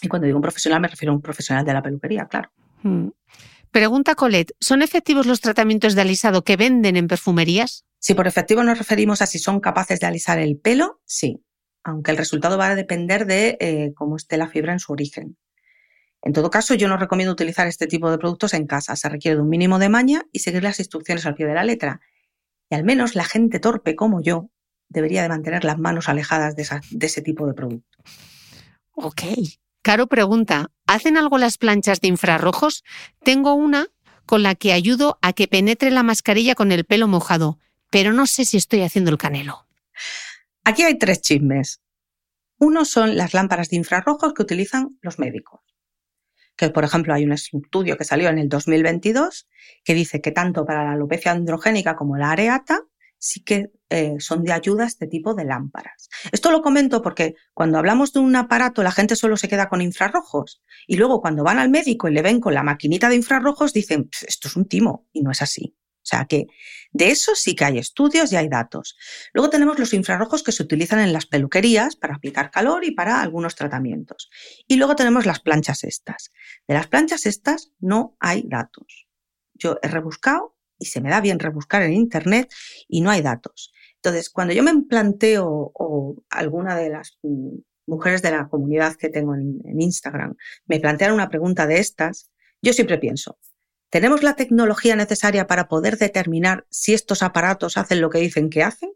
Y 0.00 0.08
cuando 0.08 0.24
digo 0.24 0.38
un 0.38 0.42
profesional 0.42 0.80
me 0.80 0.88
refiero 0.88 1.12
a 1.12 1.16
un 1.16 1.20
profesional 1.20 1.64
de 1.64 1.74
la 1.74 1.82
peluquería, 1.82 2.26
claro. 2.26 2.50
Hmm. 2.82 3.08
Pregunta 3.70 4.14
Colette, 4.14 4.52
¿son 4.60 4.80
efectivos 4.80 5.26
los 5.26 5.42
tratamientos 5.42 5.94
de 5.94 6.00
alisado 6.00 6.44
que 6.44 6.56
venden 6.56 6.96
en 6.96 7.08
perfumerías? 7.08 7.84
Si 7.98 8.14
por 8.14 8.26
efectivo 8.26 8.62
nos 8.62 8.78
referimos 8.78 9.20
a 9.20 9.26
si 9.26 9.38
son 9.38 9.60
capaces 9.60 10.00
de 10.00 10.06
alisar 10.06 10.38
el 10.38 10.58
pelo, 10.58 11.00
sí. 11.04 11.42
Aunque 11.82 12.10
el 12.10 12.16
resultado 12.16 12.56
va 12.56 12.68
a 12.68 12.74
depender 12.74 13.26
de 13.26 13.58
eh, 13.60 13.92
cómo 13.94 14.16
esté 14.16 14.36
la 14.36 14.48
fibra 14.48 14.72
en 14.72 14.80
su 14.80 14.92
origen. 14.92 15.36
En 16.22 16.32
todo 16.32 16.50
caso, 16.50 16.74
yo 16.74 16.88
no 16.88 16.96
recomiendo 16.96 17.32
utilizar 17.32 17.66
este 17.66 17.86
tipo 17.86 18.10
de 18.10 18.18
productos 18.18 18.54
en 18.54 18.66
casa. 18.66 18.96
Se 18.96 19.08
requiere 19.08 19.36
de 19.36 19.42
un 19.42 19.48
mínimo 19.48 19.78
de 19.78 19.88
maña 19.88 20.24
y 20.32 20.40
seguir 20.40 20.62
las 20.62 20.80
instrucciones 20.80 21.26
al 21.26 21.34
pie 21.34 21.46
de 21.46 21.54
la 21.54 21.62
letra. 21.62 22.00
Y 22.68 22.74
al 22.74 22.84
menos 22.84 23.14
la 23.14 23.24
gente 23.24 23.60
torpe 23.60 23.94
como 23.94 24.20
yo 24.20 24.50
debería 24.88 25.22
de 25.22 25.28
mantener 25.28 25.64
las 25.64 25.78
manos 25.78 26.08
alejadas 26.08 26.56
de, 26.56 26.66
de 26.90 27.06
ese 27.06 27.22
tipo 27.22 27.46
de 27.46 27.54
producto. 27.54 27.98
Ok. 28.96 29.22
Caro 29.82 30.06
pregunta, 30.06 30.72
¿hacen 30.86 31.16
algo 31.18 31.36
las 31.38 31.58
planchas 31.58 32.00
de 32.00 32.08
infrarrojos? 32.08 32.82
Tengo 33.22 33.52
una 33.52 33.88
con 34.24 34.42
la 34.42 34.54
que 34.54 34.72
ayudo 34.72 35.18
a 35.22 35.34
que 35.34 35.46
penetre 35.46 35.90
la 35.90 36.02
mascarilla 36.02 36.54
con 36.54 36.72
el 36.72 36.84
pelo 36.84 37.06
mojado, 37.06 37.58
pero 37.90 38.12
no 38.12 38.26
sé 38.26 38.46
si 38.46 38.56
estoy 38.56 38.80
haciendo 38.82 39.10
el 39.10 39.18
canelo. 39.18 39.66
Aquí 40.64 40.82
hay 40.82 40.98
tres 40.98 41.20
chismes. 41.20 41.82
Uno 42.58 42.86
son 42.86 43.16
las 43.16 43.34
lámparas 43.34 43.68
de 43.68 43.76
infrarrojos 43.76 44.32
que 44.32 44.42
utilizan 44.42 44.98
los 45.02 45.18
médicos. 45.18 45.60
Que, 46.56 46.70
por 46.70 46.84
ejemplo, 46.84 47.12
hay 47.12 47.24
un 47.24 47.32
estudio 47.32 47.98
que 47.98 48.04
salió 48.04 48.30
en 48.30 48.38
el 48.38 48.48
2022 48.48 49.46
que 49.84 49.94
dice 49.94 50.22
que 50.22 50.32
tanto 50.32 50.64
para 50.64 50.84
la 50.84 50.92
alopecia 50.92 51.32
androgénica 51.32 51.96
como 51.96 52.16
la 52.16 52.30
areata 52.30 52.80
sí 53.18 53.42
que 53.42 53.70
eh, 53.88 54.16
son 54.18 54.42
de 54.42 54.52
ayuda 54.52 54.84
este 54.84 55.06
tipo 55.06 55.34
de 55.34 55.44
lámparas. 55.44 56.08
Esto 56.32 56.50
lo 56.50 56.62
comento 56.62 57.02
porque 57.02 57.34
cuando 57.54 57.78
hablamos 57.78 58.12
de 58.12 58.20
un 58.20 58.34
aparato 58.36 58.82
la 58.82 58.92
gente 58.92 59.16
solo 59.16 59.36
se 59.36 59.48
queda 59.48 59.68
con 59.68 59.80
infrarrojos 59.80 60.62
y 60.86 60.96
luego 60.96 61.20
cuando 61.20 61.44
van 61.44 61.58
al 61.58 61.70
médico 61.70 62.08
y 62.08 62.12
le 62.12 62.22
ven 62.22 62.40
con 62.40 62.54
la 62.54 62.62
maquinita 62.62 63.08
de 63.08 63.16
infrarrojos 63.16 63.72
dicen, 63.72 64.10
esto 64.26 64.48
es 64.48 64.56
un 64.56 64.66
timo 64.66 65.06
y 65.12 65.22
no 65.22 65.30
es 65.30 65.42
así. 65.42 65.76
O 66.06 66.08
sea 66.08 66.24
que 66.26 66.46
de 66.92 67.10
eso 67.10 67.34
sí 67.34 67.56
que 67.56 67.64
hay 67.64 67.78
estudios 67.78 68.32
y 68.32 68.36
hay 68.36 68.48
datos. 68.48 68.96
Luego 69.32 69.50
tenemos 69.50 69.80
los 69.80 69.92
infrarrojos 69.92 70.44
que 70.44 70.52
se 70.52 70.62
utilizan 70.62 71.00
en 71.00 71.12
las 71.12 71.26
peluquerías 71.26 71.96
para 71.96 72.14
aplicar 72.14 72.52
calor 72.52 72.84
y 72.84 72.92
para 72.92 73.20
algunos 73.20 73.56
tratamientos. 73.56 74.30
Y 74.68 74.76
luego 74.76 74.94
tenemos 74.94 75.26
las 75.26 75.40
planchas 75.40 75.82
estas. 75.82 76.32
De 76.68 76.74
las 76.74 76.86
planchas 76.86 77.26
estas 77.26 77.72
no 77.80 78.16
hay 78.20 78.44
datos. 78.46 79.08
Yo 79.54 79.78
he 79.82 79.88
rebuscado 79.88 80.55
y 80.78 80.86
se 80.86 81.00
me 81.00 81.10
da 81.10 81.20
bien 81.20 81.38
rebuscar 81.38 81.82
en 81.82 81.92
Internet 81.92 82.52
y 82.88 83.00
no 83.00 83.10
hay 83.10 83.22
datos. 83.22 83.72
Entonces, 83.96 84.30
cuando 84.30 84.54
yo 84.54 84.62
me 84.62 84.82
planteo 84.82 85.72
o 85.74 86.16
alguna 86.30 86.76
de 86.76 86.90
las 86.90 87.18
mujeres 87.86 88.22
de 88.22 88.30
la 88.30 88.48
comunidad 88.48 88.96
que 88.96 89.08
tengo 89.08 89.34
en, 89.34 89.60
Instagram 89.80 90.36
me 90.66 90.80
plantean 90.80 91.12
una 91.12 91.28
pregunta 91.28 91.66
de 91.66 91.78
estas, 91.78 92.30
yo 92.62 92.72
siempre 92.72 92.98
pienso, 92.98 93.38
¿tenemos 93.90 94.22
la 94.22 94.36
tecnología 94.36 94.96
necesaria 94.96 95.46
para 95.46 95.68
poder 95.68 95.98
determinar 95.98 96.66
si 96.70 96.94
estos 96.94 97.22
aparatos 97.22 97.76
hacen 97.76 98.00
lo 98.00 98.10
que 98.10 98.18
dicen 98.18 98.50
que 98.50 98.62
hacen? 98.62 98.90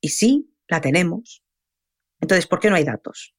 Y 0.00 0.10
sí, 0.10 0.54
la 0.68 0.80
tenemos. 0.80 1.42
Entonces, 2.20 2.46
¿por 2.46 2.60
qué 2.60 2.70
no 2.70 2.76
hay 2.76 2.84
datos? 2.84 3.34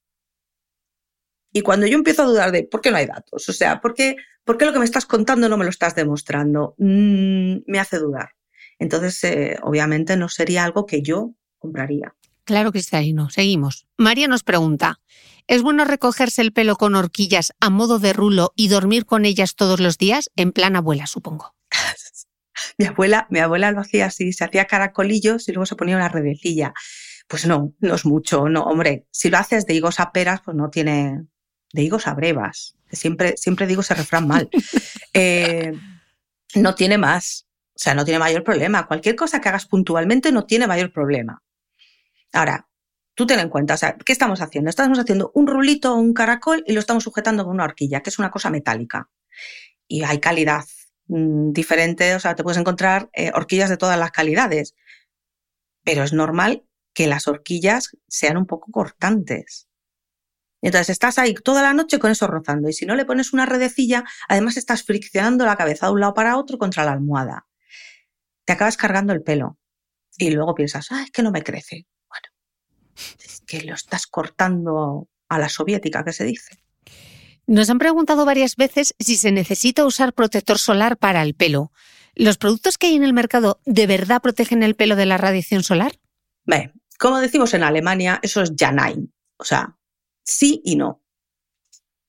Y 1.52 1.62
cuando 1.62 1.88
yo 1.88 1.96
empiezo 1.98 2.24
a 2.24 2.28
dudar 2.28 2.52
de 2.52 2.64
por 2.64 2.82
qué 2.82 2.92
no 2.92 2.98
hay 2.98 3.06
datos, 3.06 3.50
o 3.50 3.54
sea, 3.54 3.82
¿por 3.82 3.94
qué, 3.94 4.16
por 4.44 4.58
qué 4.58 4.66
lo 4.66 4.74
que 4.74 4.80
me 4.80 4.86
estás 4.86 5.06
contando 5.06 5.50
no 5.50 5.58
me 5.58 5.64
lo 5.64 5.70
estás 5.70 5.96
demostrando? 5.96 6.76
Mm, 6.78 7.58
me 7.66 7.80
hace 7.80 7.98
dudar. 7.98 8.30
Entonces, 8.78 9.24
eh, 9.24 9.58
obviamente 9.64 10.16
no 10.16 10.30
sería 10.30 10.64
algo 10.64 10.86
que 10.86 11.02
yo 11.02 11.34
compraría. 11.58 12.16
Claro 12.46 12.72
que 12.72 12.80
está 12.80 12.98
ahí, 12.98 13.14
no. 13.14 13.30
Seguimos. 13.30 13.86
María 13.98 14.28
nos 14.28 14.44
pregunta, 14.44 15.00
¿es 15.48 15.62
bueno 15.62 15.86
recogerse 15.86 16.42
el 16.42 16.52
pelo 16.52 16.78
con 16.78 16.96
horquillas 16.96 17.54
a 17.60 17.70
modo 17.70 18.00
de 18.00 18.14
rulo 18.14 18.54
y 18.56 18.70
dormir 18.70 19.06
con 19.06 19.26
ellas 19.26 19.56
todos 19.56 19.80
los 19.80 19.98
días? 19.98 20.32
En 20.36 20.52
plan 20.52 20.76
abuela, 20.76 21.06
supongo. 21.06 21.54
mi 22.80 22.86
abuela, 22.86 23.28
mi 23.30 23.40
abuela 23.40 23.72
lo 23.72 23.82
hacía 23.82 24.08
así, 24.08 24.34
se 24.34 24.46
hacía 24.46 24.66
caracolillos 24.66 25.48
y 25.48 25.52
luego 25.52 25.68
se 25.68 25.76
ponía 25.76 25.96
una 25.96 26.10
redecilla. 26.10 26.74
Pues 27.28 27.46
no, 27.46 27.76
no 27.82 27.94
es 27.94 28.06
mucho, 28.06 28.50
no, 28.50 28.64
hombre, 28.64 29.06
si 29.12 29.30
lo 29.30 29.38
haces 29.38 29.68
de 29.68 29.76
higos 29.76 30.00
a 30.00 30.12
peras, 30.12 30.42
pues 30.44 30.58
no 30.58 30.72
tiene, 30.72 31.28
de 31.74 31.84
higos 31.84 32.08
a 32.08 32.14
brevas. 32.14 32.76
Siempre, 32.92 33.38
siempre 33.38 33.68
digo 33.68 33.82
ese 33.82 33.96
refrán 33.96 34.28
mal. 34.28 34.50
Eh, 35.16 35.74
no 36.54 36.76
tiene 36.76 37.00
más. 37.00 37.48
O 37.70 37.80
sea, 37.82 37.96
no 37.96 38.06
tiene 38.06 38.20
mayor 38.20 38.44
problema. 38.44 38.86
Cualquier 38.86 39.16
cosa 39.16 39.42
que 39.42 39.50
hagas 39.50 39.66
puntualmente 39.66 40.32
no 40.32 40.46
tiene 40.46 40.68
mayor 40.68 40.94
problema. 40.94 41.42
Ahora, 42.32 42.68
tú 43.16 43.26
ten 43.26 43.40
en 43.40 43.50
cuenta, 43.50 43.74
o 43.74 43.78
sea, 43.78 43.98
¿qué 43.98 44.12
estamos 44.12 44.42
haciendo? 44.42 44.70
Estamos 44.70 45.00
haciendo 45.00 45.32
un 45.34 45.48
rulito 45.48 45.94
o 45.94 45.98
un 45.98 46.14
caracol 46.14 46.64
y 46.68 46.74
lo 46.74 46.80
estamos 46.80 47.04
sujetando 47.04 47.44
con 47.44 47.54
una 47.54 47.64
horquilla, 47.64 48.02
que 48.02 48.10
es 48.10 48.20
una 48.20 48.30
cosa 48.30 48.50
metálica. 48.50 49.10
Y 49.88 50.04
hay 50.04 50.20
calidad 50.20 50.66
mm, 51.08 51.52
diferente, 51.52 52.14
o 52.14 52.20
sea, 52.20 52.36
te 52.36 52.44
puedes 52.44 52.60
encontrar 52.60 53.10
eh, 53.14 53.32
horquillas 53.34 53.70
de 53.70 53.78
todas 53.78 53.98
las 53.98 54.12
calidades. 54.12 54.76
Pero 55.84 56.04
es 56.04 56.14
normal 56.14 56.66
que 56.94 57.08
las 57.08 57.28
horquillas 57.28 57.98
sean 58.08 58.38
un 58.38 58.46
poco 58.46 58.72
cortantes. 58.72 59.69
Entonces 60.62 60.90
estás 60.90 61.18
ahí 61.18 61.34
toda 61.34 61.62
la 61.62 61.74
noche 61.74 62.00
con 62.00 62.12
eso 62.12 62.28
rozando 62.28 62.70
y 62.70 62.74
si 62.74 62.86
no 62.86 62.96
le 62.96 63.06
pones 63.06 63.34
una 63.34 63.46
redecilla, 63.46 64.04
además 64.28 64.58
estás 64.58 64.84
friccionando 64.84 65.46
la 65.46 65.56
cabeza 65.56 65.88
de 65.88 65.94
un 65.94 66.02
lado 66.02 66.14
para 66.14 66.38
otro 66.38 66.58
contra 66.58 66.84
la 66.84 66.92
almohada. 66.92 67.48
Te 68.46 68.54
acabas 68.54 68.78
cargando 68.78 69.14
el 69.14 69.22
pelo 69.22 69.58
y 70.18 70.32
luego 70.32 70.56
piensas, 70.56 70.88
ah, 70.92 71.04
es 71.04 71.12
que 71.12 71.24
no 71.24 71.32
me 71.32 71.44
crece. 71.44 71.88
Bueno, 72.10 72.28
es 73.24 73.42
que 73.48 73.62
lo 73.62 73.74
estás 73.74 74.06
cortando 74.08 75.08
a 75.30 75.40
la 75.40 75.48
soviética, 75.48 76.04
que 76.04 76.12
se 76.12 76.26
dice. 76.26 76.64
Nos 77.48 77.70
han 77.70 77.80
preguntado 77.80 78.26
varias 78.26 78.56
veces 78.58 78.94
si 79.00 79.16
se 79.16 79.32
necesita 79.32 79.86
usar 79.86 80.14
protector 80.14 80.60
solar 80.60 80.98
para 80.98 81.24
el 81.24 81.36
pelo. 81.36 81.72
¿Los 82.16 82.38
productos 82.38 82.78
que 82.78 82.88
hay 82.88 82.96
en 82.96 83.04
el 83.04 83.14
mercado 83.14 83.62
de 83.66 83.88
verdad 83.88 84.22
protegen 84.22 84.62
el 84.62 84.76
pelo 84.76 84.96
de 84.96 85.06
la 85.06 85.18
radiación 85.18 85.64
solar? 85.64 85.94
Bien, 86.46 86.74
como 87.00 87.20
decimos 87.20 87.54
en 87.54 87.64
Alemania, 87.64 88.20
eso 88.22 88.42
es 88.42 88.52
ja 88.60 88.74
O 89.38 89.44
sea, 89.46 89.79
sí 90.30 90.62
y 90.64 90.76
no. 90.76 91.02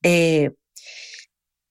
Eh, 0.02 0.50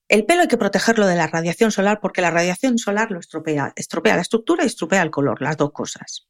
el 0.07 0.25
pelo 0.25 0.41
hay 0.41 0.47
que 0.47 0.57
protegerlo 0.57 1.05
de 1.05 1.15
la 1.15 1.27
radiación 1.27 1.71
solar 1.71 1.99
porque 2.01 2.21
la 2.21 2.31
radiación 2.31 2.79
solar 2.79 3.11
lo 3.11 3.19
estropea, 3.19 3.73
estropea 3.75 4.15
la 4.15 4.23
estructura 4.23 4.63
y 4.63 4.67
estropea 4.67 5.03
el 5.03 5.11
color, 5.11 5.41
las 5.41 5.57
dos 5.57 5.71
cosas. 5.71 6.27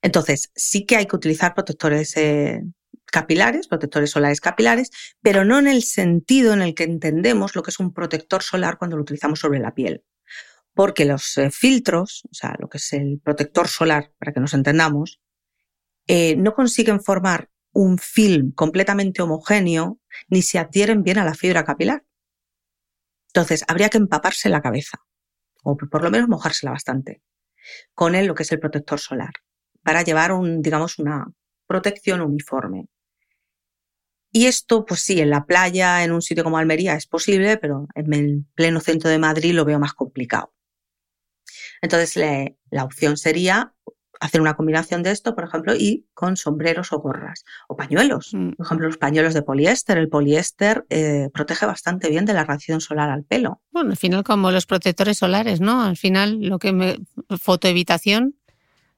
Entonces, 0.00 0.52
sí 0.54 0.86
que 0.86 0.96
hay 0.96 1.06
que 1.06 1.16
utilizar 1.16 1.54
protectores 1.54 2.16
eh, 2.16 2.62
capilares, 3.06 3.66
protectores 3.66 4.10
solares 4.10 4.40
capilares, 4.40 4.90
pero 5.20 5.44
no 5.44 5.58
en 5.58 5.66
el 5.66 5.82
sentido 5.82 6.52
en 6.52 6.62
el 6.62 6.74
que 6.74 6.84
entendemos 6.84 7.56
lo 7.56 7.64
que 7.64 7.70
es 7.70 7.80
un 7.80 7.92
protector 7.92 8.44
solar 8.44 8.78
cuando 8.78 8.96
lo 8.96 9.02
utilizamos 9.02 9.40
sobre 9.40 9.58
la 9.58 9.74
piel. 9.74 10.04
Porque 10.72 11.04
los 11.04 11.36
eh, 11.38 11.50
filtros, 11.50 12.22
o 12.30 12.34
sea, 12.34 12.54
lo 12.60 12.68
que 12.68 12.78
es 12.78 12.92
el 12.92 13.20
protector 13.24 13.66
solar, 13.66 14.12
para 14.18 14.32
que 14.32 14.40
nos 14.40 14.54
entendamos, 14.54 15.20
no 16.38 16.54
consiguen 16.54 17.02
formar 17.02 17.50
un 17.78 17.96
film 17.96 18.50
completamente 18.50 19.22
homogéneo 19.22 20.00
ni 20.26 20.42
se 20.42 20.58
adhieren 20.58 21.04
bien 21.04 21.16
a 21.18 21.24
la 21.24 21.34
fibra 21.34 21.64
capilar. 21.64 22.04
Entonces, 23.28 23.64
habría 23.68 23.88
que 23.88 23.98
empaparse 23.98 24.48
la 24.48 24.60
cabeza, 24.60 24.98
o 25.62 25.76
por 25.76 26.02
lo 26.02 26.10
menos 26.10 26.28
mojársela 26.28 26.72
bastante, 26.72 27.22
con 27.94 28.16
él 28.16 28.26
lo 28.26 28.34
que 28.34 28.42
es 28.42 28.50
el 28.50 28.58
protector 28.58 28.98
solar, 28.98 29.30
para 29.84 30.02
llevar 30.02 30.32
un, 30.32 30.60
digamos, 30.60 30.98
una 30.98 31.28
protección 31.68 32.20
uniforme. 32.20 32.88
Y 34.32 34.46
esto, 34.46 34.84
pues 34.84 35.00
sí, 35.00 35.20
en 35.20 35.30
la 35.30 35.46
playa, 35.46 36.02
en 36.02 36.10
un 36.10 36.20
sitio 36.20 36.42
como 36.42 36.58
Almería 36.58 36.94
es 36.94 37.06
posible, 37.06 37.58
pero 37.58 37.86
en 37.94 38.12
el 38.12 38.44
pleno 38.56 38.80
centro 38.80 39.08
de 39.08 39.20
Madrid 39.20 39.52
lo 39.52 39.64
veo 39.64 39.78
más 39.78 39.94
complicado. 39.94 40.52
Entonces, 41.80 42.16
la 42.70 42.84
opción 42.84 43.16
sería 43.16 43.72
hacer 44.20 44.40
una 44.40 44.54
combinación 44.54 45.02
de 45.02 45.10
esto, 45.10 45.34
por 45.34 45.44
ejemplo, 45.44 45.74
y 45.74 46.06
con 46.14 46.36
sombreros 46.36 46.92
o 46.92 47.00
gorras 47.00 47.44
o 47.68 47.76
pañuelos. 47.76 48.30
Mm. 48.32 48.50
Por 48.52 48.66
ejemplo, 48.66 48.86
los 48.86 48.98
pañuelos 48.98 49.34
de 49.34 49.42
poliéster. 49.42 49.98
El 49.98 50.08
poliéster 50.08 50.84
eh, 50.90 51.28
protege 51.32 51.66
bastante 51.66 52.08
bien 52.08 52.24
de 52.24 52.34
la 52.34 52.44
radiación 52.44 52.80
solar 52.80 53.10
al 53.10 53.24
pelo. 53.24 53.60
Bueno, 53.70 53.90
al 53.90 53.96
final 53.96 54.24
como 54.24 54.50
los 54.50 54.66
protectores 54.66 55.18
solares, 55.18 55.60
¿no? 55.60 55.82
Al 55.82 55.96
final 55.96 56.40
lo 56.40 56.58
que 56.58 56.72
me... 56.72 56.96
fotoevitación, 57.40 58.34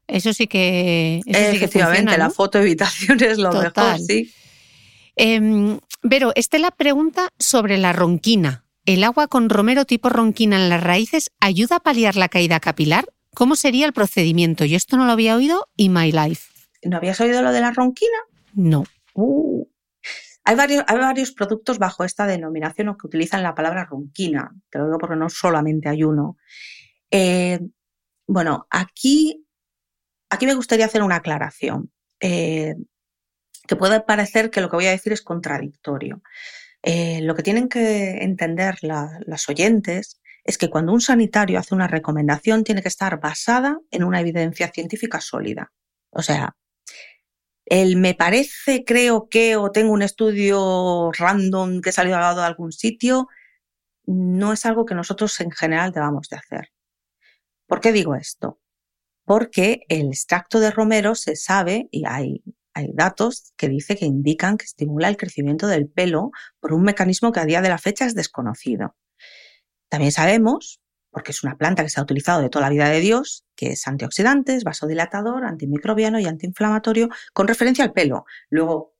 eso 0.06 0.32
sí 0.32 0.46
que... 0.46 1.20
Efectivamente, 1.26 2.16
la 2.18 2.30
fotoevitación 2.30 3.22
es 3.22 3.38
lo 3.38 3.52
mejor, 3.52 3.98
sí. 3.98 4.32
Eh, 5.16 5.78
Vero, 6.02 6.32
Estela 6.34 6.70
pregunta 6.70 7.28
sobre 7.38 7.76
la 7.76 7.92
ronquina. 7.92 8.64
¿El 8.86 9.04
agua 9.04 9.28
con 9.28 9.50
romero 9.50 9.84
tipo 9.84 10.08
ronquina 10.08 10.56
en 10.56 10.70
las 10.70 10.82
raíces 10.82 11.30
ayuda 11.40 11.76
a 11.76 11.80
paliar 11.80 12.16
la 12.16 12.30
caída 12.30 12.58
capilar? 12.58 13.06
¿Cómo 13.40 13.56
sería 13.56 13.86
el 13.86 13.94
procedimiento? 13.94 14.66
Yo 14.66 14.76
esto 14.76 14.98
no 14.98 15.06
lo 15.06 15.12
había 15.12 15.34
oído 15.34 15.66
y 15.74 15.88
my 15.88 16.12
life. 16.12 16.50
¿No 16.82 16.98
habías 16.98 17.18
oído 17.22 17.40
lo 17.40 17.52
de 17.52 17.62
la 17.62 17.70
ronquina? 17.70 18.18
No. 18.52 18.84
Uh. 19.14 19.64
Hay, 20.44 20.56
varios, 20.56 20.84
hay 20.86 20.98
varios 20.98 21.32
productos 21.32 21.78
bajo 21.78 22.04
esta 22.04 22.26
denominación 22.26 22.94
que 22.98 23.06
utilizan 23.06 23.42
la 23.42 23.54
palabra 23.54 23.86
ronquina. 23.86 24.54
Te 24.68 24.78
lo 24.78 24.84
digo 24.84 24.98
porque 24.98 25.16
no 25.16 25.30
solamente 25.30 25.88
hay 25.88 26.04
uno. 26.04 26.36
Eh, 27.10 27.60
bueno, 28.26 28.66
aquí, 28.68 29.46
aquí 30.28 30.44
me 30.44 30.52
gustaría 30.52 30.84
hacer 30.84 31.02
una 31.02 31.16
aclaración. 31.16 31.90
Eh, 32.20 32.74
que 33.66 33.74
puede 33.74 34.02
parecer 34.02 34.50
que 34.50 34.60
lo 34.60 34.68
que 34.68 34.76
voy 34.76 34.86
a 34.86 34.90
decir 34.90 35.14
es 35.14 35.22
contradictorio. 35.22 36.20
Eh, 36.82 37.22
lo 37.22 37.34
que 37.34 37.42
tienen 37.42 37.70
que 37.70 38.22
entender 38.22 38.76
las 38.82 39.48
oyentes 39.48 40.19
es 40.50 40.58
que 40.58 40.68
cuando 40.68 40.92
un 40.92 41.00
sanitario 41.00 41.58
hace 41.58 41.74
una 41.74 41.86
recomendación 41.86 42.64
tiene 42.64 42.82
que 42.82 42.88
estar 42.88 43.20
basada 43.20 43.78
en 43.90 44.04
una 44.04 44.20
evidencia 44.20 44.68
científica 44.68 45.20
sólida. 45.20 45.72
O 46.10 46.22
sea, 46.22 46.56
El 47.64 47.96
me 47.96 48.14
parece, 48.14 48.84
creo 48.84 49.28
que, 49.28 49.54
o 49.56 49.70
tengo 49.70 49.92
un 49.92 50.02
estudio 50.02 51.12
random 51.12 51.80
que 51.80 51.92
salió 51.92 52.16
al 52.16 52.34
de 52.34 52.42
algún 52.42 52.72
sitio, 52.72 53.28
no 54.06 54.52
es 54.52 54.66
algo 54.66 54.84
que 54.84 54.96
nosotros 54.96 55.40
en 55.40 55.52
general 55.52 55.92
debamos 55.92 56.28
de 56.28 56.36
hacer. 56.36 56.72
¿Por 57.68 57.80
qué 57.80 57.92
digo 57.92 58.16
esto? 58.16 58.58
Porque 59.24 59.82
el 59.88 60.08
extracto 60.08 60.58
de 60.58 60.72
romero 60.72 61.14
se 61.14 61.36
sabe, 61.36 61.88
y 61.92 62.04
hay, 62.06 62.42
hay 62.74 62.88
datos 62.92 63.52
que 63.56 63.68
dice 63.68 63.96
que 63.96 64.06
indican 64.06 64.56
que 64.58 64.64
estimula 64.64 65.08
el 65.08 65.16
crecimiento 65.16 65.68
del 65.68 65.88
pelo 65.88 66.32
por 66.58 66.72
un 66.72 66.82
mecanismo 66.82 67.30
que 67.30 67.38
a 67.40 67.46
día 67.46 67.62
de 67.62 67.68
la 67.68 67.78
fecha 67.78 68.04
es 68.04 68.16
desconocido. 68.16 68.96
También 69.90 70.12
sabemos, 70.12 70.80
porque 71.10 71.32
es 71.32 71.42
una 71.42 71.58
planta 71.58 71.82
que 71.82 71.90
se 71.90 72.00
ha 72.00 72.02
utilizado 72.02 72.40
de 72.40 72.48
toda 72.48 72.64
la 72.64 72.70
vida 72.70 72.88
de 72.88 73.00
Dios, 73.00 73.44
que 73.56 73.72
es 73.72 73.86
antioxidante, 73.86 74.54
es 74.54 74.64
vasodilatador, 74.64 75.44
antimicrobiano 75.44 76.18
y 76.18 76.26
antiinflamatorio 76.26 77.08
con 77.34 77.48
referencia 77.48 77.84
al 77.84 77.92
pelo. 77.92 78.24
Luego, 78.48 78.94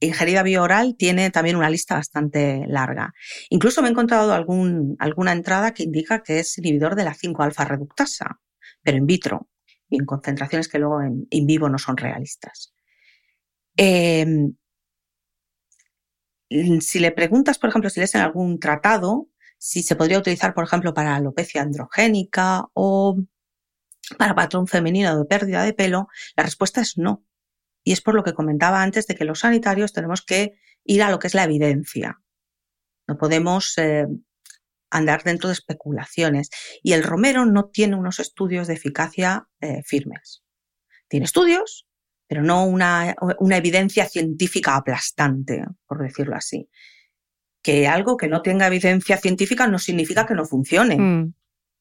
ingerida 0.00 0.42
bioral 0.42 0.96
tiene 0.98 1.30
también 1.30 1.56
una 1.56 1.70
lista 1.70 1.94
bastante 1.94 2.66
larga. 2.66 3.14
Incluso 3.50 3.80
me 3.80 3.88
he 3.88 3.92
encontrado 3.92 4.32
alguna 4.34 5.32
entrada 5.32 5.72
que 5.72 5.84
indica 5.84 6.22
que 6.22 6.40
es 6.40 6.58
inhibidor 6.58 6.96
de 6.96 7.04
la 7.04 7.14
5-alfa 7.14 7.64
reductasa, 7.64 8.40
pero 8.82 8.98
in 8.98 9.06
vitro 9.06 9.48
y 9.88 9.98
en 9.98 10.04
concentraciones 10.06 10.68
que 10.68 10.80
luego 10.80 11.02
en, 11.02 11.46
vivo 11.46 11.68
no 11.68 11.78
son 11.78 11.96
realistas. 11.96 12.74
Em, 13.76 14.54
si 16.80 16.98
le 16.98 17.12
preguntas, 17.12 17.58
por 17.58 17.70
ejemplo, 17.70 17.88
si 17.88 18.00
lees 18.00 18.14
en 18.16 18.22
algún 18.22 18.58
tratado, 18.58 19.28
si 19.64 19.84
se 19.84 19.94
podría 19.94 20.18
utilizar, 20.18 20.54
por 20.54 20.64
ejemplo, 20.64 20.92
para 20.92 21.14
alopecia 21.14 21.62
androgénica 21.62 22.64
o 22.74 23.16
para 24.18 24.34
patrón 24.34 24.66
femenino 24.66 25.16
de 25.16 25.24
pérdida 25.24 25.62
de 25.62 25.72
pelo, 25.72 26.08
la 26.34 26.42
respuesta 26.42 26.80
es 26.80 26.98
no. 26.98 27.24
Y 27.84 27.92
es 27.92 28.00
por 28.00 28.16
lo 28.16 28.24
que 28.24 28.34
comentaba 28.34 28.82
antes 28.82 29.06
de 29.06 29.14
que 29.14 29.24
los 29.24 29.38
sanitarios 29.38 29.92
tenemos 29.92 30.22
que 30.22 30.54
ir 30.82 31.04
a 31.04 31.12
lo 31.12 31.20
que 31.20 31.28
es 31.28 31.34
la 31.34 31.44
evidencia. 31.44 32.20
No 33.06 33.16
podemos 33.16 33.78
eh, 33.78 34.08
andar 34.90 35.22
dentro 35.22 35.48
de 35.48 35.54
especulaciones. 35.54 36.50
Y 36.82 36.94
el 36.94 37.04
romero 37.04 37.46
no 37.46 37.66
tiene 37.66 37.94
unos 37.94 38.18
estudios 38.18 38.66
de 38.66 38.74
eficacia 38.74 39.46
eh, 39.60 39.82
firmes. 39.84 40.42
Tiene 41.06 41.26
estudios, 41.26 41.86
pero 42.26 42.42
no 42.42 42.66
una, 42.66 43.14
una, 43.38 43.58
evidencia 43.58 44.08
científica 44.08 44.74
aplastante, 44.74 45.64
por 45.86 46.02
decirlo 46.02 46.34
así. 46.34 46.68
Que 47.62 47.86
algo 47.86 48.16
que 48.16 48.28
no 48.28 48.42
tenga 48.42 48.66
evidencia 48.66 49.16
científica 49.16 49.66
no 49.66 49.78
significa 49.78 50.26
que 50.26 50.34
no 50.34 50.44
funcione. 50.44 50.98
Mm. 50.98 51.34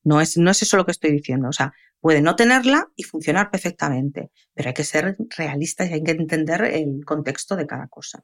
No, 0.04 0.22
es, 0.22 0.38
no 0.38 0.52
es 0.52 0.62
eso 0.62 0.78
lo 0.78 0.86
que 0.86 0.92
estoy 0.92 1.12
diciendo. 1.12 1.50
O 1.50 1.54
sea, 1.54 1.74
puede 2.00 2.22
no 2.22 2.36
tenerla 2.36 2.90
y 2.96 3.04
funcionar 3.04 3.52
perfectamente, 3.52 4.32
pero 4.54 4.70
hay 4.70 4.74
que 4.74 4.84
ser 4.84 5.16
realistas 5.38 5.90
y 5.90 5.94
hay 5.94 6.04
que 6.04 6.12
entender 6.12 6.64
el 6.64 7.06
contexto 7.06 7.56
de 7.56 7.68
cada 7.68 7.88
cosa. 7.88 8.24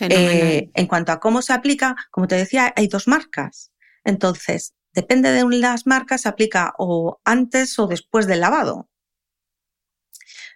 Eh, 0.00 0.70
en 0.74 0.86
cuanto 0.86 1.12
a 1.12 1.20
cómo 1.20 1.42
se 1.42 1.52
aplica, 1.52 1.96
como 2.10 2.28
te 2.28 2.36
decía, 2.36 2.72
hay 2.76 2.86
dos 2.88 3.08
marcas. 3.08 3.72
Entonces, 4.04 4.74
depende 4.92 5.30
de 5.30 5.44
las 5.58 5.86
marcas, 5.86 6.22
se 6.22 6.28
aplica 6.28 6.74
o 6.78 7.20
antes 7.24 7.78
o 7.78 7.86
después 7.86 8.26
del 8.26 8.40
lavado. 8.40 8.88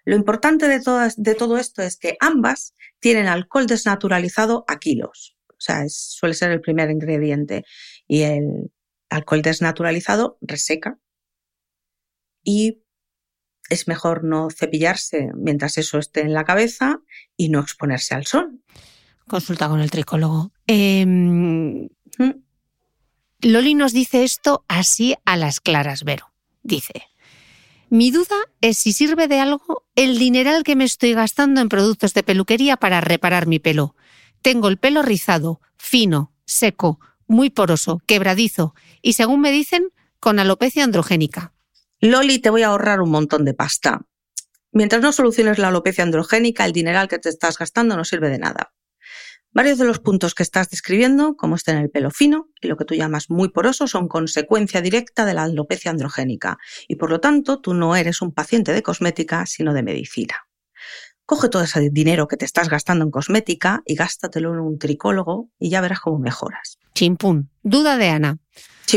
Lo 0.04 0.16
importante 0.16 0.66
de, 0.68 0.80
de 1.16 1.34
todo 1.34 1.58
esto 1.58 1.82
es 1.82 1.96
que 1.96 2.16
ambas 2.20 2.74
tienen 2.98 3.26
alcohol 3.26 3.66
desnaturalizado 3.66 4.64
a 4.66 4.78
kilos. 4.78 5.36
O 5.62 5.64
sea, 5.64 5.84
suele 5.88 6.34
ser 6.34 6.50
el 6.50 6.60
primer 6.60 6.90
ingrediente. 6.90 7.64
Y 8.08 8.22
el 8.22 8.72
alcohol 9.08 9.42
desnaturalizado 9.42 10.38
reseca. 10.40 10.98
Y 12.42 12.82
es 13.70 13.86
mejor 13.86 14.24
no 14.24 14.48
cepillarse 14.50 15.30
mientras 15.36 15.78
eso 15.78 15.98
esté 15.98 16.22
en 16.22 16.34
la 16.34 16.44
cabeza 16.44 17.00
y 17.36 17.48
no 17.48 17.60
exponerse 17.60 18.16
al 18.16 18.26
sol. 18.26 18.60
Consulta 19.28 19.68
con 19.68 19.80
el 19.80 19.92
tricólogo. 19.92 20.50
Em, 20.66 21.88
Loli 23.40 23.74
nos 23.74 23.92
dice 23.92 24.24
esto 24.24 24.64
así 24.66 25.14
a 25.24 25.36
las 25.36 25.60
claras, 25.60 26.02
Vero. 26.02 26.32
Dice, 26.64 27.04
mi 27.88 28.10
duda 28.10 28.36
es 28.60 28.78
si 28.78 28.92
sirve 28.92 29.28
de 29.28 29.38
algo 29.38 29.84
el 29.94 30.18
dineral 30.18 30.64
que 30.64 30.76
me 30.76 30.84
estoy 30.84 31.14
gastando 31.14 31.60
en 31.60 31.68
productos 31.68 32.14
de 32.14 32.22
peluquería 32.24 32.76
para 32.76 33.00
reparar 33.00 33.46
mi 33.46 33.60
pelo. 33.60 33.94
Tengo 34.42 34.68
el 34.68 34.76
pelo 34.76 35.02
rizado, 35.02 35.60
fino, 35.76 36.32
seco, 36.44 37.00
muy 37.26 37.50
poroso, 37.50 38.02
quebradizo 38.06 38.74
y, 39.00 39.14
según 39.14 39.40
me 39.40 39.52
dicen, 39.52 39.88
con 40.20 40.38
alopecia 40.38 40.84
androgénica. 40.84 41.52
Loli, 42.00 42.40
te 42.40 42.50
voy 42.50 42.62
a 42.62 42.68
ahorrar 42.68 43.00
un 43.00 43.10
montón 43.10 43.44
de 43.44 43.54
pasta. 43.54 44.02
Mientras 44.72 45.02
no 45.02 45.12
soluciones 45.12 45.58
la 45.58 45.68
alopecia 45.68 46.02
androgénica, 46.02 46.64
el 46.64 46.72
dineral 46.72 47.08
que 47.08 47.18
te 47.18 47.28
estás 47.28 47.58
gastando 47.58 47.96
no 47.96 48.04
sirve 48.04 48.28
de 48.28 48.38
nada. 48.38 48.72
Varios 49.54 49.78
de 49.78 49.84
los 49.84 49.98
puntos 49.98 50.34
que 50.34 50.42
estás 50.42 50.70
describiendo, 50.70 51.36
como 51.36 51.56
en 51.66 51.76
el 51.76 51.90
pelo 51.90 52.10
fino 52.10 52.48
y 52.60 52.68
lo 52.68 52.76
que 52.76 52.86
tú 52.86 52.94
llamas 52.94 53.28
muy 53.28 53.50
poroso, 53.50 53.86
son 53.86 54.08
consecuencia 54.08 54.80
directa 54.80 55.26
de 55.26 55.34
la 55.34 55.42
alopecia 55.42 55.90
androgénica 55.90 56.58
y 56.88 56.96
por 56.96 57.10
lo 57.10 57.20
tanto 57.20 57.60
tú 57.60 57.74
no 57.74 57.94
eres 57.94 58.22
un 58.22 58.32
paciente 58.32 58.72
de 58.72 58.82
cosmética, 58.82 59.44
sino 59.44 59.74
de 59.74 59.82
medicina. 59.82 60.46
Coge 61.26 61.48
todo 61.48 61.62
ese 61.62 61.90
dinero 61.90 62.26
que 62.28 62.36
te 62.36 62.44
estás 62.44 62.68
gastando 62.68 63.04
en 63.04 63.10
cosmética 63.10 63.82
y 63.86 63.94
gástatelo 63.94 64.52
en 64.52 64.60
un 64.60 64.78
tricólogo 64.78 65.50
y 65.58 65.70
ya 65.70 65.80
verás 65.80 66.00
cómo 66.00 66.18
mejoras. 66.18 66.78
Chimpún. 66.94 67.50
Duda 67.62 67.96
de 67.96 68.08
Ana. 68.08 68.38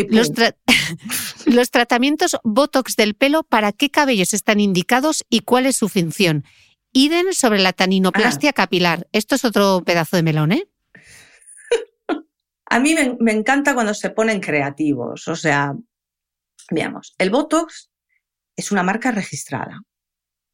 Los, 0.09 0.31
los, 1.45 1.71
tratamientos 1.71 2.37
Botox 2.43 2.95
del 2.95 3.15
pelo, 3.15 3.43
¿para 3.43 3.71
qué 3.71 3.89
cabellos 3.89 4.33
están 4.33 4.59
indicados 4.59 5.23
y 5.29 5.41
cuál 5.41 5.65
es 5.65 5.77
su 5.77 5.87
función? 5.87 6.43
Idem 6.91 7.31
sobre 7.31 7.59
la 7.59 7.73
taninoplastia 7.73 8.49
ah. 8.49 8.53
capilar. 8.53 9.07
Esto 9.11 9.35
es 9.35 9.45
otro 9.45 9.83
pedazo 9.85 10.17
de 10.17 10.23
melón, 10.23 10.51
¿eh? 10.51 10.67
A 12.67 12.79
mí 12.79 12.95
me, 13.19 13.31
encanta 13.31 13.73
cuando 13.73 13.93
se 13.93 14.09
ponen 14.09 14.41
creativos. 14.41 15.27
O 15.27 15.35
sea, 15.35 15.75
veamos, 16.71 17.13
el 17.17 17.29
Botox 17.29 17.91
es 18.55 18.71
una 18.71 18.83
marca 18.83 19.11
registrada 19.11 19.81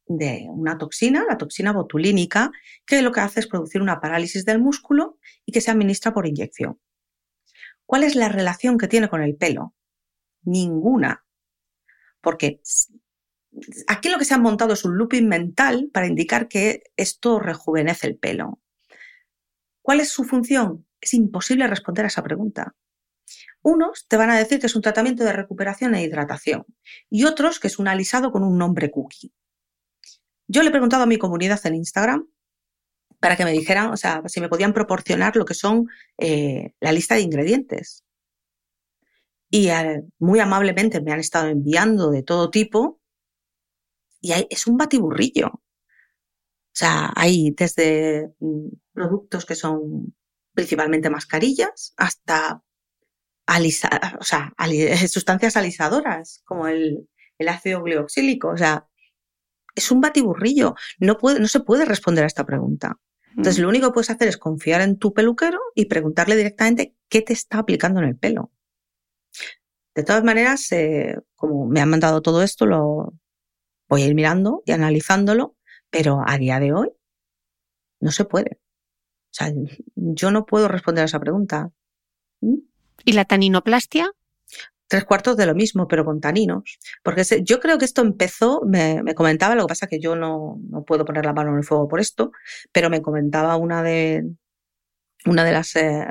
de 0.06 0.46
una 0.48 0.78
toxina, 0.78 1.24
la 1.28 1.38
toxina 1.38 1.72
botulínica, 1.72 2.50
que 2.86 3.02
lo 3.02 3.12
que 3.12 3.20
hace 3.20 3.40
es 3.40 3.46
producir 3.46 3.80
una 3.80 4.00
parálisis 4.00 4.44
del 4.44 4.58
músculo 4.58 5.18
y 5.46 5.52
que 5.52 5.60
se 5.60 5.70
administra 5.70 6.12
por 6.12 6.26
inyección. 6.26 6.78
¿Cuál 7.86 8.04
es 8.04 8.14
la 8.14 8.28
relación 8.28 8.78
que 8.78 8.88
tiene 8.88 9.08
con 9.08 9.22
el 9.22 9.36
pelo? 9.36 9.74
Ninguna. 10.44 11.24
Porque 12.20 12.60
aquí 13.86 14.08
lo 14.08 14.18
que 14.18 14.24
se 14.24 14.34
ha 14.34 14.38
montado 14.38 14.72
es 14.72 14.84
un 14.84 14.96
looping 14.96 15.28
mental 15.28 15.90
para 15.92 16.06
indicar 16.06 16.48
que 16.48 16.84
esto 16.96 17.38
rejuvenece 17.38 18.06
el 18.06 18.16
pelo. 18.16 18.60
¿Cuál 19.82 20.00
es 20.00 20.10
su 20.10 20.24
función? 20.24 20.86
Es 21.00 21.14
imposible 21.14 21.66
responder 21.66 22.04
a 22.04 22.08
esa 22.08 22.22
pregunta. 22.22 22.74
Unos 23.62 24.06
te 24.08 24.16
van 24.16 24.30
a 24.30 24.38
decir 24.38 24.58
que 24.58 24.66
es 24.66 24.76
un 24.76 24.82
tratamiento 24.82 25.24
de 25.24 25.32
recuperación 25.32 25.94
e 25.94 26.02
hidratación 26.02 26.64
y 27.10 27.24
otros 27.24 27.60
que 27.60 27.68
es 27.68 27.78
un 27.78 27.88
alisado 27.88 28.32
con 28.32 28.42
un 28.42 28.58
nombre 28.58 28.90
cookie. 28.90 29.32
Yo 30.52 30.62
le 30.62 30.68
he 30.68 30.70
preguntado 30.70 31.04
a 31.04 31.06
mi 31.06 31.16
comunidad 31.16 31.58
en 31.64 31.76
Instagram 31.76 32.28
para 33.18 33.38
que 33.38 33.44
me 33.44 33.52
dijeran, 33.52 33.90
o 33.90 33.96
sea, 33.96 34.22
si 34.26 34.38
me 34.38 34.50
podían 34.50 34.74
proporcionar 34.74 35.34
lo 35.34 35.46
que 35.46 35.54
son 35.54 35.86
eh, 36.18 36.74
la 36.78 36.92
lista 36.92 37.14
de 37.14 37.22
ingredientes. 37.22 38.04
Y 39.48 39.68
eh, 39.68 40.02
muy 40.18 40.40
amablemente 40.40 41.00
me 41.00 41.10
han 41.12 41.20
estado 41.20 41.48
enviando 41.48 42.10
de 42.10 42.22
todo 42.22 42.50
tipo 42.50 43.00
y 44.20 44.32
es 44.50 44.66
un 44.66 44.76
batiburrillo. 44.76 45.48
O 45.48 46.74
sea, 46.74 47.12
hay 47.16 47.52
desde 47.52 48.34
mm, 48.40 48.68
productos 48.92 49.46
que 49.46 49.54
son 49.54 50.14
principalmente 50.52 51.08
mascarillas 51.08 51.94
hasta 51.96 52.62
o 54.20 54.24
sea, 54.24 54.52
sustancias 55.08 55.56
alisadoras 55.56 56.42
como 56.44 56.66
el, 56.66 57.08
ácido 57.48 57.82
glioxílico. 57.82 58.48
O 58.50 58.56
sea, 58.56 58.86
es 59.74 59.90
un 59.90 60.00
batiburrillo. 60.00 60.74
No, 60.98 61.18
puede, 61.18 61.40
no 61.40 61.48
se 61.48 61.60
puede 61.60 61.84
responder 61.84 62.24
a 62.24 62.26
esta 62.26 62.44
pregunta. 62.44 62.98
Entonces, 63.30 63.58
mm. 63.58 63.62
lo 63.62 63.68
único 63.68 63.86
que 63.88 63.94
puedes 63.94 64.10
hacer 64.10 64.28
es 64.28 64.36
confiar 64.36 64.80
en 64.80 64.98
tu 64.98 65.12
peluquero 65.12 65.58
y 65.74 65.86
preguntarle 65.86 66.36
directamente 66.36 66.94
qué 67.08 67.22
te 67.22 67.32
está 67.32 67.58
aplicando 67.58 68.00
en 68.00 68.08
el 68.08 68.16
pelo. 68.16 68.52
De 69.94 70.02
todas 70.04 70.24
maneras, 70.24 70.70
eh, 70.72 71.16
como 71.34 71.66
me 71.66 71.80
han 71.80 71.90
mandado 71.90 72.22
todo 72.22 72.42
esto, 72.42 72.66
lo, 72.66 73.14
voy 73.92 74.02
a 74.02 74.06
ir 74.06 74.14
mirando 74.14 74.62
y 74.64 74.72
analizándolo, 74.72 75.54
pero 75.90 76.22
a 76.26 76.38
día 76.38 76.58
de 76.60 76.72
hoy 76.72 76.90
no 78.00 78.10
se 78.10 78.24
puede. 78.24 78.58
O 79.32 79.34
sea, 79.34 79.52
yo 79.94 80.30
no 80.30 80.46
puedo 80.46 80.68
responder 80.68 81.02
a 81.02 81.04
esa 81.04 81.20
pregunta. 81.20 81.70
¿Mm? 82.40 82.56
¿Y 83.04 83.12
la 83.12 83.26
taninoplastia? 83.26 84.10
Tres 84.92 85.06
cuartos 85.06 85.38
de 85.38 85.46
lo 85.46 85.54
mismo, 85.54 85.88
pero 85.88 86.04
con 86.04 86.20
taninos. 86.20 86.78
Porque 87.02 87.24
yo 87.42 87.60
creo 87.60 87.78
que 87.78 87.86
esto 87.86 88.02
empezó, 88.02 88.60
me, 88.66 89.02
comentaba, 89.14 89.54
lo 89.54 89.62
que 89.62 89.68
pasa 89.68 89.86
es 89.86 89.90
que 89.90 90.00
yo 90.00 90.16
no, 90.16 90.60
puedo 90.86 91.06
poner 91.06 91.24
la 91.24 91.32
mano 91.32 91.52
en 91.52 91.56
el 91.56 91.64
fuego 91.64 91.88
por 91.88 91.98
esto, 91.98 92.30
pero 92.72 92.90
me 92.90 93.00
comentaba 93.00 93.56
una 93.56 93.82
de, 93.82 94.22
una 95.24 95.44
de 95.44 95.52
las 95.52 95.74
eh, 95.76 96.06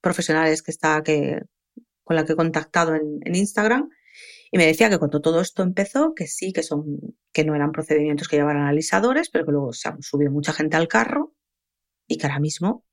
profesionales 0.00 0.64
que 0.64 0.72
está, 0.72 1.00
que, 1.04 1.42
con 2.02 2.16
la 2.16 2.24
que 2.24 2.32
he 2.32 2.36
contactado 2.36 2.96
en 2.96 3.36
Instagram, 3.36 3.88
y 4.50 4.58
me 4.58 4.66
decía 4.66 4.90
que 4.90 4.98
cuando 4.98 5.20
todo 5.20 5.40
esto 5.40 5.62
empezó, 5.62 6.12
que 6.12 6.26
sí, 6.26 6.52
que 6.52 6.64
son, 6.64 6.98
que 7.32 7.44
no 7.44 7.54
eran 7.54 7.70
procedimientos 7.70 8.26
que 8.26 8.36
llevaran 8.36 8.66
alisadores, 8.66 9.30
pero 9.30 9.44
que 9.46 9.52
luego 9.52 9.72
se 9.72 9.88
han 9.88 10.02
subido 10.02 10.32
mucha 10.32 10.52
gente 10.52 10.76
al 10.76 10.88
carro 10.88 11.34
y 12.08 12.18
que 12.18 12.26
ahora 12.26 12.40
mismo 12.40 12.84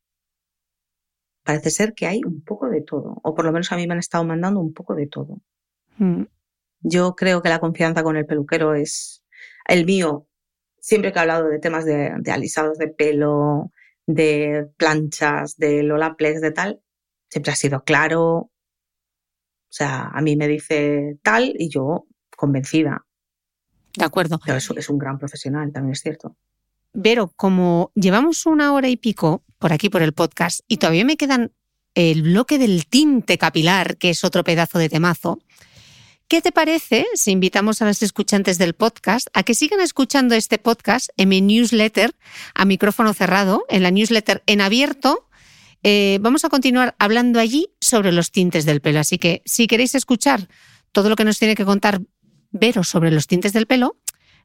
parece 1.44 1.70
ser 1.70 1.94
que 1.94 2.08
hay 2.08 2.22
un 2.26 2.42
poco 2.44 2.70
de 2.70 2.82
todo, 2.82 3.20
o 3.22 3.36
por 3.36 3.46
lo 3.46 3.52
menos 3.52 3.72
a 3.72 3.76
mí 3.76 3.86
me 3.86 3.94
han 3.94 4.00
estado 4.00 4.24
mandando 4.24 4.60
un 4.60 4.74
poco 4.74 4.96
de 4.96 5.08
todo. 5.08 5.42
Mm. 5.98 6.24
Yo 6.82 7.16
creo 7.16 7.42
que 7.42 7.50
la 7.50 7.60
confianza 7.60 8.04
con 8.04 8.18
el 8.18 8.26
peluquero 8.26 8.74
es 8.76 9.24
el 9.68 9.86
mío. 9.86 10.28
Siempre 10.80 11.12
que 11.12 11.20
he 11.20 11.22
hablado 11.22 11.48
de 11.48 11.60
temas 11.60 11.86
de, 11.86 12.14
alisados 12.32 12.78
de 12.78 12.88
pelo, 12.88 13.72
de 14.06 14.70
planchas, 14.78 15.56
de 15.58 15.90
Olaplex, 15.92 16.42
de 16.42 16.52
tal, 16.52 16.82
siempre 17.30 17.54
ha 17.54 17.56
sido 17.56 17.84
claro. 17.84 18.30
O 18.30 18.52
sea, 19.70 20.10
a 20.14 20.22
mí 20.22 20.36
me 20.36 20.48
dice 20.48 21.18
tal 21.24 21.54
y 21.58 21.70
yo 21.70 22.06
convencida. 22.36 23.06
De 23.98 24.06
acuerdo. 24.06 24.40
Pero 24.44 24.58
es, 24.58 24.70
es 24.76 24.90
un 24.90 24.98
gran 24.98 25.18
profesional, 25.18 25.72
también 25.72 25.94
es 25.94 26.02
cierto. 26.02 26.36
Vero, 26.94 27.34
como 27.36 27.92
llevamos 27.96 28.46
una 28.46 28.74
hora 28.74 28.88
y 28.90 28.98
pico 28.98 29.44
por 29.60 29.74
aquí, 29.74 29.90
por 29.90 30.02
el 30.02 30.14
podcast, 30.14 30.62
y 30.68 30.78
todavía 30.78 31.06
me 31.06 31.18
quedan 31.18 31.54
el 31.96 32.24
bloque 32.24 32.58
del 32.58 32.86
tinte 32.86 33.38
capilar, 33.38 33.98
que 33.98 34.10
es 34.10 34.24
otro 34.24 34.44
pedazo 34.44 34.80
de 34.80 34.90
temazo, 34.90 35.40
¿Qué 36.34 36.42
te 36.42 36.52
parece 36.52 37.06
si 37.14 37.30
invitamos 37.30 37.82
a 37.82 37.86
los 37.86 38.02
escuchantes 38.02 38.58
del 38.58 38.74
podcast 38.74 39.28
a 39.34 39.44
que 39.44 39.54
sigan 39.54 39.82
escuchando 39.82 40.34
este 40.34 40.58
podcast 40.58 41.10
en 41.16 41.30
mi 41.30 41.42
newsletter 41.42 42.16
a 42.56 42.66
micrófono 42.66 43.14
cerrado, 43.14 43.66
en 43.70 43.84
la 43.84 43.92
newsletter 43.92 44.42
en 44.48 44.62
abierto? 44.62 45.30
Eh, 45.84 46.18
vamos 46.22 46.44
a 46.44 46.50
continuar 46.50 46.96
hablando 46.98 47.40
allí 47.40 47.68
sobre 47.80 48.12
los 48.12 48.32
tintes 48.32 48.66
del 48.66 48.82
pelo. 48.82 49.00
Así 49.00 49.20
que 49.20 49.44
si 49.46 49.68
queréis 49.68 49.94
escuchar 49.94 50.48
todo 50.92 51.10
lo 51.10 51.16
que 51.16 51.26
nos 51.26 51.38
tiene 51.38 51.56
que 51.56 51.66
contar 51.66 52.02
Vero 52.50 52.84
sobre 52.84 53.12
los 53.12 53.28
tintes 53.28 53.54
del 53.54 53.68
pelo, 53.68 53.98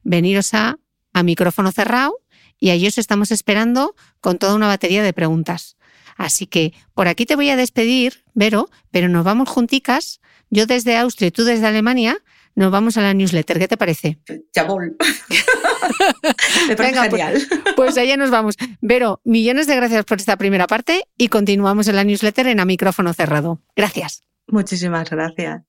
veniros 0.03 0.53
a, 0.53 0.77
a 1.13 1.23
micrófono 1.23 1.71
cerrado 1.71 2.19
y 2.59 2.69
allí 2.71 2.87
os 2.87 2.97
estamos 2.97 3.31
esperando 3.31 3.95
con 4.21 4.37
toda 4.37 4.55
una 4.55 4.67
batería 4.67 5.03
de 5.03 5.13
preguntas. 5.13 5.77
Así 6.17 6.47
que 6.47 6.73
por 6.93 7.07
aquí 7.07 7.25
te 7.25 7.35
voy 7.35 7.49
a 7.49 7.55
despedir, 7.55 8.25
Vero, 8.33 8.69
pero 8.91 9.07
nos 9.07 9.23
vamos 9.23 9.47
junticas 9.49 10.19
yo 10.49 10.65
desde 10.65 10.97
Austria 10.97 11.27
y 11.27 11.31
tú 11.31 11.43
desde 11.43 11.67
Alemania, 11.67 12.17
nos 12.55 12.71
vamos 12.71 12.97
a 12.97 13.01
la 13.01 13.13
newsletter. 13.13 13.59
¿Qué 13.59 13.67
te 13.67 13.77
parece? 13.77 14.19
Chabón. 14.53 14.97
Me 16.67 16.75
parece 16.75 16.95
pues, 16.95 17.09
genial. 17.09 17.47
Pues, 17.75 17.97
allá 17.97 18.17
nos 18.17 18.31
vamos. 18.31 18.55
Vero, 18.81 19.21
millones 19.23 19.67
de 19.67 19.75
gracias 19.75 20.05
por 20.05 20.17
esta 20.17 20.37
primera 20.37 20.67
parte 20.67 21.03
y 21.17 21.29
continuamos 21.29 21.87
en 21.87 21.95
la 21.95 22.03
newsletter 22.03 22.47
en 22.47 22.59
a 22.59 22.65
micrófono 22.65 23.13
cerrado. 23.13 23.61
Gracias. 23.75 24.21
Muchísimas 24.47 25.09
gracias. 25.09 25.68